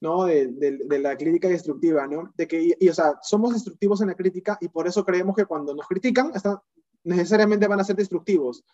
¿no? 0.00 0.24
De, 0.24 0.98
la 1.00 1.16
crítica 1.16 1.48
destructiva, 1.48 2.08
¿no? 2.08 2.32
De 2.36 2.48
que, 2.48 2.74
y, 2.78 2.88
o 2.88 2.94
sea, 2.94 3.18
somos 3.22 3.52
destructivos 3.52 4.00
en 4.00 4.08
la 4.08 4.14
crítica 4.14 4.58
y 4.60 4.68
por 4.68 4.88
eso 4.88 5.04
creemos 5.04 5.36
que 5.36 5.44
cuando 5.44 5.74
nos 5.74 5.86
critican, 5.86 6.32
necesariamente 7.04 7.68
van 7.68 7.80
a 7.80 7.84
ser 7.84 7.94
destructivos, 7.94 8.64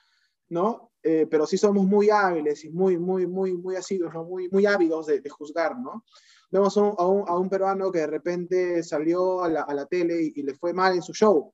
¿no? 0.48 0.92
Eh, 1.02 1.26
pero 1.30 1.46
sí 1.46 1.56
somos 1.56 1.86
muy 1.86 2.10
hábiles 2.10 2.64
y 2.64 2.70
muy, 2.70 2.98
muy, 2.98 3.26
muy, 3.26 3.54
muy 3.54 3.76
asiduos, 3.76 4.12
¿no? 4.12 4.24
Muy, 4.24 4.48
muy 4.50 4.66
ávidos 4.66 5.06
de, 5.06 5.28
juzgar, 5.28 5.78
¿no? 5.78 6.04
vemos 6.50 6.76
a 6.76 6.82
un, 6.82 6.94
a, 6.98 7.06
un, 7.06 7.28
a 7.28 7.36
un, 7.36 7.48
peruano 7.48 7.92
que 7.92 8.00
de 8.00 8.06
repente 8.06 8.82
salió 8.82 9.44
a 9.44 9.48
la, 9.48 9.62
a 9.62 9.74
la 9.74 9.86
tele 9.86 10.22
y, 10.22 10.32
y, 10.34 10.42
le 10.42 10.54
fue 10.54 10.72
mal 10.72 10.94
en 10.94 11.02
su 11.02 11.12
show. 11.12 11.52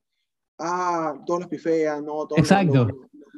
Ah, 0.59 1.15
todos 1.27 1.41
los 1.41 1.49
pifean, 1.49 2.05
¿no? 2.05 2.27
Todos 2.27 2.39
Exacto. 2.39 2.87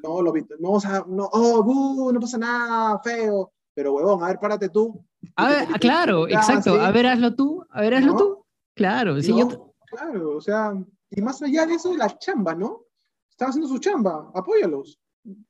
no, 0.03 0.23
lo, 0.23 0.33
no, 0.59 0.71
o 0.73 0.81
sea, 0.81 1.05
no, 1.09 1.29
oh, 1.33 1.63
buh, 1.63 2.13
no 2.13 2.21
pasa 2.21 2.39
nada, 2.39 3.01
feo. 3.03 3.53
Pero, 3.75 3.95
huevón, 3.95 4.23
a 4.23 4.29
ver, 4.29 4.39
párate 4.39 4.69
tú. 4.69 5.05
A 5.37 5.49
ver, 5.49 5.69
claro, 5.81 6.29
exacto. 6.29 6.75
¿sí? 6.75 6.81
A 6.81 6.91
ver, 6.91 7.07
hazlo 7.07 7.35
tú, 7.35 7.65
a 7.71 7.81
ver, 7.81 7.95
hazlo 7.95 8.13
¿no? 8.13 8.19
tú. 8.19 8.45
Claro, 8.75 9.21
sí, 9.21 9.33
no, 9.33 9.39
yo... 9.39 9.75
Claro, 9.87 10.37
o 10.37 10.41
sea, 10.41 10.75
y 11.11 11.23
más 11.23 11.41
allá 11.43 11.67
de 11.67 11.75
eso, 11.75 11.97
la 11.97 12.19
chamba, 12.19 12.55
¿no? 12.55 12.85
Están 13.31 13.49
haciendo 13.49 13.69
su 13.69 13.79
chamba, 13.79 14.31
apóyalos. 14.35 15.01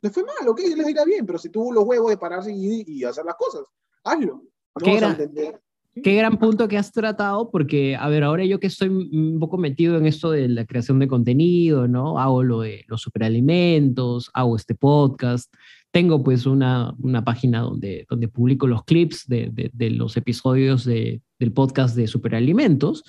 Les 0.00 0.12
fue 0.12 0.24
mal, 0.24 0.48
ok, 0.48 0.60
les 0.76 0.88
irá 0.88 1.04
bien, 1.04 1.26
pero 1.26 1.38
si 1.38 1.50
tuvo 1.50 1.72
los 1.72 1.84
huevos 1.84 2.10
de 2.10 2.16
pararse 2.16 2.52
y, 2.52 2.84
y 2.86 3.04
hacer 3.04 3.24
las 3.24 3.36
cosas, 3.36 3.62
hazlo. 4.04 4.42
No 4.78 4.84
¿Qué, 4.84 4.96
era? 4.96 5.16
Qué 6.02 6.14
gran 6.14 6.38
punto 6.38 6.68
que 6.68 6.76
has 6.76 6.92
tratado, 6.92 7.50
porque, 7.50 7.96
a 7.96 8.08
ver, 8.08 8.22
ahora 8.22 8.44
yo 8.44 8.60
que 8.60 8.66
estoy 8.66 8.88
un 8.88 9.38
poco 9.40 9.56
metido 9.56 9.96
en 9.96 10.04
esto 10.04 10.30
de 10.30 10.48
la 10.48 10.66
creación 10.66 10.98
de 10.98 11.08
contenido, 11.08 11.88
¿no? 11.88 12.18
Hago 12.18 12.42
lo 12.42 12.60
de 12.60 12.84
los 12.86 13.00
superalimentos, 13.00 14.30
hago 14.34 14.56
este 14.56 14.74
podcast, 14.74 15.52
tengo 15.90 16.22
pues 16.22 16.44
una, 16.44 16.94
una 16.98 17.24
página 17.24 17.60
donde, 17.60 18.04
donde 18.10 18.28
publico 18.28 18.66
los 18.66 18.84
clips 18.84 19.26
de, 19.26 19.48
de, 19.50 19.70
de 19.72 19.90
los 19.90 20.18
episodios 20.18 20.84
de, 20.84 21.22
del 21.38 21.52
podcast 21.52 21.96
de 21.96 22.06
superalimentos, 22.06 23.02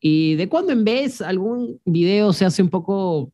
y 0.00 0.34
de 0.36 0.48
cuando 0.48 0.72
en 0.72 0.84
vez 0.84 1.20
algún 1.20 1.80
video 1.84 2.32
se 2.32 2.46
hace 2.46 2.62
un 2.62 2.70
poco 2.70 3.30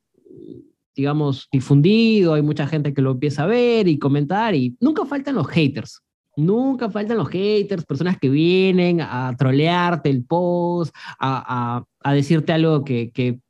digamos, 0.98 1.48
difundido, 1.50 2.34
hay 2.34 2.42
mucha 2.42 2.66
gente 2.66 2.92
que 2.92 3.02
lo 3.02 3.12
empieza 3.12 3.44
a 3.44 3.46
ver 3.46 3.88
y 3.88 3.98
comentar, 3.98 4.54
y 4.54 4.76
nunca 4.80 5.06
faltan 5.06 5.36
los 5.36 5.46
haters, 5.48 6.02
Nunca 6.38 6.88
faltan 6.88 7.16
los 7.16 7.28
haters, 7.30 7.84
personas 7.84 8.16
que 8.16 8.28
vienen 8.28 9.00
a 9.00 9.34
trolearte 9.36 10.08
el 10.08 10.24
post, 10.24 10.94
a, 11.18 11.78
a, 11.78 11.84
a 12.08 12.14
decirte 12.14 12.52
algo 12.52 12.84
que, 12.84 13.10
que, 13.10 13.40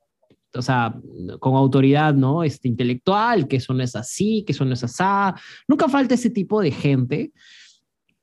o 0.55 0.63
sea, 0.63 0.99
con 1.39 1.55
autoridad, 1.55 2.15
¿no? 2.15 2.45
Este, 2.45 2.67
intelectual, 2.67 3.47
que 3.47 3.57
eso 3.57 3.75
no 3.75 3.83
es 3.83 3.95
así, 3.95 4.43
que 4.47 4.53
eso 4.53 4.65
no 4.65 4.73
es 4.73 4.83
así. 4.83 5.05
Nunca 5.69 5.87
falta 5.91 6.15
ese 6.15 6.31
tipo 6.31 6.63
de 6.63 6.71
gente, 6.71 7.33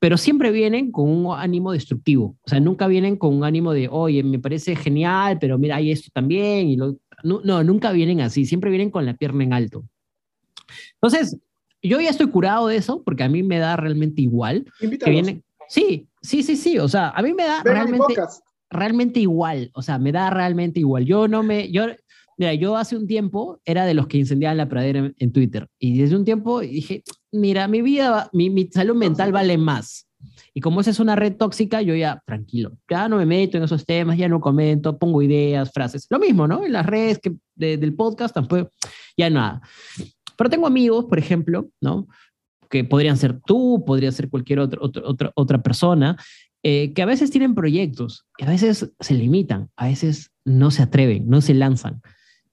pero 0.00 0.16
siempre 0.16 0.50
vienen 0.50 0.90
con 0.90 1.08
un 1.08 1.32
ánimo 1.38 1.70
destructivo. 1.70 2.36
O 2.42 2.48
sea, 2.48 2.58
nunca 2.58 2.88
vienen 2.88 3.16
con 3.16 3.34
un 3.34 3.44
ánimo 3.44 3.72
de, 3.72 3.88
oye, 3.88 4.24
me 4.24 4.40
parece 4.40 4.74
genial, 4.74 5.38
pero 5.40 5.58
mira, 5.58 5.76
hay 5.76 5.92
esto 5.92 6.10
también. 6.12 6.68
Y 6.68 6.76
lo... 6.76 6.96
no, 7.22 7.40
no, 7.44 7.62
nunca 7.64 7.92
vienen 7.92 8.20
así, 8.20 8.44
siempre 8.44 8.70
vienen 8.70 8.90
con 8.90 9.06
la 9.06 9.14
pierna 9.14 9.44
en 9.44 9.52
alto. 9.52 9.84
Entonces, 10.94 11.38
yo 11.82 12.00
ya 12.00 12.10
estoy 12.10 12.28
curado 12.28 12.68
de 12.68 12.76
eso 12.76 13.02
porque 13.04 13.22
a 13.22 13.28
mí 13.28 13.42
me 13.42 13.58
da 13.58 13.76
realmente 13.76 14.22
igual. 14.22 14.66
Que 14.78 15.10
viene... 15.10 15.42
Sí, 15.68 16.08
sí, 16.22 16.42
sí, 16.42 16.56
sí. 16.56 16.78
O 16.78 16.88
sea, 16.88 17.10
a 17.10 17.22
mí 17.22 17.34
me 17.34 17.44
da 17.44 17.62
Ven 17.62 17.74
realmente, 17.74 18.14
realmente 18.70 19.20
igual. 19.20 19.70
O 19.74 19.82
sea, 19.82 19.98
me 19.98 20.12
da 20.12 20.30
realmente 20.30 20.80
igual. 20.80 21.04
Yo 21.04 21.28
no 21.28 21.42
me. 21.42 21.70
Yo, 21.70 21.86
mira, 22.36 22.54
yo 22.54 22.76
hace 22.76 22.96
un 22.96 23.06
tiempo 23.06 23.60
era 23.64 23.84
de 23.84 23.94
los 23.94 24.06
que 24.06 24.18
incendiaban 24.18 24.56
la 24.56 24.68
pradera 24.68 25.00
en, 25.00 25.14
en 25.18 25.32
Twitter. 25.32 25.68
Y 25.78 25.98
desde 25.98 26.16
un 26.16 26.24
tiempo 26.24 26.60
dije, 26.60 27.02
mira, 27.32 27.68
mi 27.68 27.82
vida, 27.82 28.30
mi, 28.32 28.50
mi 28.50 28.68
salud 28.68 28.94
mental 28.94 29.32
vale 29.32 29.58
más. 29.58 30.05
Y 30.56 30.62
como 30.62 30.80
esa 30.80 30.88
es 30.90 31.00
una 31.00 31.16
red 31.16 31.36
tóxica, 31.36 31.82
yo 31.82 31.94
ya 31.94 32.22
tranquilo, 32.24 32.78
ya 32.88 33.10
no 33.10 33.18
me 33.18 33.26
meto 33.26 33.58
en 33.58 33.64
esos 33.64 33.84
temas, 33.84 34.16
ya 34.16 34.26
no 34.26 34.40
comento, 34.40 34.96
pongo 34.96 35.20
ideas, 35.20 35.70
frases. 35.70 36.06
Lo 36.08 36.18
mismo, 36.18 36.48
¿no? 36.48 36.64
En 36.64 36.72
las 36.72 36.86
redes 36.86 37.18
que, 37.18 37.34
de, 37.54 37.76
del 37.76 37.94
podcast 37.94 38.34
tampoco, 38.34 38.72
ya 39.18 39.28
nada. 39.28 39.60
Pero 40.34 40.48
tengo 40.48 40.66
amigos, 40.66 41.04
por 41.04 41.18
ejemplo, 41.18 41.68
¿no? 41.78 42.08
que 42.70 42.84
podrían 42.84 43.18
ser 43.18 43.38
tú, 43.44 43.84
podría 43.86 44.10
ser 44.12 44.30
cualquier 44.30 44.60
otro, 44.60 44.80
otra, 44.82 45.30
otra 45.34 45.62
persona, 45.62 46.16
eh, 46.62 46.94
que 46.94 47.02
a 47.02 47.06
veces 47.06 47.30
tienen 47.30 47.54
proyectos, 47.54 48.24
y 48.38 48.44
a 48.44 48.48
veces 48.48 48.90
se 48.98 49.14
limitan, 49.14 49.68
a 49.76 49.88
veces 49.88 50.30
no 50.46 50.70
se 50.70 50.82
atreven, 50.82 51.28
no 51.28 51.42
se 51.42 51.52
lanzan. 51.52 52.00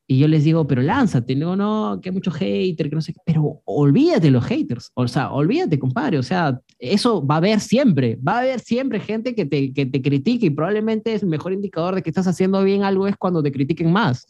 Y 0.05 0.19
yo 0.19 0.27
les 0.27 0.43
digo, 0.43 0.67
pero 0.67 0.81
lánzate. 0.81 1.33
Digo, 1.35 1.55
no, 1.55 1.99
que 2.01 2.09
hay 2.09 2.13
mucho 2.13 2.31
hater, 2.31 2.89
que 2.89 2.95
no 2.95 3.01
sé 3.01 3.13
qué. 3.13 3.19
Pero 3.25 3.61
olvídate 3.65 4.21
de 4.21 4.31
los 4.31 4.45
haters. 4.45 4.91
O 4.95 5.07
sea, 5.07 5.31
olvídate, 5.31 5.79
compadre. 5.79 6.17
O 6.17 6.23
sea, 6.23 6.59
eso 6.77 7.25
va 7.25 7.35
a 7.35 7.37
haber 7.37 7.59
siempre. 7.59 8.17
Va 8.17 8.37
a 8.37 8.39
haber 8.39 8.59
siempre 8.59 8.99
gente 8.99 9.33
que 9.33 9.45
te, 9.45 9.73
que 9.73 9.85
te 9.85 10.01
critique 10.01 10.47
y 10.47 10.49
probablemente 10.49 11.13
es 11.13 11.23
el 11.23 11.29
mejor 11.29 11.53
indicador 11.53 11.95
de 11.95 12.01
que 12.03 12.09
estás 12.09 12.27
haciendo 12.27 12.63
bien 12.63 12.83
algo 12.83 13.07
es 13.07 13.15
cuando 13.15 13.41
te 13.41 13.51
critiquen 13.51 13.91
más. 13.91 14.27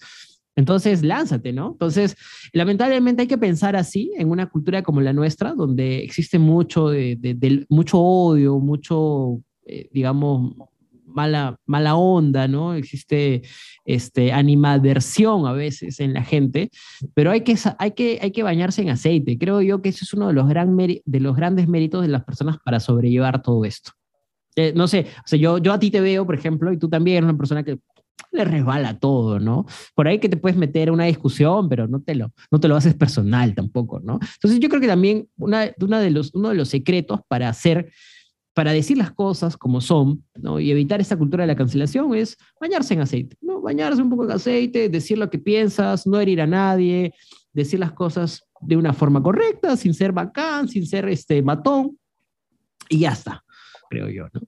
Entonces, 0.56 1.02
lánzate, 1.02 1.52
¿no? 1.52 1.72
Entonces, 1.72 2.16
lamentablemente 2.52 3.24
hay 3.24 3.28
que 3.28 3.38
pensar 3.38 3.76
así 3.76 4.12
en 4.18 4.30
una 4.30 4.48
cultura 4.50 4.84
como 4.84 5.02
la 5.02 5.14
nuestra, 5.14 5.54
donde 5.54 6.04
existe 6.04 6.38
mucho, 6.38 6.90
de, 6.90 7.66
mucho 7.70 8.00
odio, 8.00 8.60
mucho, 8.60 9.42
eh, 9.66 9.90
digamos, 9.92 10.54
mala, 11.14 11.58
mala 11.66 11.96
onda, 11.96 12.48
¿no? 12.48 12.74
Existe 12.74 13.44
este, 13.86 14.32
animadversión 14.32 15.46
a 15.48 15.54
veces 15.54 16.00
en 16.00 16.14
la 16.14 16.24
gente, 16.24 16.70
pero 17.14 17.32
hay 17.32 17.42
que, 17.42 17.58
hay, 17.80 17.92
que, 17.92 18.20
hay 18.22 18.32
que 18.32 18.44
bañarse 18.44 18.82
en 18.82 18.90
aceite. 18.90 19.38
Creo 19.38 19.62
yo 19.62 19.82
que 19.82 19.90
ese 19.90 20.06
es 20.06 20.14
uno 20.14 20.28
de 20.28 20.34
los, 20.34 20.48
gran 20.48 20.76
de 20.78 21.20
los 21.20 21.36
grandes 21.36 21.68
méritos 21.68 22.02
de 22.02 22.08
las 22.08 22.24
personas 22.24 22.58
para 22.64 22.80
sobrellevar 22.80 23.42
todo 23.42 23.66
esto. 23.66 23.92
Eh, 24.56 24.74
no 24.76 24.88
sé, 24.88 25.08
o 25.32 25.36
yo, 25.36 25.58
yo 25.58 25.74
a 25.74 25.80
ti 25.80 25.90
te 25.90 26.02
veo, 26.02 26.26
por 26.26 26.36
ejemplo, 26.36 26.72
y 26.72 26.78
tú 26.78 26.88
también 26.88 27.18
eres 27.18 27.30
una 27.30 27.38
persona 27.38 27.64
que 27.64 27.80
le 28.32 28.46
resbala 28.46 29.00
todo, 29.00 29.40
¿no? 29.40 29.66
Por 29.96 30.08
ahí 30.08 30.20
que 30.20 30.30
te 30.30 30.38
puedes 30.38 30.58
meter 30.58 30.92
una 30.92 31.06
discusión, 31.06 31.70
pero 31.70 31.88
no 31.88 32.02
te 32.02 32.16
lo, 32.16 32.32
no 32.52 32.60
te 32.60 32.68
lo 32.68 32.76
haces 32.76 32.96
personal 32.96 33.54
tampoco, 33.54 34.00
¿no? 34.00 34.20
Entonces 34.36 34.60
yo 34.60 34.70
creo 34.70 34.82
que 34.82 34.88
también 34.88 35.28
una, 35.38 35.72
una 35.80 36.00
de 36.00 36.12
los, 36.12 36.34
uno 36.34 36.50
de 36.50 36.56
los 36.56 36.70
secretos 36.70 37.22
para 37.28 37.50
hacer, 37.50 37.92
para 38.54 38.72
decir 38.72 38.98
las 38.98 39.12
cosas 39.12 39.58
como 39.58 39.82
son. 39.82 40.24
Y 40.60 40.72
evitar 40.72 41.02
esa 41.02 41.18
cultura 41.18 41.44
de 41.44 41.48
la 41.48 41.56
cancelación 41.56 42.14
es 42.16 42.38
bañarse 42.60 42.94
en 42.94 43.02
aceite, 43.02 43.38
¿no? 43.42 43.62
Bañarse 43.62 44.02
un 44.02 44.10
poco 44.10 44.26
en 44.26 44.32
aceite, 44.32 44.90
decir 44.90 45.18
lo 45.18 45.30
que 45.30 45.40
piensas, 45.40 46.06
no 46.06 46.20
herir 46.20 46.42
a 46.42 46.48
nadie, 46.48 47.14
decir 47.52 47.80
las 47.80 47.94
cosas 47.94 48.44
de 48.62 48.78
una 48.78 48.94
forma 48.94 49.22
correcta, 49.22 49.76
sin 49.76 49.94
ser 49.94 50.12
bacán, 50.12 50.68
sin 50.68 50.86
ser 50.86 51.10
este 51.10 51.42
matón, 51.42 51.98
y 52.90 53.00
ya 53.00 53.12
está, 53.12 53.44
creo 53.90 54.10
yo, 54.10 54.28
¿no? 54.34 54.42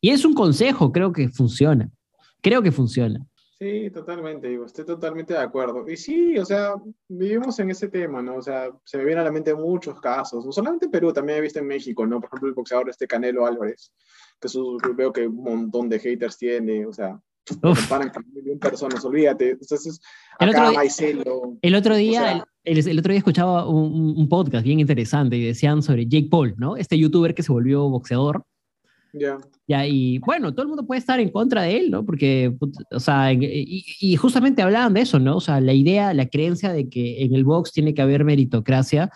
Y 0.00 0.10
es 0.10 0.24
un 0.24 0.34
consejo, 0.34 0.90
creo 0.92 1.12
que 1.12 1.28
funciona. 1.28 1.90
Creo 2.40 2.62
que 2.62 2.72
funciona. 2.72 3.26
Sí, 3.60 3.90
totalmente, 3.90 4.48
digo, 4.48 4.64
estoy 4.64 4.86
totalmente 4.86 5.34
de 5.34 5.40
acuerdo. 5.40 5.86
Y 5.86 5.94
sí, 5.94 6.38
o 6.38 6.46
sea, 6.46 6.76
vivimos 7.08 7.58
en 7.58 7.68
ese 7.68 7.88
tema, 7.88 8.22
¿no? 8.22 8.36
O 8.36 8.42
sea, 8.42 8.70
se 8.84 8.96
me 8.96 9.04
vienen 9.04 9.20
a 9.20 9.24
la 9.24 9.32
mente 9.32 9.54
muchos 9.54 10.00
casos, 10.00 10.46
no 10.46 10.50
solamente 10.50 10.86
en 10.86 10.90
Perú, 10.90 11.12
también 11.12 11.36
he 11.36 11.42
visto 11.42 11.58
en 11.58 11.66
México, 11.66 12.06
¿no? 12.06 12.20
Por 12.20 12.28
ejemplo, 12.28 12.48
el 12.48 12.54
boxeador 12.54 12.88
este 12.88 13.06
Canelo 13.06 13.44
Álvarez, 13.44 13.92
que 14.40 14.48
su, 14.48 14.78
veo 14.96 15.12
que 15.12 15.26
un 15.26 15.44
montón 15.44 15.90
de 15.90 15.98
haters 15.98 16.38
tiene, 16.38 16.86
o 16.86 16.92
sea, 16.94 17.20
comparan 17.60 18.08
con 18.08 18.24
personas, 18.58 19.04
olvídate. 19.04 19.50
Entonces, 19.50 20.00
el 20.38 20.48
otro, 20.48 20.70
día, 20.70 20.80
el 21.60 21.74
otro 21.74 21.96
día, 21.96 22.46
el, 22.64 22.98
otro 22.98 23.12
día 23.12 23.18
escuchaba 23.18 23.68
un, 23.68 24.14
un, 24.16 24.28
podcast 24.30 24.64
bien 24.64 24.80
interesante 24.80 25.36
y 25.36 25.44
decían 25.44 25.82
sobre 25.82 26.06
Jake 26.06 26.28
Paul, 26.30 26.54
¿no? 26.56 26.78
Este 26.78 26.96
youtuber 26.96 27.34
que 27.34 27.42
se 27.42 27.52
volvió 27.52 27.90
boxeador 27.90 28.46
ya, 29.12 29.86
y 29.86 30.18
bueno, 30.18 30.52
todo 30.52 30.62
el 30.62 30.68
mundo 30.68 30.86
puede 30.86 30.98
estar 30.98 31.20
en 31.20 31.30
contra 31.30 31.62
de 31.62 31.76
él, 31.76 31.90
¿no? 31.90 32.04
Porque, 32.04 32.54
o 32.90 33.00
sea, 33.00 33.32
y, 33.32 34.16
justamente 34.16 34.62
hablaban 34.62 34.94
de 34.94 35.00
eso, 35.02 35.18
¿no? 35.18 35.36
O 35.36 35.40
sea, 35.40 35.60
la 35.60 35.72
idea, 35.72 36.14
la 36.14 36.28
creencia 36.28 36.72
de 36.72 36.88
que 36.88 37.22
en 37.22 37.34
el 37.34 37.44
box 37.44 37.72
tiene 37.72 37.94
que 37.94 38.02
haber 38.02 38.24
meritocracia 38.24 39.10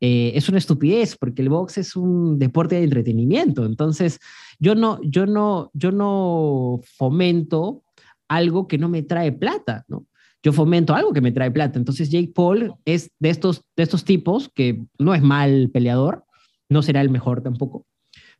eh, 0.00 0.32
es 0.34 0.48
una 0.48 0.58
estupidez, 0.58 1.16
porque 1.16 1.42
el 1.42 1.48
box 1.48 1.78
es 1.78 1.96
un 1.96 2.38
deporte 2.38 2.76
de 2.76 2.84
entretenimiento. 2.84 3.64
Entonces, 3.64 4.20
yo 4.58 4.74
no, 4.74 5.00
yo 5.02 5.26
no, 5.26 5.70
yo 5.74 5.92
no 5.92 6.80
fomento 6.96 7.82
algo 8.28 8.68
que 8.68 8.78
no 8.78 8.88
me 8.88 9.02
trae 9.02 9.32
plata, 9.32 9.84
¿no? 9.88 10.06
Yo 10.42 10.52
fomento 10.52 10.94
algo 10.94 11.12
que 11.12 11.20
me 11.20 11.32
trae 11.32 11.50
plata. 11.50 11.78
Entonces, 11.78 12.10
Jake 12.10 12.32
Paul 12.34 12.74
es 12.84 13.10
de 13.18 13.30
estos, 13.30 13.64
de 13.76 13.82
estos 13.82 14.04
tipos 14.04 14.50
que 14.54 14.84
no 14.98 15.14
es 15.14 15.22
mal 15.22 15.70
peleador, 15.72 16.24
no 16.68 16.82
será 16.82 17.00
el 17.00 17.10
mejor 17.10 17.42
tampoco, 17.42 17.86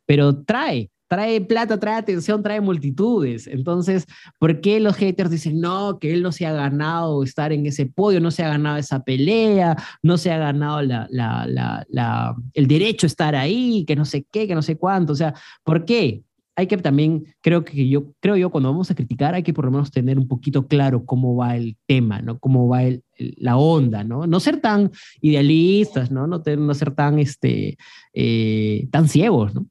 pero 0.05 0.43
trae, 0.43 0.89
trae 1.09 1.41
plata, 1.41 1.79
trae 1.79 1.95
atención, 1.95 2.41
trae 2.43 2.61
multitudes. 2.61 3.47
Entonces, 3.47 4.05
¿por 4.37 4.61
qué 4.61 4.79
los 4.79 4.95
haters 4.95 5.31
dicen, 5.31 5.59
no, 5.59 5.97
que 5.99 6.13
él 6.13 6.21
no 6.21 6.31
se 6.31 6.45
ha 6.45 6.53
ganado 6.53 7.23
estar 7.23 7.51
en 7.51 7.65
ese 7.65 7.87
podio, 7.87 8.21
no 8.21 8.31
se 8.31 8.43
ha 8.43 8.49
ganado 8.49 8.77
esa 8.77 9.03
pelea, 9.03 9.75
no 10.03 10.17
se 10.17 10.31
ha 10.31 10.37
ganado 10.37 10.79
el 10.79 12.67
derecho 12.67 13.07
a 13.07 13.09
estar 13.09 13.35
ahí, 13.35 13.83
que 13.85 13.95
no 13.95 14.05
sé 14.05 14.25
qué, 14.31 14.47
que 14.47 14.55
no 14.55 14.61
sé 14.61 14.77
cuánto? 14.77 15.13
O 15.13 15.15
sea, 15.15 15.33
¿por 15.63 15.83
qué? 15.83 16.21
Hay 16.55 16.67
que 16.67 16.77
también, 16.77 17.23
creo 17.41 17.63
que 17.63 17.87
yo, 17.87 18.11
creo 18.19 18.35
yo, 18.35 18.51
cuando 18.51 18.69
vamos 18.69 18.91
a 18.91 18.95
criticar, 18.95 19.33
hay 19.33 19.43
que 19.43 19.53
por 19.53 19.65
lo 19.65 19.71
menos 19.71 19.91
tener 19.91 20.19
un 20.19 20.27
poquito 20.27 20.67
claro 20.67 21.05
cómo 21.05 21.35
va 21.35 21.55
el 21.55 21.77
tema, 21.87 22.21
¿no? 22.21 22.37
Cómo 22.37 22.67
va 22.67 22.83
el, 22.83 23.03
la 23.17 23.57
onda, 23.57 24.03
¿no? 24.03 24.27
No 24.27 24.39
ser 24.41 24.59
tan 24.59 24.91
idealistas, 25.21 26.11
¿no? 26.11 26.27
No, 26.27 26.43
no 26.45 26.73
ser 26.73 26.91
tan, 26.91 27.17
este, 27.17 27.77
eh, 28.13 28.87
tan 28.91 29.07
ciegos, 29.07 29.55
¿no? 29.55 29.67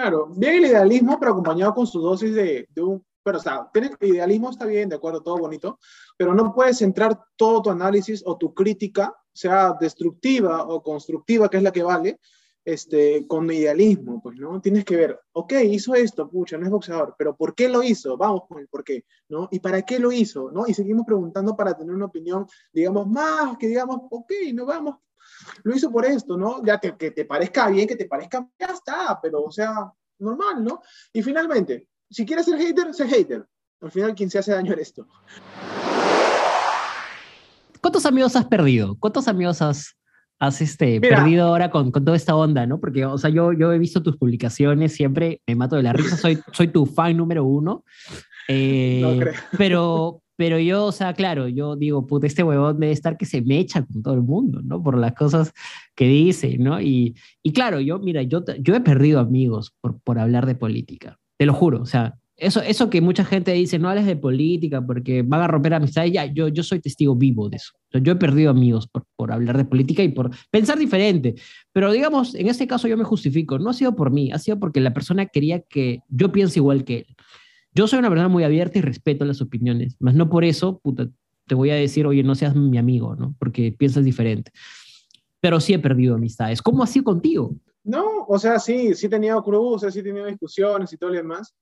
Claro, 0.00 0.28
bien 0.34 0.54
el 0.54 0.64
idealismo, 0.64 1.18
pero 1.20 1.32
acompañado 1.32 1.74
con 1.74 1.86
su 1.86 2.00
dosis 2.00 2.34
de, 2.34 2.66
un... 2.78 3.04
Pero, 3.22 3.36
o 3.36 3.40
sea, 3.42 3.70
el 3.74 4.08
idealismo 4.08 4.48
está 4.48 4.64
bien, 4.64 4.88
de 4.88 4.96
acuerdo, 4.96 5.22
todo 5.22 5.36
bonito, 5.36 5.78
pero 6.16 6.34
no 6.34 6.54
puedes 6.54 6.78
centrar 6.78 7.20
todo 7.36 7.60
tu 7.60 7.68
análisis 7.68 8.22
o 8.24 8.38
tu 8.38 8.54
crítica, 8.54 9.14
sea 9.30 9.76
destructiva 9.78 10.64
o 10.64 10.82
constructiva, 10.82 11.50
que 11.50 11.58
es 11.58 11.62
la 11.62 11.70
que 11.70 11.82
vale, 11.82 12.18
este, 12.64 13.26
con 13.26 13.52
idealismo, 13.52 14.22
pues, 14.22 14.38
¿no? 14.38 14.58
Tienes 14.62 14.86
que 14.86 14.96
ver, 14.96 15.20
ok, 15.32 15.52
hizo 15.64 15.94
esto, 15.94 16.30
pucha, 16.30 16.56
no 16.56 16.64
es 16.64 16.70
boxeador, 16.70 17.14
pero 17.18 17.36
¿por 17.36 17.54
qué 17.54 17.68
lo 17.68 17.82
hizo? 17.82 18.16
Vamos 18.16 18.44
con 18.48 18.58
el 18.58 18.68
por 18.68 18.82
qué, 18.82 19.04
¿no? 19.28 19.50
¿Y 19.50 19.60
para 19.60 19.82
qué 19.82 19.98
lo 19.98 20.10
hizo? 20.12 20.50
¿no? 20.50 20.66
Y 20.66 20.72
seguimos 20.72 21.04
preguntando 21.04 21.54
para 21.54 21.76
tener 21.76 21.94
una 21.94 22.06
opinión, 22.06 22.46
digamos, 22.72 23.06
más 23.06 23.58
que 23.58 23.68
digamos, 23.68 24.00
ok, 24.10 24.32
no 24.54 24.64
vamos 24.64 24.94
lo 25.62 25.74
hizo 25.74 25.90
por 25.90 26.04
esto, 26.04 26.36
¿no? 26.36 26.64
Ya 26.64 26.78
que, 26.78 26.96
que 26.96 27.10
te 27.10 27.24
parezca 27.24 27.68
bien, 27.68 27.86
que 27.86 27.96
te 27.96 28.06
parezca, 28.06 28.46
ya 28.58 28.66
está, 28.66 29.18
pero 29.22 29.42
o 29.42 29.50
sea, 29.50 29.92
normal, 30.18 30.64
¿no? 30.64 30.80
Y 31.12 31.22
finalmente, 31.22 31.88
si 32.10 32.24
quieres 32.24 32.46
ser 32.46 32.58
hater, 32.58 32.92
sé 32.94 33.08
hater. 33.08 33.46
Al 33.80 33.90
final, 33.90 34.14
quien 34.14 34.30
se 34.30 34.38
hace 34.38 34.52
daño 34.52 34.72
eres 34.72 34.88
esto. 34.88 35.06
¿Cuántos 37.80 38.04
amigos 38.04 38.36
has 38.36 38.44
perdido? 38.44 38.96
¿Cuántos 38.98 39.26
amigos 39.26 39.62
has, 39.62 39.96
has 40.38 40.60
este, 40.60 41.00
perdido 41.00 41.46
ahora 41.46 41.70
con, 41.70 41.90
con, 41.90 42.04
toda 42.04 42.16
esta 42.16 42.36
onda, 42.36 42.66
no? 42.66 42.78
Porque, 42.78 43.06
o 43.06 43.16
sea, 43.16 43.30
yo, 43.30 43.52
yo 43.52 43.72
he 43.72 43.78
visto 43.78 44.02
tus 44.02 44.18
publicaciones, 44.18 44.92
siempre 44.92 45.40
me 45.46 45.54
mato 45.54 45.76
de 45.76 45.82
la 45.82 45.94
risa, 45.94 46.16
soy, 46.16 46.38
soy 46.52 46.68
tu 46.68 46.84
fan 46.84 47.16
número 47.16 47.44
uno. 47.44 47.84
Eh, 48.52 49.00
no 49.00 49.16
creo. 49.16 49.34
Pero, 49.56 50.22
pero 50.40 50.58
yo, 50.58 50.86
o 50.86 50.92
sea, 50.92 51.12
claro, 51.12 51.48
yo 51.48 51.76
digo, 51.76 52.06
puta, 52.06 52.26
este 52.26 52.42
huevón 52.42 52.80
debe 52.80 52.92
estar 52.92 53.18
que 53.18 53.26
se 53.26 53.42
me 53.42 53.58
echa 53.58 53.84
con 53.84 54.02
todo 54.02 54.14
el 54.14 54.22
mundo, 54.22 54.62
¿no? 54.64 54.82
Por 54.82 54.96
las 54.96 55.12
cosas 55.12 55.52
que 55.94 56.06
dice, 56.06 56.56
¿no? 56.56 56.80
Y, 56.80 57.14
y 57.42 57.52
claro, 57.52 57.78
yo, 57.78 57.98
mira, 57.98 58.22
yo, 58.22 58.42
yo 58.58 58.74
he 58.74 58.80
perdido 58.80 59.20
amigos 59.20 59.74
por, 59.82 60.00
por 60.00 60.18
hablar 60.18 60.46
de 60.46 60.54
política, 60.54 61.18
te 61.36 61.44
lo 61.44 61.52
juro, 61.52 61.82
o 61.82 61.84
sea, 61.84 62.14
eso, 62.38 62.62
eso 62.62 62.88
que 62.88 63.02
mucha 63.02 63.22
gente 63.22 63.52
dice, 63.52 63.78
no 63.78 63.90
hables 63.90 64.06
de 64.06 64.16
política 64.16 64.80
porque 64.80 65.20
van 65.20 65.42
a 65.42 65.46
romper 65.46 65.74
amistades, 65.74 66.10
ya, 66.10 66.24
yo, 66.24 66.48
yo 66.48 66.62
soy 66.62 66.80
testigo 66.80 67.14
vivo 67.14 67.50
de 67.50 67.58
eso. 67.58 67.72
yo 67.92 68.12
he 68.14 68.16
perdido 68.16 68.50
amigos 68.50 68.88
por, 68.88 69.04
por 69.16 69.32
hablar 69.32 69.58
de 69.58 69.66
política 69.66 70.02
y 70.02 70.08
por 70.08 70.30
pensar 70.50 70.78
diferente. 70.78 71.34
Pero 71.70 71.92
digamos, 71.92 72.34
en 72.34 72.48
este 72.48 72.66
caso 72.66 72.88
yo 72.88 72.96
me 72.96 73.04
justifico, 73.04 73.58
no 73.58 73.68
ha 73.68 73.74
sido 73.74 73.94
por 73.94 74.10
mí, 74.10 74.32
ha 74.32 74.38
sido 74.38 74.58
porque 74.58 74.80
la 74.80 74.94
persona 74.94 75.26
quería 75.26 75.60
que 75.60 76.00
yo 76.08 76.32
piense 76.32 76.60
igual 76.60 76.84
que 76.84 77.00
él. 77.00 77.16
Yo 77.72 77.86
soy 77.86 78.00
una 78.00 78.08
persona 78.08 78.28
muy 78.28 78.44
abierta 78.44 78.78
y 78.78 78.82
respeto 78.82 79.24
las 79.24 79.40
opiniones, 79.40 79.96
más 80.00 80.14
no 80.14 80.28
por 80.28 80.44
eso, 80.44 80.78
puta, 80.80 81.08
te 81.46 81.54
voy 81.54 81.70
a 81.70 81.74
decir, 81.74 82.06
oye, 82.06 82.22
no 82.22 82.34
seas 82.34 82.54
mi 82.54 82.78
amigo, 82.78 83.16
¿no? 83.16 83.34
Porque 83.38 83.72
piensas 83.72 84.04
diferente. 84.04 84.52
Pero 85.40 85.60
sí 85.60 85.72
he 85.72 85.78
perdido 85.78 86.14
amistades. 86.14 86.62
¿Cómo 86.62 86.82
ha 86.82 86.86
sido 86.86 87.04
contigo? 87.04 87.54
No, 87.82 88.24
o 88.28 88.38
sea, 88.38 88.58
sí, 88.58 88.94
sí 88.94 89.06
he 89.06 89.08
tenido 89.08 89.42
cruces, 89.42 89.92
sí 89.92 90.00
he 90.00 90.02
tenido 90.02 90.26
discusiones 90.26 90.92
y 90.92 90.96
todo 90.96 91.10
lo 91.10 91.16
demás. 91.16 91.54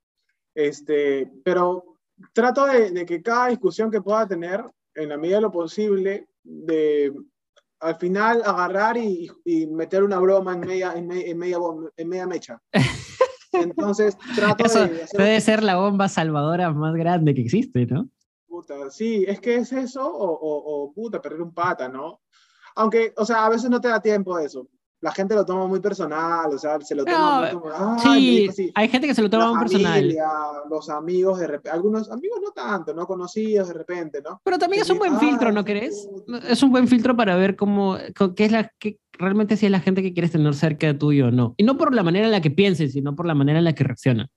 Este, 0.54 1.30
pero 1.44 1.96
trato 2.32 2.66
de, 2.66 3.06
que 3.06 3.22
cada 3.22 3.48
discusión 3.48 3.90
que 3.90 4.02
pueda 4.02 4.26
tener, 4.26 4.64
en 4.94 5.08
la 5.10 5.16
medida 5.16 5.36
de 5.36 5.42
lo 5.42 5.52
posible, 5.52 6.26
de 6.42 7.12
al 7.80 7.96
final 7.96 8.42
agarrar 8.44 8.96
y, 8.96 9.30
meter 9.70 10.02
una 10.02 10.18
broma 10.18 10.54
en 10.54 10.60
media, 10.60 10.94
en 10.94 11.06
media, 11.38 11.58
en 11.96 12.08
media 12.08 12.26
mecha. 12.26 12.60
Entonces, 13.52 14.16
trato 14.36 14.86
de... 14.86 15.06
puede 15.12 15.40
ser 15.40 15.62
la 15.62 15.76
bomba 15.76 16.08
salvadora 16.08 16.70
más 16.72 16.94
grande 16.94 17.34
que 17.34 17.42
existe, 17.42 17.86
¿no? 17.86 18.08
Puta, 18.46 18.90
sí, 18.90 19.24
es 19.26 19.40
que 19.40 19.56
es 19.56 19.72
eso 19.72 20.06
o, 20.06 20.30
o, 20.30 20.92
puta, 20.92 21.20
perder 21.20 21.42
un 21.42 21.54
pata, 21.54 21.88
¿no? 21.88 22.20
Aunque, 22.74 23.12
o 23.16 23.24
sea, 23.24 23.44
a 23.44 23.48
veces 23.48 23.70
no 23.70 23.80
te 23.80 23.88
da 23.88 24.00
tiempo 24.00 24.36
de 24.36 24.46
eso 24.46 24.68
la 25.00 25.12
gente 25.12 25.34
lo 25.34 25.44
toma 25.44 25.66
muy 25.66 25.80
personal, 25.80 26.52
o 26.52 26.58
sea, 26.58 26.80
se 26.80 26.94
lo 26.94 27.04
toma 27.04 27.52
muy 27.52 27.60
como, 27.60 27.98
sí, 28.00 28.72
hay 28.74 28.88
gente 28.88 29.06
que 29.06 29.14
se 29.14 29.22
lo 29.22 29.30
toma 29.30 29.50
muy 29.50 29.60
personal. 29.60 30.16
Los 30.68 30.90
amigos, 30.90 31.38
de 31.38 31.46
repente, 31.46 31.70
algunos 31.70 32.10
amigos 32.10 32.40
no 32.42 32.50
tanto, 32.50 32.92
no 32.94 33.06
conocidos 33.06 33.68
de 33.68 33.74
repente, 33.74 34.20
¿no? 34.22 34.40
Pero 34.42 34.58
también 34.58 34.82
es 34.82 34.90
un 34.90 34.98
buen 34.98 35.18
filtro, 35.18 35.52
¿no 35.52 35.64
crees? 35.64 36.08
Es 36.48 36.62
un 36.62 36.70
buen 36.70 36.88
filtro 36.88 37.16
para 37.16 37.36
ver 37.36 37.54
cómo, 37.54 37.96
qué 38.34 38.44
es 38.44 38.52
la, 38.52 38.72
que 38.78 38.98
realmente 39.12 39.56
si 39.56 39.66
es 39.66 39.72
la 39.72 39.80
gente 39.80 40.02
que 40.02 40.12
quieres 40.12 40.32
tener 40.32 40.54
cerca 40.54 40.88
de 40.88 40.94
tuyo 40.94 41.28
o 41.28 41.30
no. 41.30 41.54
Y 41.56 41.62
no 41.62 41.76
por 41.76 41.94
la 41.94 42.02
manera 42.02 42.26
en 42.26 42.32
la 42.32 42.40
que 42.40 42.50
pienses, 42.50 42.92
sino 42.92 43.14
por 43.14 43.26
la 43.26 43.34
manera 43.34 43.58
en 43.58 43.64
la 43.64 43.74
que 43.74 43.84
reacciona. 43.84 44.28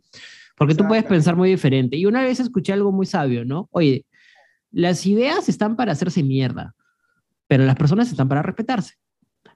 Porque 0.58 0.76
tú 0.76 0.88
puedes 0.88 1.06
pensar 1.06 1.36
muy 1.36 1.50
diferente. 1.50 1.98
Y 1.98 2.06
una 2.06 2.22
vez 2.22 2.40
escuché 2.40 2.74
algo 2.74 2.92
muy 2.92 3.08
sabio, 3.08 3.46
¿no? 3.46 3.68
Oye, 3.72 4.06
las 4.72 5.06
ideas 5.08 5.50
están 5.50 5.76
para 5.76 5.94
hacerse 5.94 6.22
mierda, 6.22 6.76
pero 7.48 7.66
las 7.66 7.76
personas 7.76 8.12
están 8.12 8.30
para 8.30 8.44
respetarse. 8.44 8.96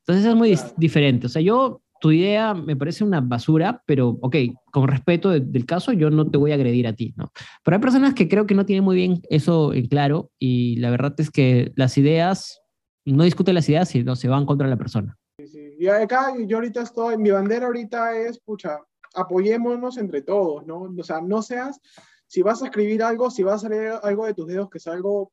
Entonces 0.07 0.25
es 0.25 0.35
muy 0.35 0.55
diferente. 0.77 1.25
O 1.25 1.29
sea, 1.29 1.41
yo, 1.41 1.81
tu 1.99 2.11
idea 2.11 2.53
me 2.53 2.75
parece 2.75 3.03
una 3.03 3.21
basura, 3.21 3.81
pero 3.87 4.19
ok, 4.21 4.35
con 4.71 4.87
respeto 4.87 5.31
del 5.31 5.65
caso, 5.65 5.93
yo 5.93 6.11
no 6.11 6.29
te 6.29 6.37
voy 6.37 6.51
a 6.51 6.55
agredir 6.55 6.87
a 6.87 6.93
ti, 6.93 7.15
¿no? 7.17 7.31
Pero 7.63 7.77
hay 7.77 7.81
personas 7.81 8.13
que 8.13 8.27
creo 8.27 8.45
que 8.45 8.53
no 8.53 8.67
tienen 8.67 8.83
muy 8.83 8.95
bien 8.95 9.21
eso 9.29 9.73
en 9.73 9.87
claro 9.87 10.29
y 10.37 10.75
la 10.75 10.91
verdad 10.91 11.15
es 11.17 11.31
que 11.31 11.71
las 11.75 11.97
ideas, 11.97 12.61
no 13.05 13.23
discuten 13.23 13.55
las 13.55 13.67
ideas, 13.67 13.89
sino 13.89 14.15
se 14.15 14.27
van 14.27 14.45
contra 14.45 14.67
la 14.67 14.77
persona. 14.77 15.17
Sí, 15.39 15.47
sí. 15.47 15.75
Y 15.79 15.87
acá 15.87 16.33
yo 16.45 16.57
ahorita 16.57 16.83
estoy, 16.83 17.17
mi 17.17 17.31
bandera 17.31 17.65
ahorita 17.65 18.15
es, 18.15 18.39
pucha, 18.39 18.77
apoyémonos 19.15 19.97
entre 19.97 20.21
todos, 20.21 20.67
¿no? 20.67 20.93
O 20.95 21.03
sea, 21.03 21.19
no 21.21 21.41
seas, 21.41 21.81
si 22.27 22.43
vas 22.43 22.61
a 22.61 22.65
escribir 22.65 23.01
algo, 23.01 23.31
si 23.31 23.41
vas 23.41 23.65
a 23.65 23.69
leer 23.69 23.93
algo 24.03 24.27
de 24.27 24.35
tus 24.35 24.45
dedos 24.45 24.69
que 24.69 24.77
es 24.77 24.87
algo, 24.87 25.31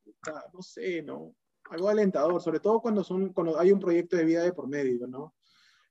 no 0.54 0.62
sé, 0.62 1.02
¿no? 1.02 1.34
Algo 1.72 1.88
alentador, 1.88 2.40
sobre 2.42 2.60
todo 2.60 2.80
cuando, 2.80 3.02
son, 3.02 3.32
cuando 3.32 3.58
hay 3.58 3.72
un 3.72 3.80
proyecto 3.80 4.16
de 4.16 4.24
vida 4.24 4.42
de 4.42 4.52
por 4.52 4.68
medio, 4.68 5.06
¿no? 5.06 5.34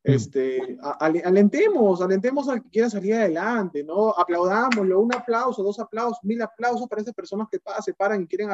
Mm. 0.03 0.11
Este, 0.11 0.77
alentemos, 0.99 2.01
alentemos 2.01 2.47
al 2.49 2.61
que 2.63 2.69
quiera 2.69 2.89
salir 2.89 3.15
adelante, 3.15 3.83
¿no? 3.83 4.09
Aplaudámoslo, 4.11 4.99
un 4.99 5.13
aplauso, 5.13 5.63
dos 5.63 5.79
aplausos, 5.79 6.19
mil 6.23 6.41
aplausos 6.41 6.87
para 6.87 7.01
esas 7.01 7.15
personas 7.15 7.47
que 7.51 7.59
se 7.83 7.93
paran 7.93 8.21
y 8.21 8.27
quieren 8.27 8.49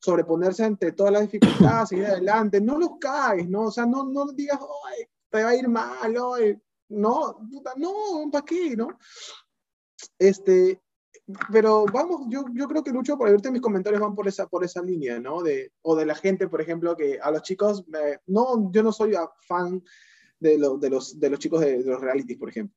sobreponerse 0.00 0.64
ante 0.64 0.92
todas 0.92 1.12
las 1.12 1.22
dificultades, 1.22 1.88
seguir 1.88 2.06
adelante. 2.06 2.60
No 2.60 2.78
los 2.78 2.90
caes, 3.00 3.48
¿no? 3.48 3.62
O 3.62 3.70
sea, 3.70 3.84
no, 3.86 4.04
no 4.04 4.26
digas, 4.32 4.60
Ay, 4.60 5.06
te 5.28 5.42
va 5.42 5.50
a 5.50 5.56
ir 5.56 5.68
mal, 5.68 6.14
no, 6.88 7.38
no, 7.76 8.30
¿para 8.30 8.44
qué, 8.44 8.76
no? 8.76 8.96
Este, 10.18 10.80
pero 11.52 11.86
vamos, 11.92 12.22
yo, 12.28 12.44
yo 12.54 12.66
creo 12.68 12.82
que 12.82 12.92
mucho 12.92 13.16
por 13.16 13.28
ahorita 13.28 13.50
mis 13.50 13.60
comentarios 13.60 14.00
van 14.00 14.14
por 14.14 14.28
esa, 14.28 14.46
por 14.46 14.64
esa 14.64 14.82
línea, 14.82 15.18
¿no? 15.18 15.42
De, 15.42 15.72
o 15.82 15.96
de 15.96 16.06
la 16.06 16.14
gente, 16.14 16.48
por 16.48 16.60
ejemplo, 16.60 16.96
que 16.96 17.18
a 17.20 17.30
los 17.30 17.42
chicos, 17.42 17.84
no, 18.26 18.70
yo 18.72 18.82
no 18.82 18.92
soy 18.92 19.14
fan 19.40 19.82
de, 20.38 20.58
de, 20.58 20.90
los, 20.90 21.18
de 21.18 21.30
los 21.30 21.38
chicos 21.38 21.60
de, 21.60 21.82
los 21.84 22.00
realities, 22.00 22.38
por 22.38 22.48
ejemplo. 22.48 22.76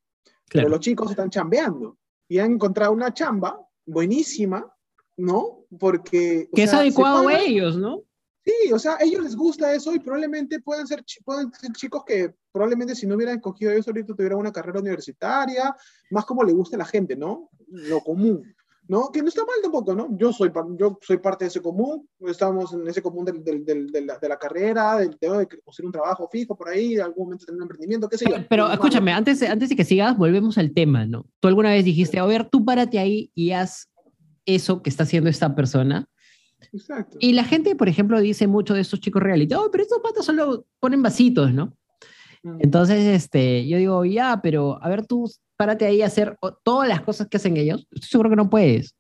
Pero 0.52 0.70
los 0.70 0.80
chicos 0.80 1.10
están 1.10 1.30
chambeando 1.30 1.98
y 2.28 2.40
han 2.40 2.54
encontrado 2.54 2.92
una 2.92 3.14
chamba 3.14 3.60
buenísima, 3.86 4.72
¿no? 5.18 5.66
Porque... 5.80 6.50
Que 6.54 6.64
es 6.64 6.74
adecuado 6.74 7.28
a 7.28 7.40
ellos, 7.40 7.78
¿no? 7.78 8.04
Sí, 8.46 8.72
o 8.74 8.80
sea, 8.80 8.96
a 8.96 9.04
ellos 9.04 9.24
les 9.24 9.36
gusta 9.36 9.74
eso 9.74 9.94
y 9.94 10.00
probablemente 10.00 10.60
puedan 10.60 10.86
ser, 10.86 11.04
pueden 11.24 11.52
ser 11.54 11.72
chicos 11.72 12.04
que 12.06 12.34
probablemente 12.52 12.96
si 12.96 13.08
no 13.08 13.16
hubieran 13.16 13.36
escogido 13.36 13.72
eso 13.72 13.92
ahorita 13.92 14.14
tuvieran 14.16 14.40
una 14.40 14.52
carrera 14.52 14.80
universitaria, 14.80 15.76
más 16.12 16.26
como 16.26 16.44
le 16.44 16.52
gusta 16.52 16.76
a 16.76 16.80
la 16.80 16.86
gente, 16.86 17.16
¿no? 17.16 17.50
Lo 17.70 18.02
común. 18.02 18.54
¿no? 18.88 19.10
Que 19.12 19.22
no 19.22 19.30
está 19.30 19.42
mal 19.46 19.56
tampoco, 19.62 19.96
¿no? 19.96 20.10
Yo 20.18 20.34
soy, 20.34 20.52
yo 20.78 21.00
soy 21.02 21.18
parte 21.18 21.46
de 21.46 21.50
ese 21.50 21.62
común, 21.62 22.08
estamos 22.20 22.74
en 22.74 22.88
ese 22.88 23.02
común 23.02 23.26
del, 23.26 23.44
del, 23.44 23.64
del, 23.64 23.88
de, 23.88 24.02
la, 24.02 24.18
de, 24.18 24.28
la, 24.28 24.38
carrera, 24.38 24.98
del 24.98 25.18
de 25.20 25.48
hacer 25.68 25.86
un 25.86 25.92
trabajo 25.92 26.28
fijo 26.32 26.56
por 26.56 26.70
ahí, 26.70 26.96
en 26.96 27.02
algún 27.02 27.26
momento 27.26 27.46
tener 27.46 27.58
un 27.58 27.64
emprendimiento, 27.64 28.10
qué 28.10 28.18
sé 28.18 28.26
yo. 28.30 28.36
Pero 28.50 28.72
escúchame, 28.72 29.14
antes, 29.14 29.42
antes 29.44 29.70
de 29.70 29.76
que 29.76 29.86
sigas, 29.86 30.18
volvemos 30.18 30.58
al 30.58 30.74
tema, 30.74 31.06
¿no? 31.06 31.26
Tú 31.40 31.48
alguna 31.48 31.70
vez 31.70 31.86
dijiste, 31.86 32.20
a 32.20 32.26
ver, 32.26 32.50
tú 32.50 32.66
párate 32.66 33.00
ahí 33.00 33.32
y 33.34 33.52
haz 33.52 33.90
eso 34.46 34.82
que 34.82 34.90
está 34.90 35.04
haciendo 35.04 35.30
esta 35.30 35.56
persona. 35.56 36.10
Exacto. 36.72 37.18
Y 37.20 37.34
la 37.34 37.44
gente, 37.44 37.76
por 37.76 37.90
ejemplo, 37.90 38.20
dice 38.20 38.48
mucho 38.48 38.74
de 38.74 38.82
estos 38.82 39.00
chicos 39.00 39.22
reality, 39.22 39.54
oh, 39.56 39.70
pero 39.72 39.84
estos 39.84 40.00
patas 40.00 40.26
solo 40.26 40.66
ponen 40.80 41.02
vasitos, 41.02 41.54
¿no? 41.54 41.74
Mm. 42.44 42.58
Entonces, 42.60 43.00
este, 43.06 43.68
yo 43.68 43.78
digo, 43.78 44.06
ya, 44.06 44.40
pero 44.42 44.82
a 44.82 44.90
ver, 44.90 45.06
tú 45.06 45.30
párate 45.58 45.86
ahí 45.86 46.02
a 46.02 46.08
hacer 46.08 46.38
todas 46.64 46.90
las 46.90 47.02
cosas 47.02 47.28
que 47.28 47.38
hacen 47.38 47.58
ellos, 47.58 47.88
estoy 47.92 48.10
seguro 48.10 48.30
que 48.30 48.36
no 48.36 48.50
puedes. 48.50 48.96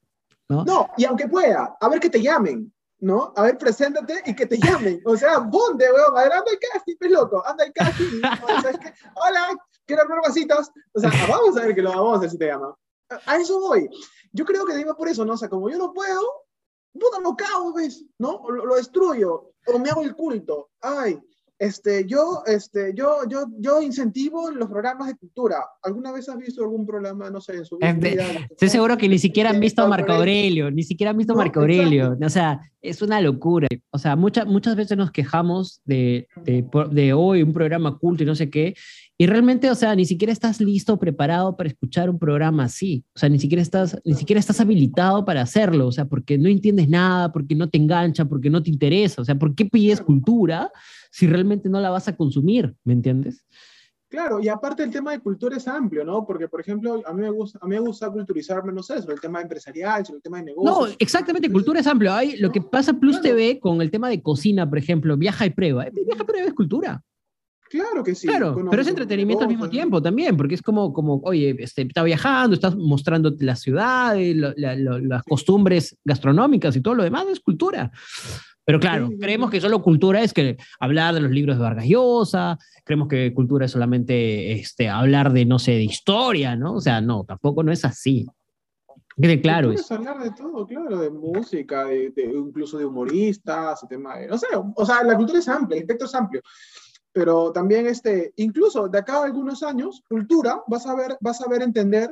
¿no? 0.49 0.63
no, 0.65 0.89
y 0.97 1.05
aunque 1.05 1.27
pueda, 1.27 1.75
a 1.79 1.89
ver 1.89 1.99
que 1.99 2.09
te 2.09 2.21
llamen, 2.21 2.71
¿no? 2.99 3.33
A 3.35 3.43
ver, 3.43 3.57
preséntate 3.57 4.21
y 4.25 4.35
que 4.35 4.45
te 4.45 4.57
llamen. 4.57 5.01
O 5.05 5.17
sea, 5.17 5.39
¿dónde, 5.39 5.91
weón? 5.91 6.17
A 6.17 6.23
ver, 6.23 6.31
anda 6.31 6.51
el 6.51 6.59
casting, 6.59 6.95
pues 6.99 7.11
loco, 7.11 7.43
anda 7.45 7.65
el 7.65 7.73
casting. 7.73 8.21
Hola, 9.15 9.57
quiero 9.85 10.03
abrir 10.03 10.19
vasitos. 10.25 10.71
O 10.93 10.99
sea, 10.99 11.11
vamos 11.27 11.57
a 11.57 11.65
ver 11.65 11.75
que 11.75 11.81
lo 11.81 11.89
vamos 11.89 12.13
a 12.13 12.17
hacer 12.17 12.29
si 12.29 12.37
te 12.37 12.47
llaman. 12.47 12.71
A 13.25 13.35
eso 13.37 13.59
voy. 13.59 13.89
Yo 14.31 14.45
creo 14.45 14.65
que 14.65 14.75
digo 14.75 14.95
por 14.95 15.07
eso, 15.07 15.25
¿no? 15.25 15.33
O 15.33 15.37
sea, 15.37 15.49
como 15.49 15.69
yo 15.69 15.77
no 15.77 15.93
puedo, 15.93 16.21
puta, 16.93 17.19
lo 17.19 17.35
cago, 17.35 17.73
¿ves? 17.73 18.05
¿No? 18.17 18.43
Lo, 18.49 18.65
lo 18.65 18.75
destruyo. 18.75 19.51
O 19.67 19.79
me 19.79 19.89
hago 19.89 20.01
el 20.01 20.15
culto. 20.15 20.71
Ay, 20.81 21.19
este, 21.63 22.05
yo, 22.05 22.43
este, 22.45 22.93
yo, 22.93 23.19
yo, 23.29 23.45
yo 23.57 23.81
incentivo 23.81 24.51
los 24.51 24.69
programas 24.69 25.07
de 25.07 25.15
cultura. 25.15 25.55
¿Alguna 25.81 26.11
vez 26.11 26.27
has 26.27 26.37
visto 26.37 26.61
algún 26.61 26.85
programa, 26.85 27.29
no 27.29 27.39
sé, 27.39 27.55
en 27.55 27.65
su 27.65 27.77
vida? 27.77 27.97
Estoy 28.49 28.67
seguro 28.67 28.97
que 28.97 29.07
ni 29.07 29.17
siquiera 29.17 29.49
han 29.49 29.61
visto 29.61 29.81
a 29.81 29.87
Marco 29.87 30.11
Aurelio, 30.11 30.69
ni 30.71 30.83
siquiera 30.83 31.11
han 31.11 31.17
visto 31.17 31.31
a 31.31 31.37
Marco 31.37 31.61
Aurelio. 31.61 32.17
O 32.21 32.29
sea, 32.29 32.59
es 32.81 33.01
una 33.01 33.21
locura. 33.21 33.69
O 33.91 33.97
sea, 33.97 34.17
muchas 34.17 34.45
muchas 34.45 34.75
veces 34.75 34.97
nos 34.97 35.11
quejamos 35.11 35.81
de, 35.85 36.27
de, 36.43 36.65
de, 36.91 37.13
hoy 37.13 37.43
un 37.43 37.53
programa 37.53 37.97
culto 37.97 38.23
y 38.23 38.25
no 38.25 38.35
sé 38.35 38.49
qué, 38.49 38.75
y 39.17 39.27
realmente, 39.27 39.69
o 39.69 39.75
sea, 39.75 39.95
ni 39.95 40.05
siquiera 40.05 40.33
estás 40.33 40.59
listo, 40.59 40.97
preparado 40.97 41.55
para 41.55 41.69
escuchar 41.69 42.09
un 42.09 42.19
programa 42.19 42.65
así. 42.65 43.05
O 43.15 43.19
sea, 43.19 43.29
ni 43.29 43.39
siquiera 43.39 43.61
estás, 43.61 43.97
ni 44.03 44.15
siquiera 44.15 44.39
estás 44.39 44.59
habilitado 44.59 45.23
para 45.23 45.41
hacerlo. 45.41 45.87
O 45.87 45.91
sea, 45.91 46.05
porque 46.05 46.37
no 46.37 46.49
entiendes 46.49 46.89
nada, 46.89 47.31
porque 47.31 47.55
no 47.55 47.69
te 47.69 47.77
engancha, 47.77 48.25
porque 48.25 48.49
no 48.49 48.61
te 48.61 48.71
interesa. 48.71 49.21
O 49.21 49.25
sea, 49.25 49.35
¿por 49.35 49.55
qué 49.55 49.65
pides 49.65 50.01
cultura 50.01 50.71
si 51.13 51.27
realmente 51.27 51.69
no 51.69 51.79
la 51.79 51.91
vas 51.91 52.07
a 52.07 52.17
consumir? 52.17 52.73
¿Me 52.83 52.93
entiendes? 52.93 53.45
Claro, 54.09 54.39
y 54.39 54.47
aparte 54.47 54.83
el 54.83 54.89
tema 54.89 55.11
de 55.11 55.19
cultura 55.19 55.57
es 55.57 55.67
amplio, 55.67 56.03
¿no? 56.03 56.25
Porque, 56.25 56.47
por 56.47 56.59
ejemplo, 56.59 57.01
a 57.05 57.13
mí 57.13 57.21
me 57.21 57.29
gusta, 57.29 57.59
a 57.61 57.67
mí 57.67 57.75
me 57.75 57.81
gusta 57.81 58.09
culturizarme, 58.09 58.73
no 58.73 58.81
sé, 58.81 58.99
sobre 58.99 59.15
el 59.15 59.21
tema 59.21 59.41
empresarial, 59.41 60.05
sobre 60.05 60.17
el 60.17 60.23
tema 60.23 60.37
de 60.37 60.45
negocios. 60.45 60.89
No, 60.89 60.95
exactamente, 60.99 61.51
cultura 61.51 61.79
es 61.79 61.87
amplio. 61.87 62.13
Hay, 62.13 62.37
lo 62.37 62.51
que 62.51 62.61
pasa 62.61 62.93
Plus 62.93 63.21
TV 63.21 63.59
con 63.59 63.81
el 63.81 63.91
tema 63.91 64.09
de 64.09 64.21
cocina, 64.21 64.67
por 64.67 64.79
ejemplo, 64.79 65.15
viaja 65.17 65.45
y 65.45 65.51
prueba. 65.51 65.85
Viaja 65.91 66.23
y 66.23 66.25
prueba 66.25 66.47
es 66.47 66.53
cultura. 66.53 67.03
Claro 67.69 68.03
que 68.03 68.13
sí. 68.13 68.27
Claro, 68.27 68.55
pero 68.69 68.81
es 68.81 68.87
entretenimiento 68.87 69.43
al 69.43 69.49
mismo 69.49 69.69
tiempo 69.69 70.01
también, 70.01 70.35
porque 70.37 70.55
es 70.55 70.61
como, 70.61 70.93
como 70.93 71.21
oye, 71.23 71.55
este, 71.59 71.83
está 71.83 72.03
viajando, 72.03 72.55
estás 72.55 72.75
mostrándote 72.75 73.43
la 73.45 73.55
ciudad, 73.55 74.15
las 74.15 75.23
costumbres 75.23 75.97
gastronómicas 76.03 76.75
y 76.75 76.81
todo 76.81 76.95
lo 76.95 77.03
demás, 77.03 77.25
es 77.31 77.39
cultura. 77.39 77.91
Pero 78.65 78.79
claro, 78.79 79.09
creemos 79.19 79.51
que 79.51 79.59
solo 79.59 79.81
cultura 79.81 80.21
es 80.21 80.33
que 80.33 80.57
hablar 80.79 81.13
de 81.13 81.19
los 81.19 81.31
libros 81.31 81.57
de 81.57 81.63
Vargas 81.63 81.85
Llosa, 81.85 82.57
creemos 82.85 83.07
que 83.09 83.33
cultura 83.33 83.65
es 83.65 83.71
solamente 83.71 84.53
este, 84.53 84.87
hablar 84.87 85.33
de, 85.33 85.45
no 85.45 85.59
sé, 85.59 85.71
de 85.71 85.83
historia, 85.83 86.55
¿no? 86.55 86.75
O 86.75 86.81
sea, 86.81 87.01
no, 87.01 87.25
tampoco 87.25 87.63
no 87.63 87.71
es 87.71 87.83
así. 87.83 88.25
Quede 89.21 89.41
claro. 89.41 89.71
Es 89.71 89.91
hablar 89.91 90.23
de 90.23 90.31
todo, 90.31 90.65
claro, 90.65 90.97
de 90.97 91.09
música, 91.09 91.85
de, 91.85 92.13
incluso 92.33 92.77
de 92.77 92.85
humoristas, 92.85 93.85
tema 93.87 94.17
de, 94.17 94.27
no 94.27 94.37
sé, 94.37 94.47
o 94.53 94.85
sea, 94.85 95.03
la 95.03 95.15
cultura 95.15 95.39
es 95.39 95.47
amplia, 95.47 95.77
el 95.77 95.83
espectro 95.83 96.07
es 96.07 96.15
amplio 96.15 96.41
pero 97.13 97.51
también 97.51 97.85
este, 97.85 98.33
incluso 98.37 98.89
de 98.89 98.97
acá 98.97 99.17
a 99.17 99.25
algunos 99.25 99.61
años, 99.61 100.03
cultura, 100.09 100.63
vas 100.67 100.87
a 100.87 100.95
ver, 100.95 101.15
vas 101.21 101.39
a 101.41 101.47
ver 101.47 101.61
entender 101.61 102.09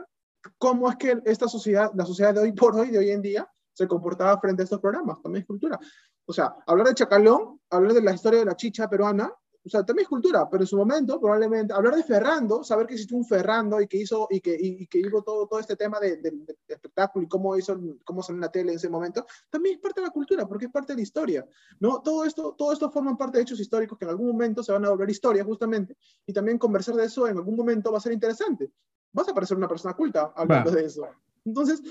cómo 0.60 0.90
es 0.90 0.96
que 0.96 1.20
esta 1.26 1.48
sociedad, 1.48 1.92
la 1.96 2.06
sociedad 2.06 2.36
de 2.36 2.42
hoy 2.42 2.52
por 2.52 2.76
hoy, 2.76 2.92
de 2.92 3.00
hoy 3.00 3.10
en 3.10 3.22
día, 3.22 3.50
se 3.74 3.88
comportaba 3.88 4.40
frente 4.40 4.62
a 4.62 4.66
estos 4.66 4.80
programas, 4.80 5.20
también 5.22 5.42
es 5.42 5.48
cultura. 5.48 5.80
O 6.26 6.34
sea, 6.34 6.56
hablar 6.66 6.88
de 6.88 6.96
Chacalón, 6.96 7.60
hablar 7.70 7.94
de 7.94 8.02
la 8.02 8.14
historia 8.14 8.40
de 8.40 8.46
la 8.46 8.56
chicha 8.56 8.90
peruana, 8.90 9.34
o 9.64 9.70
sea, 9.70 9.86
también 9.86 10.06
es 10.06 10.10
cultura, 10.10 10.50
pero 10.50 10.64
en 10.64 10.68
su 10.68 10.76
momento 10.76 11.20
probablemente 11.20 11.72
hablar 11.72 11.96
de 11.96 12.04
Ferrando, 12.04 12.64
saber 12.64 12.88
que 12.88 12.94
existió 12.94 13.16
un 13.16 13.26
Ferrando 13.26 13.80
y 13.80 13.88
que 13.88 13.98
hizo 13.98 14.28
y 14.32 14.42
que, 14.42 14.58
y, 14.60 14.88
que 14.88 15.00
hizo 15.00 15.22
todo, 15.22 15.46
todo 15.48 15.60
este 15.60 15.76
tema 15.76 16.00
de, 16.00 16.18
de, 16.18 16.34
espectáculo 16.68 17.26
y 17.26 17.30
cómo 17.30 17.56
hizo 17.56 17.80
cómo 18.04 18.24
salió 18.24 18.38
en 18.38 18.42
la 18.42 18.52
tele 18.52 18.72
en 18.72 18.78
ese 18.78 18.90
momento, 18.90 19.26
también 19.52 19.76
es 19.76 19.82
parte 19.82 20.02
de 20.02 20.08
la 20.08 20.14
cultura, 20.14 20.48
porque 20.48 20.66
es 20.66 20.72
parte 20.72 20.94
de 20.94 20.98
la 20.98 21.04
historia, 21.04 21.46
¿no? 21.80 22.02
Todo 22.02 22.26
esto, 22.26 22.56
todo 22.58 22.74
esto 22.74 22.90
forma 22.90 23.16
parte 23.16 23.38
de 23.38 23.44
hechos 23.44 23.60
históricos 23.60 24.00
que 24.00 24.06
en 24.06 24.10
algún 24.10 24.28
momento 24.30 24.64
se 24.64 24.72
van 24.72 24.84
a 24.86 24.90
volver 24.90 25.10
historia 25.10 25.44
justamente 25.44 25.96
y 26.26 26.34
también 26.34 26.58
conversar 26.58 26.96
de 26.96 27.06
eso 27.06 27.28
en 27.28 27.38
algún 27.38 27.56
momento 27.56 27.92
va 27.92 28.00
a 28.00 28.02
ser 28.02 28.14
interesante. 28.14 28.72
Vas 29.14 29.30
a 29.30 29.34
parecer 29.34 29.58
una 29.58 29.68
persona 29.68 29.94
culta 29.94 30.34
hablando 30.36 30.72
de 30.72 30.86
eso. 30.86 31.08
Entonces, 31.46 31.84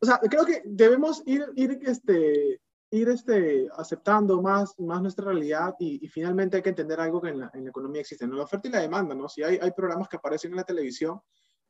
o 0.00 0.06
sea, 0.06 0.18
creo 0.18 0.44
que 0.44 0.62
debemos 0.64 1.22
ir, 1.26 1.46
ir 1.54 1.78
este, 1.82 2.60
ir 2.92 3.08
este, 3.08 3.68
aceptando 3.76 4.42
más, 4.42 4.78
más 4.78 5.00
nuestra 5.00 5.24
realidad 5.24 5.74
y, 5.78 6.06
finalmente 6.08 6.58
hay 6.58 6.62
que 6.62 6.68
entender 6.68 7.00
algo 7.00 7.22
que 7.22 7.30
en 7.30 7.40
la, 7.40 7.50
en 7.54 7.64
la, 7.64 7.70
economía 7.70 8.02
existe, 8.02 8.26
¿no? 8.26 8.36
la 8.36 8.44
oferta 8.44 8.68
y 8.68 8.70
la 8.70 8.80
demanda, 8.80 9.14
¿no? 9.14 9.28
Si 9.30 9.42
hay, 9.42 9.58
hay 9.60 9.70
programas 9.72 10.08
que 10.08 10.18
aparecen 10.18 10.50
en 10.50 10.58
la 10.58 10.64
televisión, 10.64 11.20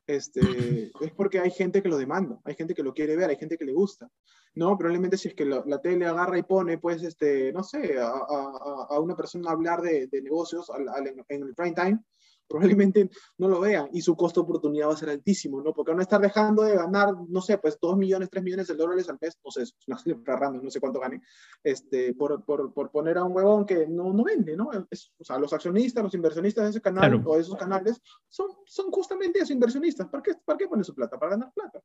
este, 0.05 0.41
es 1.01 1.11
porque 1.15 1.39
hay 1.39 1.49
gente 1.49 1.81
que 1.81 1.87
lo 1.87 1.97
demanda, 1.97 2.39
hay 2.43 2.55
gente 2.55 2.73
que 2.73 2.83
lo 2.83 2.93
quiere 2.93 3.15
ver, 3.15 3.29
hay 3.29 3.37
gente 3.37 3.57
que 3.57 3.63
le 3.63 3.71
gusta, 3.71 4.09
¿no? 4.55 4.77
Probablemente 4.77 5.17
si 5.17 5.29
es 5.29 5.33
que 5.33 5.45
la, 5.45 5.81
tele 5.81 6.05
agarra 6.05 6.37
y 6.37 6.43
pone, 6.43 6.77
pues, 6.77 7.01
este, 7.03 7.53
no 7.53 7.63
sé, 7.63 7.97
a, 7.97 8.09
a, 8.09 8.87
a 8.89 8.99
una 8.99 9.15
persona 9.15 9.49
a 9.49 9.53
hablar 9.53 9.81
de, 9.81 10.07
de 10.07 10.21
negocios 10.21 10.69
al, 10.69 10.89
al, 10.89 11.07
en 11.07 11.43
el 11.43 11.55
prime 11.55 11.73
time, 11.73 11.99
probablemente 12.47 13.09
no 13.37 13.47
lo 13.47 13.59
vean 13.59 13.89
y 13.93 14.01
su 14.01 14.15
costo 14.15 14.41
de 14.41 14.45
oportunidad 14.45 14.87
va 14.87 14.93
a 14.93 14.97
ser 14.97 15.09
altísimo, 15.09 15.61
¿no? 15.61 15.73
Porque 15.73 15.91
van 15.91 15.99
a 15.99 16.03
estar 16.03 16.21
dejando 16.21 16.63
de 16.63 16.75
ganar, 16.75 17.13
no 17.27 17.41
sé, 17.41 17.57
pues 17.57 17.77
2 17.81 17.97
millones, 17.97 18.29
3 18.29 18.43
millones 18.43 18.67
de 18.67 18.75
dólares 18.75 19.09
al 19.09 19.17
mes, 19.21 19.37
no 19.43 19.51
sé, 19.51 19.63
es 19.63 19.75
una 19.87 19.97
cifra 19.97 20.35
random, 20.35 20.63
no 20.63 20.69
sé 20.69 20.79
cuánto 20.79 20.99
gane, 20.99 21.21
este, 21.63 22.13
por, 22.13 22.43
por, 22.45 22.73
por, 22.73 22.91
poner 22.91 23.17
a 23.17 23.23
un 23.23 23.35
huevón 23.35 23.65
que 23.65 23.87
no, 23.87 24.13
no 24.13 24.23
vende, 24.23 24.55
¿no? 24.55 24.69
Es, 24.89 25.11
o 25.17 25.23
sea, 25.23 25.37
los 25.37 25.53
accionistas, 25.53 26.03
los 26.03 26.13
inversionistas 26.13 26.65
de 26.65 26.69
ese 26.71 26.81
canal 26.81 27.21
o 27.25 27.35
de 27.35 27.41
esos 27.41 27.55
canales 27.55 28.01
son, 28.29 28.47
son 28.65 28.91
justamente 28.91 29.39
esos 29.39 29.51
inversionistas. 29.51 30.07
¿Para 30.07 30.21
qué, 30.21 30.33
¿Para 30.45 30.57
qué 30.57 30.67
ponen 30.67 30.83
su 30.83 30.93
plata? 30.93 31.17
Para 31.17 31.31
ganar 31.31 31.51
plata. 31.53 31.81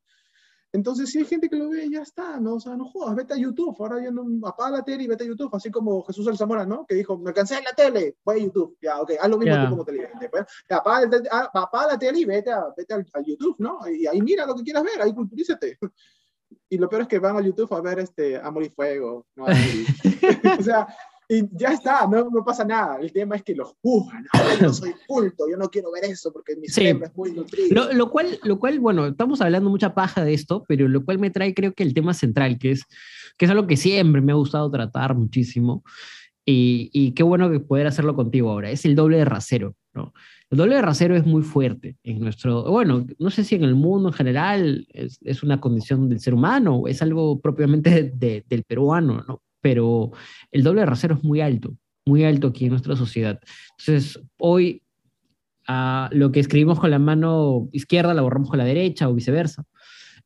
Entonces, 0.73 1.11
si 1.11 1.19
hay 1.19 1.25
gente 1.25 1.49
que 1.49 1.57
lo 1.57 1.71
ve, 1.71 1.89
ya 1.91 2.03
está, 2.03 2.39
¿no? 2.39 2.57
O 2.57 2.61
sea, 2.61 2.77
no 2.77 2.85
jodas, 2.87 3.17
vete 3.17 3.35
a 3.35 3.39
YouTube. 3.39 3.75
Ahora 3.79 4.03
ya 4.03 4.11
no, 4.11 4.25
apaga 4.47 4.79
la 4.79 4.83
tele 4.83 5.05
y 5.05 5.07
vete 5.07 5.25
a 5.25 5.27
YouTube, 5.27 5.55
así 5.55 5.71
como 5.71 6.03
Jesús 6.03 6.27
El 6.27 6.37
Zamora, 6.37 6.67
¿no? 6.67 6.85
Que 6.87 6.95
dijo, 6.95 7.17
me 7.17 7.33
cansé 7.33 7.57
de 7.57 7.63
la 7.63 7.73
tele, 7.73 8.17
voy 8.23 8.41
a 8.41 8.45
YouTube. 8.45 8.77
Ya, 8.81 9.01
ok, 9.01 9.13
haz 9.19 9.31
lo 9.31 9.39
mismo 9.39 9.55
yeah. 9.55 9.71
como 9.71 9.85
televidente. 9.85 10.29
Pues. 10.29 10.45
Apaga, 10.69 11.23
apaga, 11.55 11.93
la 11.93 11.99
tele 11.99 12.21
y 12.21 12.25
vete, 12.27 12.51
a, 12.51 12.67
vete 12.77 12.95
al, 12.95 13.07
a 13.15 13.21
YouTube, 13.23 13.57
¿no? 13.59 13.81
Y 13.89 14.07
ahí 14.07 14.21
mira 14.21 14.45
lo 14.45 14.55
que 14.55 14.63
quieras 14.63 14.83
ver, 14.83 15.01
ahí 15.01 15.15
culturízate. 15.15 15.79
Y 16.71 16.79
lo 16.79 16.89
peor 16.89 17.03
es 17.03 17.09
que 17.09 17.19
van 17.19 17.37
a 17.37 17.43
YouTube 17.43 17.73
a 17.75 17.81
ver 17.83 17.99
este 17.99 18.37
Amor 18.37 18.63
y 18.63 18.71
Fuego, 18.71 19.27
¿no? 19.37 19.45
o 20.59 20.63
sea, 20.63 20.89
y 21.31 21.47
ya 21.53 21.73
está, 21.73 22.07
no, 22.07 22.31
no, 22.31 22.43
pasa 22.43 22.65
nada. 22.65 22.97
El 23.01 23.13
tema 23.13 23.37
es 23.37 23.43
que 23.43 23.55
los 23.55 23.75
juzgan. 23.83 24.25
yo 24.61 24.73
soy 24.73 24.95
culto, 25.07 25.45
yo 25.51 25.59
no 25.59 25.69
quiero 25.69 25.93
ver 25.93 26.05
eso 26.05 26.33
porque 26.33 26.57
mi 26.57 26.67
sí. 26.69 26.75
cerebro 26.75 27.07
es 27.07 27.15
muy 27.15 27.33
nutrido. 27.33 27.69
Lo, 27.71 27.93
lo, 27.93 28.11
cual, 28.11 28.39
lo 28.45 28.59
cual, 28.59 28.81
bueno, 28.81 29.07
estamos 29.07 29.43
hablando 29.43 29.69
mucha 29.69 29.95
paja 29.95 30.25
de 30.25 30.33
esto, 30.33 30.65
pero 30.67 30.89
lo 30.89 31.05
cual 31.05 31.19
me 31.19 31.31
trae 31.31 31.53
creo 31.53 31.75
que 31.75 31.83
el 31.83 31.93
tema 31.93 32.15
central, 32.15 32.59
que 32.59 32.71
es, 32.71 32.85
que 33.37 33.45
es 33.45 33.51
algo 33.51 33.67
que 33.67 33.77
siempre 33.77 34.23
me 34.23 34.33
ha 34.33 34.37
gustado 34.37 34.71
tratar 34.71 35.15
muchísimo. 35.15 35.85
Y, 36.47 36.89
y 36.95 37.13
qué 37.13 37.23
bueno 37.23 37.51
que 37.51 37.61
poder 37.61 37.87
hacerlo 37.87 38.17
contigo 38.17 38.51
ahora. 38.51 38.71
Es 38.71 38.87
el 38.87 38.95
doble 38.95 39.19
de 39.19 39.27
rasero, 39.27 39.77
¿no? 39.93 40.15
El 40.49 40.57
doble 40.57 40.77
de 40.77 40.83
rasero 40.83 41.15
es 41.15 41.27
muy 41.27 41.43
fuerte 41.43 41.99
en 42.03 42.21
nuestro, 42.21 42.65
bueno, 42.71 43.07
no 43.19 43.29
sé 43.29 43.45
si 43.45 43.55
en 43.55 43.65
el 43.65 43.75
mundo 43.75 44.09
en 44.09 44.15
general 44.15 44.87
es, 44.95 45.19
es 45.21 45.43
una 45.43 45.61
condición 45.61 46.09
del 46.09 46.21
ser 46.21 46.33
humano 46.33 46.77
o 46.77 46.89
es 46.89 47.03
algo 47.03 47.39
propiamente 47.39 47.91
de, 47.91 48.11
de, 48.15 48.45
del 48.49 48.65
peruano, 48.65 49.23
¿no? 49.29 49.43
Pero 49.61 50.13
el 50.51 50.63
doble 50.63 50.85
rasero 50.87 51.17
es 51.17 51.25
muy 51.25 51.41
alto, 51.41 51.77
muy 52.07 52.25
alto 52.25 52.49
aquí 52.49 52.65
en 52.65 52.71
nuestra 52.71 52.97
sociedad. 52.97 53.41
Entonces, 53.79 54.21
hoy 54.39 54.83
uh, 55.69 56.15
lo 56.15 56.33
que 56.33 56.41
escribimos 56.41 56.79
con 56.79 56.91
la 56.91 56.99
mano 56.99 57.69
izquierda 57.73 58.15
la 58.15 58.23
borramos 58.23 58.49
con 58.51 58.59
la 58.59 58.65
derecha 58.65 59.09
o 59.09 59.15
viceversa. 59.15 59.65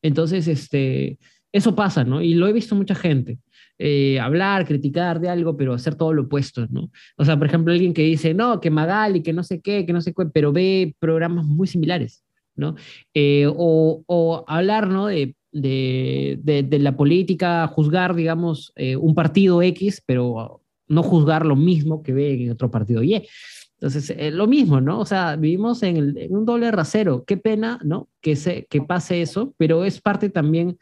Entonces, 0.02 0.48
este, 0.48 1.18
eso 1.52 1.74
pasa, 1.74 2.04
¿no? 2.04 2.22
Y 2.22 2.34
lo 2.34 2.48
he 2.48 2.52
visto 2.52 2.74
mucha 2.74 2.94
gente. 2.94 3.38
Eh, 3.78 4.20
hablar, 4.20 4.66
criticar 4.66 5.20
de 5.20 5.28
algo, 5.28 5.56
pero 5.56 5.74
hacer 5.74 5.94
todo 5.94 6.12
lo 6.12 6.22
opuesto, 6.22 6.66
¿no? 6.70 6.90
O 7.16 7.24
sea, 7.24 7.36
por 7.36 7.46
ejemplo, 7.46 7.72
alguien 7.72 7.94
que 7.94 8.02
dice, 8.02 8.34
no, 8.34 8.60
que 8.60 8.70
Magali, 8.70 9.22
que 9.22 9.32
no 9.32 9.42
sé 9.42 9.60
qué, 9.60 9.84
que 9.84 9.92
no 9.92 10.00
sé 10.00 10.14
qué, 10.14 10.26
pero 10.32 10.52
ve 10.52 10.94
programas 10.98 11.44
muy 11.46 11.66
similares, 11.66 12.24
¿no? 12.54 12.74
Eh, 13.14 13.46
o, 13.48 14.02
o, 14.06 14.44
hablar, 14.46 14.88
¿no? 14.88 15.06
De 15.06 15.34
de, 15.52 16.40
de, 16.42 16.62
de 16.62 16.78
la 16.78 16.96
política, 16.96 17.66
juzgar, 17.68 18.14
digamos, 18.14 18.72
eh, 18.76 18.96
un 18.96 19.14
partido 19.14 19.62
X, 19.62 20.02
pero 20.04 20.62
no 20.88 21.02
juzgar 21.02 21.46
lo 21.46 21.56
mismo 21.56 22.02
que 22.02 22.12
ve 22.12 22.44
en 22.44 22.50
otro 22.50 22.70
partido 22.70 23.02
Y. 23.02 23.26
Entonces, 23.74 24.10
es 24.10 24.16
eh, 24.18 24.30
lo 24.30 24.46
mismo, 24.46 24.80
¿no? 24.80 25.00
O 25.00 25.04
sea, 25.04 25.36
vivimos 25.36 25.82
en, 25.82 25.96
el, 25.96 26.16
en, 26.16 26.36
un 26.36 26.44
doble 26.44 26.70
rasero. 26.70 27.24
Qué 27.24 27.36
pena, 27.36 27.80
¿no? 27.82 28.08
Que, 28.20 28.36
se, 28.36 28.66
que 28.66 28.80
pase 28.80 29.22
eso, 29.22 29.54
pero 29.56 29.84
es 29.84 30.00
parte 30.00 30.30
también 30.30 30.78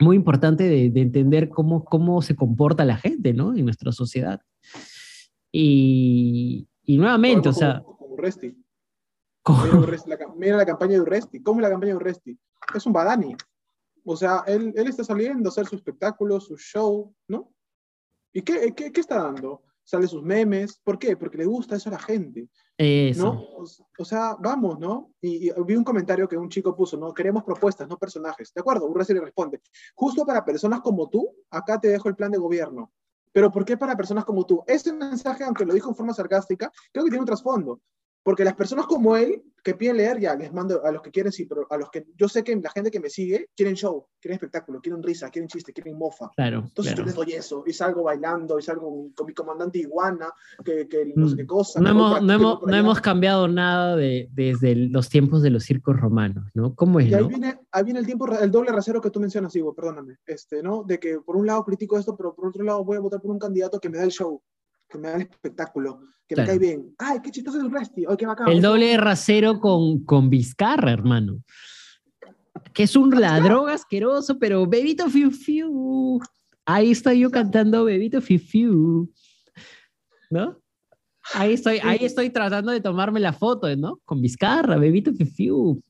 muy 0.00 0.16
importante 0.16 0.64
de, 0.64 0.90
de, 0.90 1.00
entender 1.00 1.48
cómo, 1.48 1.84
cómo 1.84 2.22
se 2.22 2.36
comporta 2.36 2.84
la 2.84 2.96
gente, 2.96 3.34
¿no? 3.34 3.54
En 3.54 3.64
nuestra 3.64 3.92
sociedad. 3.92 4.40
Y, 5.52 6.68
y 6.84 6.96
nuevamente, 6.96 7.50
como, 7.50 7.50
o 7.50 7.58
sea... 7.58 7.82
Como 7.82 8.14
Urresti. 8.14 8.56
Mira, 9.46 9.78
Urresti, 9.78 10.10
la, 10.10 10.18
mira, 10.36 10.56
la, 10.56 10.66
campaña 10.66 10.92
de 10.92 11.00
Urresti. 11.00 11.42
¿Cómo 11.42 11.60
es 11.60 11.62
la 11.64 11.70
campaña 11.70 11.92
de 11.92 11.96
Urresti? 11.96 12.38
Es 12.74 12.86
un 12.86 12.92
badani. 12.92 13.36
O 14.04 14.16
sea, 14.16 14.42
él, 14.46 14.72
él, 14.76 14.88
está 14.88 15.04
saliendo 15.04 15.48
a 15.48 15.52
hacer 15.52 15.66
su 15.66 15.76
espectáculo, 15.76 16.40
su 16.40 16.56
show, 16.56 17.14
¿no? 17.28 17.52
¿Y 18.32 18.42
qué, 18.42 18.72
qué, 18.74 18.92
qué, 18.92 19.00
está 19.00 19.22
dando? 19.22 19.62
Sale 19.84 20.06
sus 20.06 20.22
memes. 20.22 20.78
¿Por 20.82 20.98
qué? 20.98 21.16
Porque 21.16 21.38
le 21.38 21.44
gusta 21.44 21.76
eso 21.76 21.88
a 21.88 21.92
la 21.92 21.98
gente. 21.98 22.48
Eso. 22.76 23.24
¿no? 23.24 23.40
O, 23.40 23.64
o, 23.98 24.04
sea, 24.04 24.36
vamos, 24.38 24.78
¿no? 24.78 25.12
Y, 25.20 25.48
y, 25.48 25.52
vi 25.66 25.76
un 25.76 25.84
comentario 25.84 26.28
que 26.28 26.36
un 26.36 26.48
chico 26.48 26.74
puso, 26.74 26.96
¿no? 26.96 27.12
Queremos 27.12 27.44
propuestas, 27.44 27.88
no 27.88 27.98
personajes. 27.98 28.52
¿De 28.54 28.60
acuerdo? 28.60 28.86
Urresi 28.86 29.12
le 29.12 29.20
responde. 29.20 29.60
Justo 29.94 30.24
para 30.24 30.44
personas 30.44 30.80
como 30.80 31.08
tú, 31.08 31.28
acá 31.50 31.80
te 31.80 31.88
dejo 31.88 32.08
el 32.08 32.16
plan 32.16 32.30
de 32.30 32.38
gobierno. 32.38 32.92
Pero 33.32 33.52
¿por 33.52 33.64
qué 33.64 33.76
para 33.76 33.96
personas 33.96 34.24
como 34.24 34.46
tú? 34.46 34.62
Ese 34.66 34.92
mensaje, 34.92 35.44
aunque 35.44 35.64
lo 35.64 35.74
dijo 35.74 35.90
en 35.90 35.96
forma 35.96 36.14
sarcástica, 36.14 36.72
creo 36.92 37.04
que 37.04 37.10
tiene 37.10 37.20
un 37.20 37.26
trasfondo. 37.26 37.80
Porque 38.28 38.44
las 38.44 38.56
personas 38.56 38.84
como 38.84 39.16
él, 39.16 39.42
que 39.64 39.74
piden 39.74 39.96
leer, 39.96 40.20
ya 40.20 40.34
les 40.34 40.52
mando 40.52 40.84
a 40.84 40.92
los 40.92 41.00
que 41.00 41.10
quieren, 41.10 41.32
sí, 41.32 41.46
pero 41.46 41.66
a 41.70 41.78
los 41.78 41.88
que 41.88 42.08
yo 42.14 42.28
sé 42.28 42.44
que 42.44 42.54
la 42.54 42.68
gente 42.68 42.90
que 42.90 43.00
me 43.00 43.08
sigue 43.08 43.48
quieren 43.56 43.74
show, 43.74 44.06
quieren 44.20 44.34
espectáculo, 44.34 44.82
quieren 44.82 45.02
risa, 45.02 45.30
quieren 45.30 45.48
chiste, 45.48 45.72
quieren 45.72 45.96
mofa. 45.96 46.28
Claro, 46.36 46.58
Entonces 46.58 46.92
claro. 46.92 46.98
yo 46.98 47.06
les 47.06 47.14
doy 47.14 47.32
eso, 47.38 47.64
y 47.66 47.72
salgo 47.72 48.02
bailando, 48.02 48.58
y 48.58 48.62
salgo 48.62 49.08
con 49.14 49.26
mi 49.26 49.32
comandante 49.32 49.78
iguana, 49.78 50.30
que, 50.62 50.86
que 50.86 51.10
no 51.16 51.26
sé 51.26 51.36
qué 51.36 51.46
cosa. 51.46 51.80
No, 51.80 51.88
hemos, 51.88 52.22
no, 52.22 52.32
hemos, 52.34 52.62
no 52.66 52.76
hemos, 52.76 53.00
cambiado 53.00 53.48
nada 53.48 53.96
de, 53.96 54.28
desde 54.32 54.74
los 54.74 55.08
tiempos 55.08 55.40
de 55.40 55.48
los 55.48 55.64
circos 55.64 55.98
romanos, 55.98 56.50
¿no? 56.52 56.74
¿Cómo 56.74 57.00
es? 57.00 57.08
Y 57.08 57.14
ahí, 57.14 57.22
¿no? 57.22 57.28
viene, 57.28 57.58
ahí 57.72 57.84
viene 57.84 58.00
el 58.00 58.06
tiempo, 58.06 58.28
el 58.30 58.50
doble 58.50 58.72
rasero 58.72 59.00
que 59.00 59.08
tú 59.08 59.20
mencionas, 59.20 59.56
Ivo, 59.56 59.74
perdóname, 59.74 60.18
este, 60.26 60.62
¿no? 60.62 60.84
De 60.84 61.00
que 61.00 61.18
por 61.20 61.34
un 61.34 61.46
lado 61.46 61.64
critico 61.64 61.96
esto, 61.96 62.14
pero 62.14 62.34
por 62.34 62.48
otro 62.48 62.62
lado 62.62 62.84
voy 62.84 62.98
a 62.98 63.00
votar 63.00 63.22
por 63.22 63.30
un 63.30 63.38
candidato 63.38 63.80
que 63.80 63.88
me 63.88 63.96
da 63.96 64.04
el 64.04 64.10
show, 64.10 64.42
que 64.88 64.98
me 64.98 65.08
da 65.08 65.16
el 65.16 65.22
espectáculo, 65.22 66.00
que 66.26 66.34
claro. 66.34 66.52
me 66.52 66.58
cae 66.58 66.68
bien. 66.68 66.94
¡Ay, 66.98 67.18
qué 67.22 67.30
chistoso 67.30 67.58
es 67.58 67.64
el 67.64 67.70
Resti! 67.70 68.04
¡Ay, 68.08 68.16
qué 68.16 68.26
bacán! 68.26 68.48
El 68.48 68.62
doble 68.62 68.96
rasero 68.96 69.60
con, 69.60 70.04
con 70.04 70.30
Vizcarra, 70.30 70.92
hermano. 70.92 71.42
Que 72.72 72.84
es 72.84 72.96
un 72.96 73.10
ladrón 73.10 73.68
asqueroso, 73.70 74.38
pero 74.38 74.66
Bebito 74.66 75.08
Fiu 75.10 75.30
Fiu. 75.30 76.20
Ahí 76.64 76.90
estoy 76.90 77.20
yo 77.20 77.30
cantando 77.30 77.84
Bebito 77.84 78.20
Fiu 78.20 78.38
Fiu. 78.38 79.12
¿No? 80.30 80.58
Ahí 81.34 81.54
estoy, 81.54 81.78
ahí 81.82 81.98
estoy 82.02 82.30
tratando 82.30 82.72
de 82.72 82.80
tomarme 82.80 83.20
la 83.20 83.32
foto, 83.32 83.74
¿no? 83.76 84.00
Con 84.04 84.20
Vizcarra, 84.20 84.76
Bebito 84.76 85.12
Fiu 85.12 85.26
Fiu. 85.26 85.82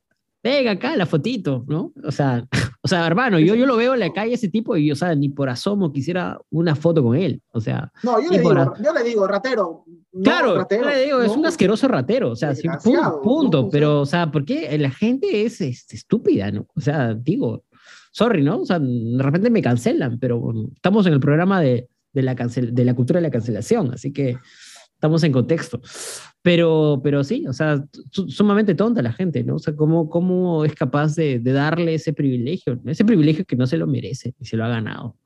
Venga 0.43 0.73
acá 0.73 0.97
la 0.97 1.07
fotito, 1.07 1.65
¿no? 1.69 1.93
O 2.05 2.13
sea, 2.13 2.47
o 2.89 2.97
sea, 2.97 3.07
hermano, 3.07 3.39
yo, 3.39 3.55
yo 3.55 3.67
lo 3.67 3.77
veo 3.77 3.93
en 3.93 4.01
la 4.01 4.13
calle 4.15 4.33
ese 4.33 4.49
tipo 4.49 4.75
y, 4.79 4.91
o 4.91 4.97
sea, 4.97 5.15
ni 5.15 5.29
por 5.29 5.51
asomo 5.51 5.93
quisiera 5.93 6.41
una 6.49 6.75
foto 6.75 7.03
con 7.03 7.15
él. 7.17 7.43
O 7.53 7.61
sea, 7.61 7.93
no, 8.03 8.19
yo, 8.19 8.31
le 8.31 8.39
digo, 8.39 8.53
a... 8.53 8.75
yo 8.83 8.93
le 8.95 9.03
digo, 9.03 9.27
ratero. 9.27 9.85
No, 10.11 10.23
claro, 10.23 10.57
ratero, 10.57 10.85
yo 10.85 10.89
le 10.89 11.05
digo, 11.05 11.19
no, 11.19 11.25
es 11.25 11.33
un 11.33 11.45
asqueroso 11.45 11.87
ratero. 11.87 12.31
O 12.31 12.37
sea, 12.37 12.55
sí, 12.55 12.67
punto. 13.23 13.63
No, 13.65 13.69
pero, 13.69 14.01
o 14.01 14.07
sea, 14.07 14.33
¿por 14.33 14.47
qué 14.47 14.77
la 14.79 14.91
gente 14.91 15.45
es, 15.45 15.61
es, 15.61 15.93
estúpida, 15.93 16.51
no? 16.51 16.67
O 16.75 16.81
sea, 16.81 17.13
digo, 17.13 17.65
sorry, 18.11 18.43
¿no? 18.43 18.61
O 18.61 18.65
sea, 18.65 18.79
de 18.79 19.23
repente 19.23 19.51
me 19.51 19.61
cancelan, 19.61 20.19
pero 20.19 20.41
bueno, 20.41 20.71
estamos 20.75 21.07
en 21.07 21.13
el 21.13 21.21
programa 21.21 21.61
de, 21.61 21.89
de, 22.15 22.23
la 22.23 22.35
cancel 22.35 22.75
de 22.75 22.85
la 22.87 22.95
cultura 22.95 23.21
de 23.21 23.27
la 23.27 23.31
cancelación, 23.31 23.93
así 23.93 24.15
que 24.15 24.39
estamos 24.99 25.23
en 25.23 25.33
contexto. 25.33 25.81
Pero, 26.43 27.01
pero 27.03 27.23
sí, 27.23 27.47
o 27.47 27.53
sea, 27.53 27.85
sumamente 28.11 28.75
tonta 28.75 29.01
la 29.01 29.13
gente, 29.13 29.45
¿no? 29.45 29.57
O 29.57 29.59
sea, 29.59 29.77
¿cómo, 29.77 30.09
cómo 30.09 30.65
es 30.65 30.75
capaz 30.75 31.15
de, 31.15 31.39
de 31.39 31.53
darle 31.53 31.95
ese 31.95 32.13
privilegio? 32.13 32.81
Ese 32.85 33.05
privilegio 33.05 33.45
que 33.45 33.57
no 33.57 33.67
se 33.67 33.77
lo 33.77 33.87
merece 33.87 34.35
y 34.41 34.45
se 34.45 34.57
lo 34.57 34.65
ha 34.65 34.69
ganado. 34.69 35.17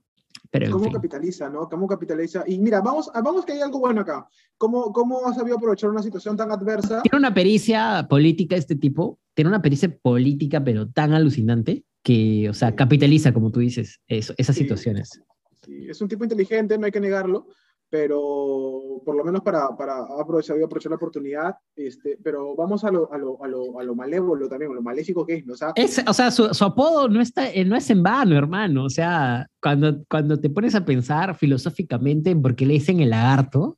Pero 0.50 0.70
¿Cómo 0.70 0.84
fin. 0.84 0.92
capitaliza, 0.92 1.48
no? 1.48 1.68
¿Cómo 1.68 1.86
capitaliza? 1.86 2.44
Y 2.46 2.58
mira, 2.58 2.82
vamos, 2.82 3.10
vamos 3.14 3.46
que 3.46 3.52
hay 3.52 3.60
algo 3.60 3.78
bueno 3.78 4.02
acá. 4.02 4.28
¿Cómo, 4.58 4.92
¿Cómo 4.92 5.26
ha 5.26 5.34
sabido 5.34 5.56
aprovechar 5.56 5.88
una 5.88 6.02
situación 6.02 6.36
tan 6.36 6.52
adversa? 6.52 7.00
Tiene 7.02 7.18
una 7.18 7.32
pericia 7.32 8.06
política 8.08 8.56
este 8.56 8.76
tipo, 8.76 9.18
tiene 9.32 9.48
una 9.48 9.62
pericia 9.62 9.96
política, 10.02 10.62
pero 10.62 10.90
tan 10.90 11.14
alucinante 11.14 11.84
que, 12.02 12.48
o 12.50 12.54
sea, 12.54 12.74
capitaliza, 12.74 13.32
como 13.32 13.50
tú 13.50 13.60
dices, 13.60 14.00
eso, 14.06 14.34
esas 14.36 14.54
sí, 14.54 14.62
situaciones. 14.62 15.22
Sí, 15.64 15.86
es 15.88 16.00
un 16.02 16.08
tipo 16.08 16.24
inteligente, 16.24 16.76
no 16.76 16.84
hay 16.84 16.92
que 16.92 17.00
negarlo, 17.00 17.46
pero 17.92 19.02
por 19.04 19.14
lo 19.14 19.22
menos 19.22 19.42
para, 19.42 19.76
para 19.76 19.98
aprovechar, 20.18 20.56
aprovechar 20.64 20.88
la 20.88 20.96
oportunidad, 20.96 21.54
este, 21.76 22.18
pero 22.24 22.56
vamos 22.56 22.84
a 22.84 22.90
lo, 22.90 23.12
a, 23.12 23.18
lo, 23.18 23.44
a, 23.44 23.46
lo, 23.46 23.78
a 23.78 23.84
lo 23.84 23.94
malévolo 23.94 24.48
también, 24.48 24.70
a 24.70 24.74
lo 24.76 24.80
maléfico 24.80 25.26
que 25.26 25.34
es, 25.34 25.46
¿no? 25.46 25.52
O 25.52 25.56
sea, 25.58 25.72
es, 25.74 26.02
o 26.06 26.14
sea 26.14 26.30
su, 26.30 26.54
su, 26.54 26.64
apodo 26.64 27.06
no, 27.10 27.20
está, 27.20 27.50
eh, 27.50 27.66
no 27.66 27.76
es 27.76 27.90
en 27.90 28.02
vano, 28.02 28.34
hermano, 28.34 28.84
o 28.84 28.88
sea, 28.88 29.46
cuando, 29.60 30.02
cuando 30.08 30.40
te 30.40 30.48
pones 30.48 30.74
a 30.74 30.86
pensar 30.86 31.36
filosóficamente 31.36 32.30
en 32.30 32.40
por 32.40 32.56
qué 32.56 32.64
le 32.64 32.72
dicen 32.72 33.00
el 33.00 33.10
lagarto, 33.10 33.76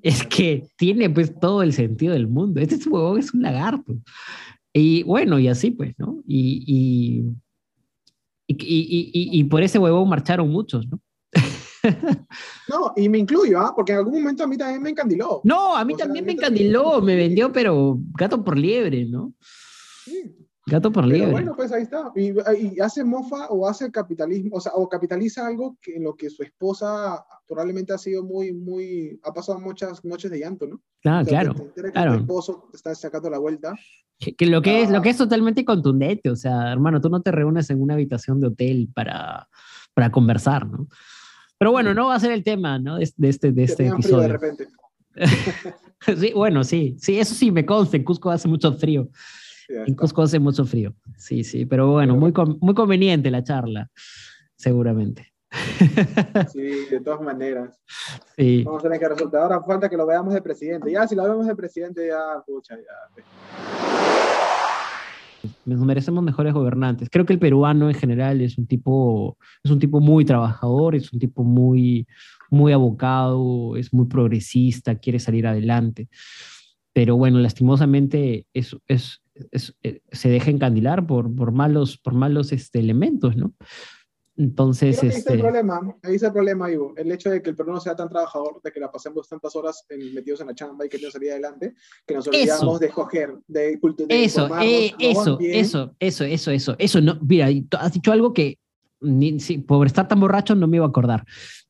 es 0.00 0.24
que 0.24 0.68
tiene 0.76 1.10
pues 1.10 1.36
todo 1.36 1.64
el 1.64 1.72
sentido 1.72 2.12
del 2.12 2.28
mundo, 2.28 2.60
este 2.60 2.88
huevón 2.88 3.18
es 3.18 3.34
un 3.34 3.42
lagarto. 3.42 3.96
Y 4.72 5.02
bueno, 5.02 5.40
y 5.40 5.48
así 5.48 5.72
pues, 5.72 5.98
¿no? 5.98 6.22
Y, 6.24 6.62
y, 6.68 7.24
y, 8.46 8.56
y, 8.56 9.40
y 9.40 9.44
por 9.44 9.64
ese 9.64 9.80
huevón 9.80 10.08
marcharon 10.08 10.48
muchos, 10.48 10.86
¿no? 10.86 11.00
No, 12.68 12.92
y 12.96 13.08
me 13.08 13.18
incluyo, 13.18 13.60
¿ah? 13.60 13.72
porque 13.74 13.92
en 13.92 13.98
algún 13.98 14.20
momento 14.22 14.44
a 14.44 14.46
mí 14.46 14.56
también 14.56 14.82
me 14.82 14.90
encandiló. 14.90 15.40
No, 15.44 15.76
a 15.76 15.84
mí 15.84 15.94
o 15.94 15.96
también 15.96 16.24
sea, 16.24 16.34
me 16.34 16.38
encandiló, 16.38 17.00
me 17.00 17.16
vendió, 17.16 17.52
pero 17.52 17.98
gato 18.18 18.44
por 18.44 18.56
liebre, 18.56 19.06
¿no? 19.06 19.32
Sí. 20.04 20.36
Gato 20.66 20.92
por 20.92 21.04
liebre. 21.04 21.26
Pero 21.26 21.32
bueno, 21.32 21.52
pues 21.56 21.72
ahí 21.72 21.82
está. 21.82 22.12
Y, 22.14 22.30
y, 22.30 22.80
hace 22.80 23.02
mofa 23.02 23.48
o 23.48 23.66
hace 23.66 23.90
capitalismo, 23.90 24.56
o 24.56 24.60
sea, 24.60 24.72
o 24.74 24.88
capitaliza 24.88 25.46
algo 25.46 25.76
que, 25.80 25.96
en 25.96 26.04
lo 26.04 26.14
que 26.14 26.30
su 26.30 26.42
esposa 26.42 27.24
probablemente 27.48 27.92
ha 27.92 27.98
sido 27.98 28.22
muy, 28.22 28.52
muy, 28.52 29.18
ha 29.24 29.32
pasado 29.32 29.58
muchas 29.58 30.04
noches 30.04 30.30
de 30.30 30.38
llanto, 30.38 30.66
¿no? 30.68 30.80
Ah, 31.04 31.22
o 31.22 31.24
sea, 31.24 31.40
claro. 31.40 31.72
Que, 31.74 31.82
claro. 31.90 32.12
Tu 32.12 32.18
esposo 32.20 32.70
está 32.72 32.94
sacando 32.94 33.28
la 33.30 33.38
vuelta. 33.38 33.74
Que, 34.18 34.36
que 34.36 34.46
lo, 34.46 34.62
que 34.62 34.70
ah. 34.70 34.80
es, 34.80 34.90
lo 34.90 35.02
que 35.02 35.10
es 35.10 35.16
totalmente 35.16 35.64
contundente, 35.64 36.30
o 36.30 36.36
sea, 36.36 36.70
hermano, 36.70 37.00
tú 37.00 37.08
no 37.08 37.22
te 37.22 37.32
reúnes 37.32 37.68
en 37.70 37.82
una 37.82 37.94
habitación 37.94 38.40
de 38.40 38.48
hotel 38.48 38.88
para, 38.94 39.48
para 39.94 40.12
conversar, 40.12 40.68
¿no? 40.68 40.86
Pero 41.60 41.72
bueno, 41.72 41.92
no 41.92 42.06
va 42.06 42.14
a 42.14 42.20
ser 42.20 42.32
el 42.32 42.42
tema, 42.42 42.78
¿no? 42.78 42.96
De, 42.96 43.12
de 43.18 43.28
este, 43.28 43.52
de 43.52 43.64
este 43.64 43.86
episodio. 43.86 44.22
de 44.22 44.28
repente. 44.28 44.66
sí, 46.18 46.32
bueno, 46.34 46.64
sí, 46.64 46.96
sí, 46.98 47.20
eso 47.20 47.34
sí 47.34 47.50
me 47.50 47.66
consta, 47.66 47.98
en 47.98 48.04
Cusco 48.04 48.30
hace 48.30 48.48
mucho 48.48 48.72
frío. 48.72 49.10
en 49.68 49.94
Cusco 49.94 50.22
hace 50.22 50.38
mucho 50.38 50.64
frío. 50.64 50.94
Sí, 51.18 51.44
sí, 51.44 51.66
pero 51.66 51.92
bueno, 51.92 52.16
muy, 52.16 52.32
muy 52.62 52.74
conveniente 52.74 53.30
la 53.30 53.44
charla, 53.44 53.90
seguramente. 54.56 55.34
Sí, 56.50 56.86
de 56.90 57.00
todas 57.04 57.20
maneras. 57.20 57.78
Sí. 58.38 58.62
Vamos 58.64 58.80
a 58.80 58.84
tener 58.84 58.98
que 58.98 59.08
resolver. 59.08 59.40
Ahora 59.42 59.62
falta 59.62 59.90
que 59.90 59.98
lo 59.98 60.06
veamos 60.06 60.32
de 60.32 60.40
presidente. 60.40 60.90
Ya, 60.90 61.06
si 61.06 61.14
lo 61.14 61.24
vemos 61.24 61.46
de 61.46 61.54
presidente, 61.54 62.06
ya, 62.06 62.42
pucha, 62.46 62.76
ya. 62.76 64.09
Nos 65.64 65.80
merecemos 65.80 66.22
mejores 66.22 66.52
gobernantes. 66.52 67.08
Creo 67.10 67.24
que 67.24 67.32
el 67.32 67.38
peruano 67.38 67.88
en 67.88 67.94
general 67.94 68.40
es 68.40 68.58
un 68.58 68.66
tipo, 68.66 69.36
es 69.62 69.70
un 69.70 69.78
tipo 69.78 70.00
muy 70.00 70.24
trabajador, 70.24 70.94
es 70.94 71.12
un 71.12 71.18
tipo 71.18 71.44
muy, 71.44 72.06
muy 72.50 72.72
abocado, 72.72 73.76
es 73.76 73.92
muy 73.92 74.06
progresista, 74.06 74.96
quiere 74.96 75.18
salir 75.18 75.46
adelante. 75.46 76.08
Pero 76.92 77.16
bueno, 77.16 77.38
lastimosamente 77.38 78.46
es, 78.52 78.76
es, 78.88 79.22
eh, 79.82 80.00
se 80.10 80.28
deja 80.28 80.50
encandilar 80.50 81.06
por, 81.06 81.34
por 81.34 81.52
malos, 81.52 81.98
por 81.98 82.14
malos 82.14 82.52
este, 82.52 82.80
elementos, 82.80 83.36
¿no? 83.36 83.54
Entonces, 84.40 85.02
ahí 85.02 85.10
este... 85.10 85.34
el 85.34 85.40
problema, 85.40 85.82
ahí 86.02 86.14
está 86.14 86.28
el 86.28 86.32
problema, 86.32 86.70
Ivo. 86.70 86.94
El 86.96 87.12
hecho 87.12 87.28
de 87.28 87.42
que 87.42 87.50
el 87.50 87.56
peruano 87.56 87.78
sea 87.78 87.94
tan 87.94 88.08
trabajador, 88.08 88.62
de 88.64 88.72
que 88.72 88.80
la 88.80 88.90
pasemos 88.90 89.28
tantas 89.28 89.54
horas 89.54 89.84
metidos 90.14 90.40
en 90.40 90.46
la 90.46 90.54
chamba 90.54 90.86
y 90.86 90.88
que 90.88 90.98
no 90.98 91.10
salir 91.10 91.32
adelante, 91.32 91.74
que 92.06 92.14
nos 92.14 92.26
olvidamos 92.26 92.80
de 92.80 92.86
escoger, 92.86 93.34
de 93.46 93.78
cultura. 93.78 94.14
Eso, 94.14 94.48
eh, 94.62 94.94
eso, 94.98 95.36
eso, 95.42 95.94
eso, 96.00 96.24
eso, 96.24 96.50
eso, 96.50 96.76
eso. 96.78 97.00
No, 97.02 97.18
mira, 97.20 97.48
has 97.78 97.92
dicho 97.92 98.12
algo 98.12 98.32
que, 98.32 98.58
ni, 99.02 99.36
por 99.58 99.86
estar 99.86 100.08
tan 100.08 100.20
borracho, 100.20 100.54
no 100.54 100.66
me 100.66 100.78
iba 100.78 100.86
a 100.86 100.88
acordar. 100.88 101.26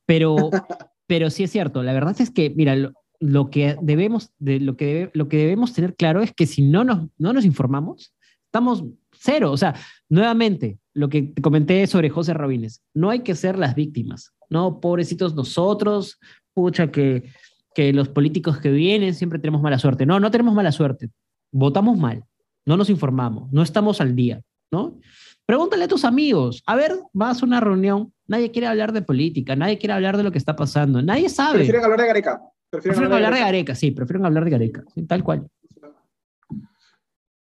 Pero, 0.07 0.37
pero 1.09 1.29
sí 1.31 1.43
es 1.43 1.51
cierto. 1.51 1.83
La 1.83 1.93
verdad 1.93 2.15
es 2.21 2.31
que, 2.31 2.51
mira, 2.51 2.77
lo, 3.19 3.51
que 3.51 3.77
debemos, 3.83 4.31
de, 4.39 4.61
lo, 4.61 4.77
que 4.77 5.11
lo 5.13 5.29
que 5.29 5.39
debemos 5.39 5.73
tener 5.73 5.97
claro 5.97 6.23
es 6.23 6.33
que 6.33 6.47
si 6.47 6.63
no 6.63 6.85
nos, 6.85 7.09
no 7.19 7.33
nos 7.33 7.45
informamos, 7.45 8.15
estamos 8.45 8.85
cero. 9.13 9.51
O 9.51 9.57
sea, 9.57 9.75
nuevamente, 10.09 10.79
lo 10.95 11.09
que 11.09 11.23
te 11.23 11.43
comenté 11.43 11.87
sobre 11.87 12.11
José 12.11 12.35
Rabines, 12.35 12.83
no 12.95 13.11
hay 13.11 13.21
que 13.21 13.35
ser 13.35 13.59
las 13.59 13.75
víctimas, 13.75 14.33
¿no? 14.49 14.81
Pobrecitos 14.81 15.35
nosotros, 15.35 16.19
pucha, 16.55 16.91
que, 16.91 17.31
que 17.75 17.93
los 17.93 18.09
políticos 18.09 18.59
que 18.59 18.71
vienen 18.71 19.15
siempre 19.15 19.39
tenemos 19.39 19.63
mala 19.63 19.79
suerte. 19.79 20.07
No, 20.07 20.21
no 20.21 20.31
tenemos 20.31 20.55
mala 20.55 20.73
suerte. 20.73 21.11
Votamos 21.53 21.99
mal, 21.99 22.25
no 22.67 22.77
nos 22.77 22.91
informamos, 22.91 23.53
no 23.53 23.63
estamos 23.63 24.01
al 24.01 24.15
día, 24.15 24.43
¿no? 24.71 24.99
Pregúntale 25.47 25.85
a 25.85 25.89
tus 25.89 26.05
amigos. 26.05 26.63
A 26.67 26.77
ver, 26.77 26.93
vas 27.13 27.43
a 27.43 27.47
una 27.47 27.61
reunión, 27.61 28.13
nadie 28.27 28.51
quiere 28.51 28.69
hablar 28.69 28.93
de 28.93 29.03
política, 29.03 29.57
nadie 29.57 29.79
quiere 29.79 29.95
hablar 29.95 30.17
de 30.17 30.23
lo 30.23 30.31
que 30.31 30.39
está 30.39 30.55
pasando, 30.55 31.03
nadie 31.03 31.29
sabe. 31.29 31.59
Prefieren 31.59 31.85
hablar 31.85 32.01
de 32.01 32.07
Gareca. 32.07 32.41
Prefieren, 32.71 33.13
hablar, 33.13 33.35
de 33.35 33.41
Gareca, 33.41 33.75
sí, 33.75 33.91
prefieren 33.91 34.25
hablar 34.25 34.45
de 34.45 34.51
Gareca, 34.51 34.85
tal 35.09 35.25
cual. 35.25 35.49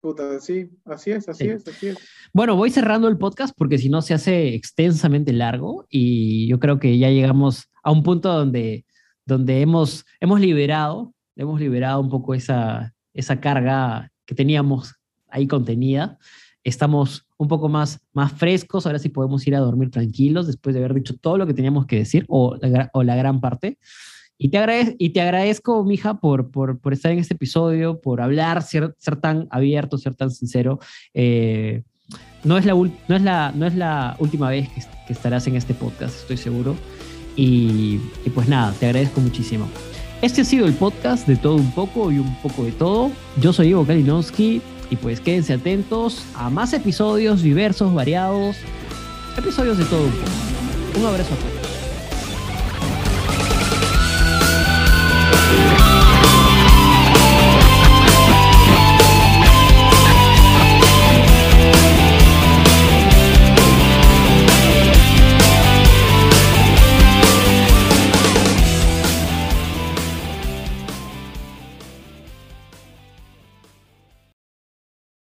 Puta, 0.01 0.39
sí, 0.39 0.67
así 0.85 1.11
es, 1.11 1.29
así 1.29 1.47
es, 1.47 1.67
así 1.67 1.89
es. 1.89 1.97
Bueno, 2.33 2.55
voy 2.55 2.71
cerrando 2.71 3.07
el 3.07 3.19
podcast 3.19 3.53
porque 3.55 3.77
si 3.77 3.87
no 3.87 4.01
se 4.01 4.15
hace 4.15 4.55
extensamente 4.55 5.31
largo 5.31 5.85
y 5.89 6.47
yo 6.47 6.59
creo 6.59 6.79
que 6.79 6.97
ya 6.97 7.11
llegamos 7.11 7.69
a 7.83 7.91
un 7.91 8.01
punto 8.01 8.33
donde, 8.33 8.83
donde 9.27 9.61
hemos, 9.61 10.03
hemos 10.19 10.39
liberado, 10.39 11.13
hemos 11.35 11.59
liberado 11.59 12.01
un 12.01 12.09
poco 12.09 12.33
esa, 12.33 12.95
esa 13.13 13.39
carga 13.39 14.11
que 14.25 14.33
teníamos 14.33 14.95
ahí 15.27 15.45
contenida. 15.45 16.17
Estamos 16.63 17.27
un 17.37 17.47
poco 17.47 17.69
más, 17.69 17.99
más 18.11 18.31
frescos, 18.31 18.87
ahora 18.87 18.97
sí 18.97 19.09
podemos 19.09 19.45
ir 19.45 19.55
a 19.55 19.59
dormir 19.59 19.91
tranquilos 19.91 20.47
después 20.47 20.73
de 20.73 20.79
haber 20.79 20.95
dicho 20.95 21.15
todo 21.15 21.37
lo 21.37 21.45
que 21.45 21.53
teníamos 21.53 21.85
que 21.85 21.97
decir 21.97 22.25
o 22.27 22.57
o 22.93 23.03
la 23.03 23.15
gran 23.15 23.39
parte. 23.39 23.77
Y 24.43 24.49
te, 24.49 24.57
agradezco, 24.57 24.95
y 24.97 25.09
te 25.11 25.21
agradezco, 25.21 25.83
mija, 25.83 26.15
por, 26.15 26.49
por, 26.49 26.79
por 26.79 26.93
estar 26.93 27.11
en 27.11 27.19
este 27.19 27.35
episodio, 27.35 28.01
por 28.01 28.21
hablar, 28.21 28.63
ser, 28.63 28.95
ser 28.97 29.17
tan 29.17 29.47
abierto, 29.51 29.99
ser 29.99 30.15
tan 30.15 30.31
sincero. 30.31 30.79
Eh, 31.13 31.83
no, 32.43 32.57
es 32.57 32.65
la, 32.65 32.73
no, 32.73 33.15
es 33.15 33.21
la, 33.21 33.51
no 33.53 33.67
es 33.67 33.75
la 33.75 34.15
última 34.17 34.49
vez 34.49 34.67
que, 34.69 34.81
que 35.05 35.13
estarás 35.13 35.45
en 35.45 35.57
este 35.57 35.75
podcast, 35.75 36.21
estoy 36.21 36.37
seguro. 36.37 36.75
Y, 37.35 37.99
y, 38.25 38.31
pues 38.33 38.49
nada, 38.49 38.73
te 38.79 38.87
agradezco 38.87 39.21
muchísimo. 39.21 39.67
Este 40.23 40.41
ha 40.41 40.45
sido 40.45 40.65
el 40.65 40.73
podcast 40.73 41.27
de 41.27 41.35
todo 41.35 41.57
un 41.57 41.71
poco 41.73 42.11
y 42.11 42.17
un 42.17 42.35
poco 42.37 42.63
de 42.63 42.71
todo. 42.71 43.11
Yo 43.39 43.53
soy 43.53 43.67
Ivo 43.67 43.85
Kalinowski 43.85 44.59
y 44.89 44.95
pues 44.95 45.21
quédense 45.21 45.53
atentos 45.53 46.25
a 46.33 46.49
más 46.49 46.73
episodios 46.73 47.43
diversos, 47.43 47.93
variados, 47.93 48.55
episodios 49.37 49.77
de 49.77 49.85
todo 49.85 50.03
un 50.03 50.11
poco. 50.11 50.99
Un 50.99 51.05
abrazo 51.05 51.31
a 51.31 51.37
todos. 51.37 51.70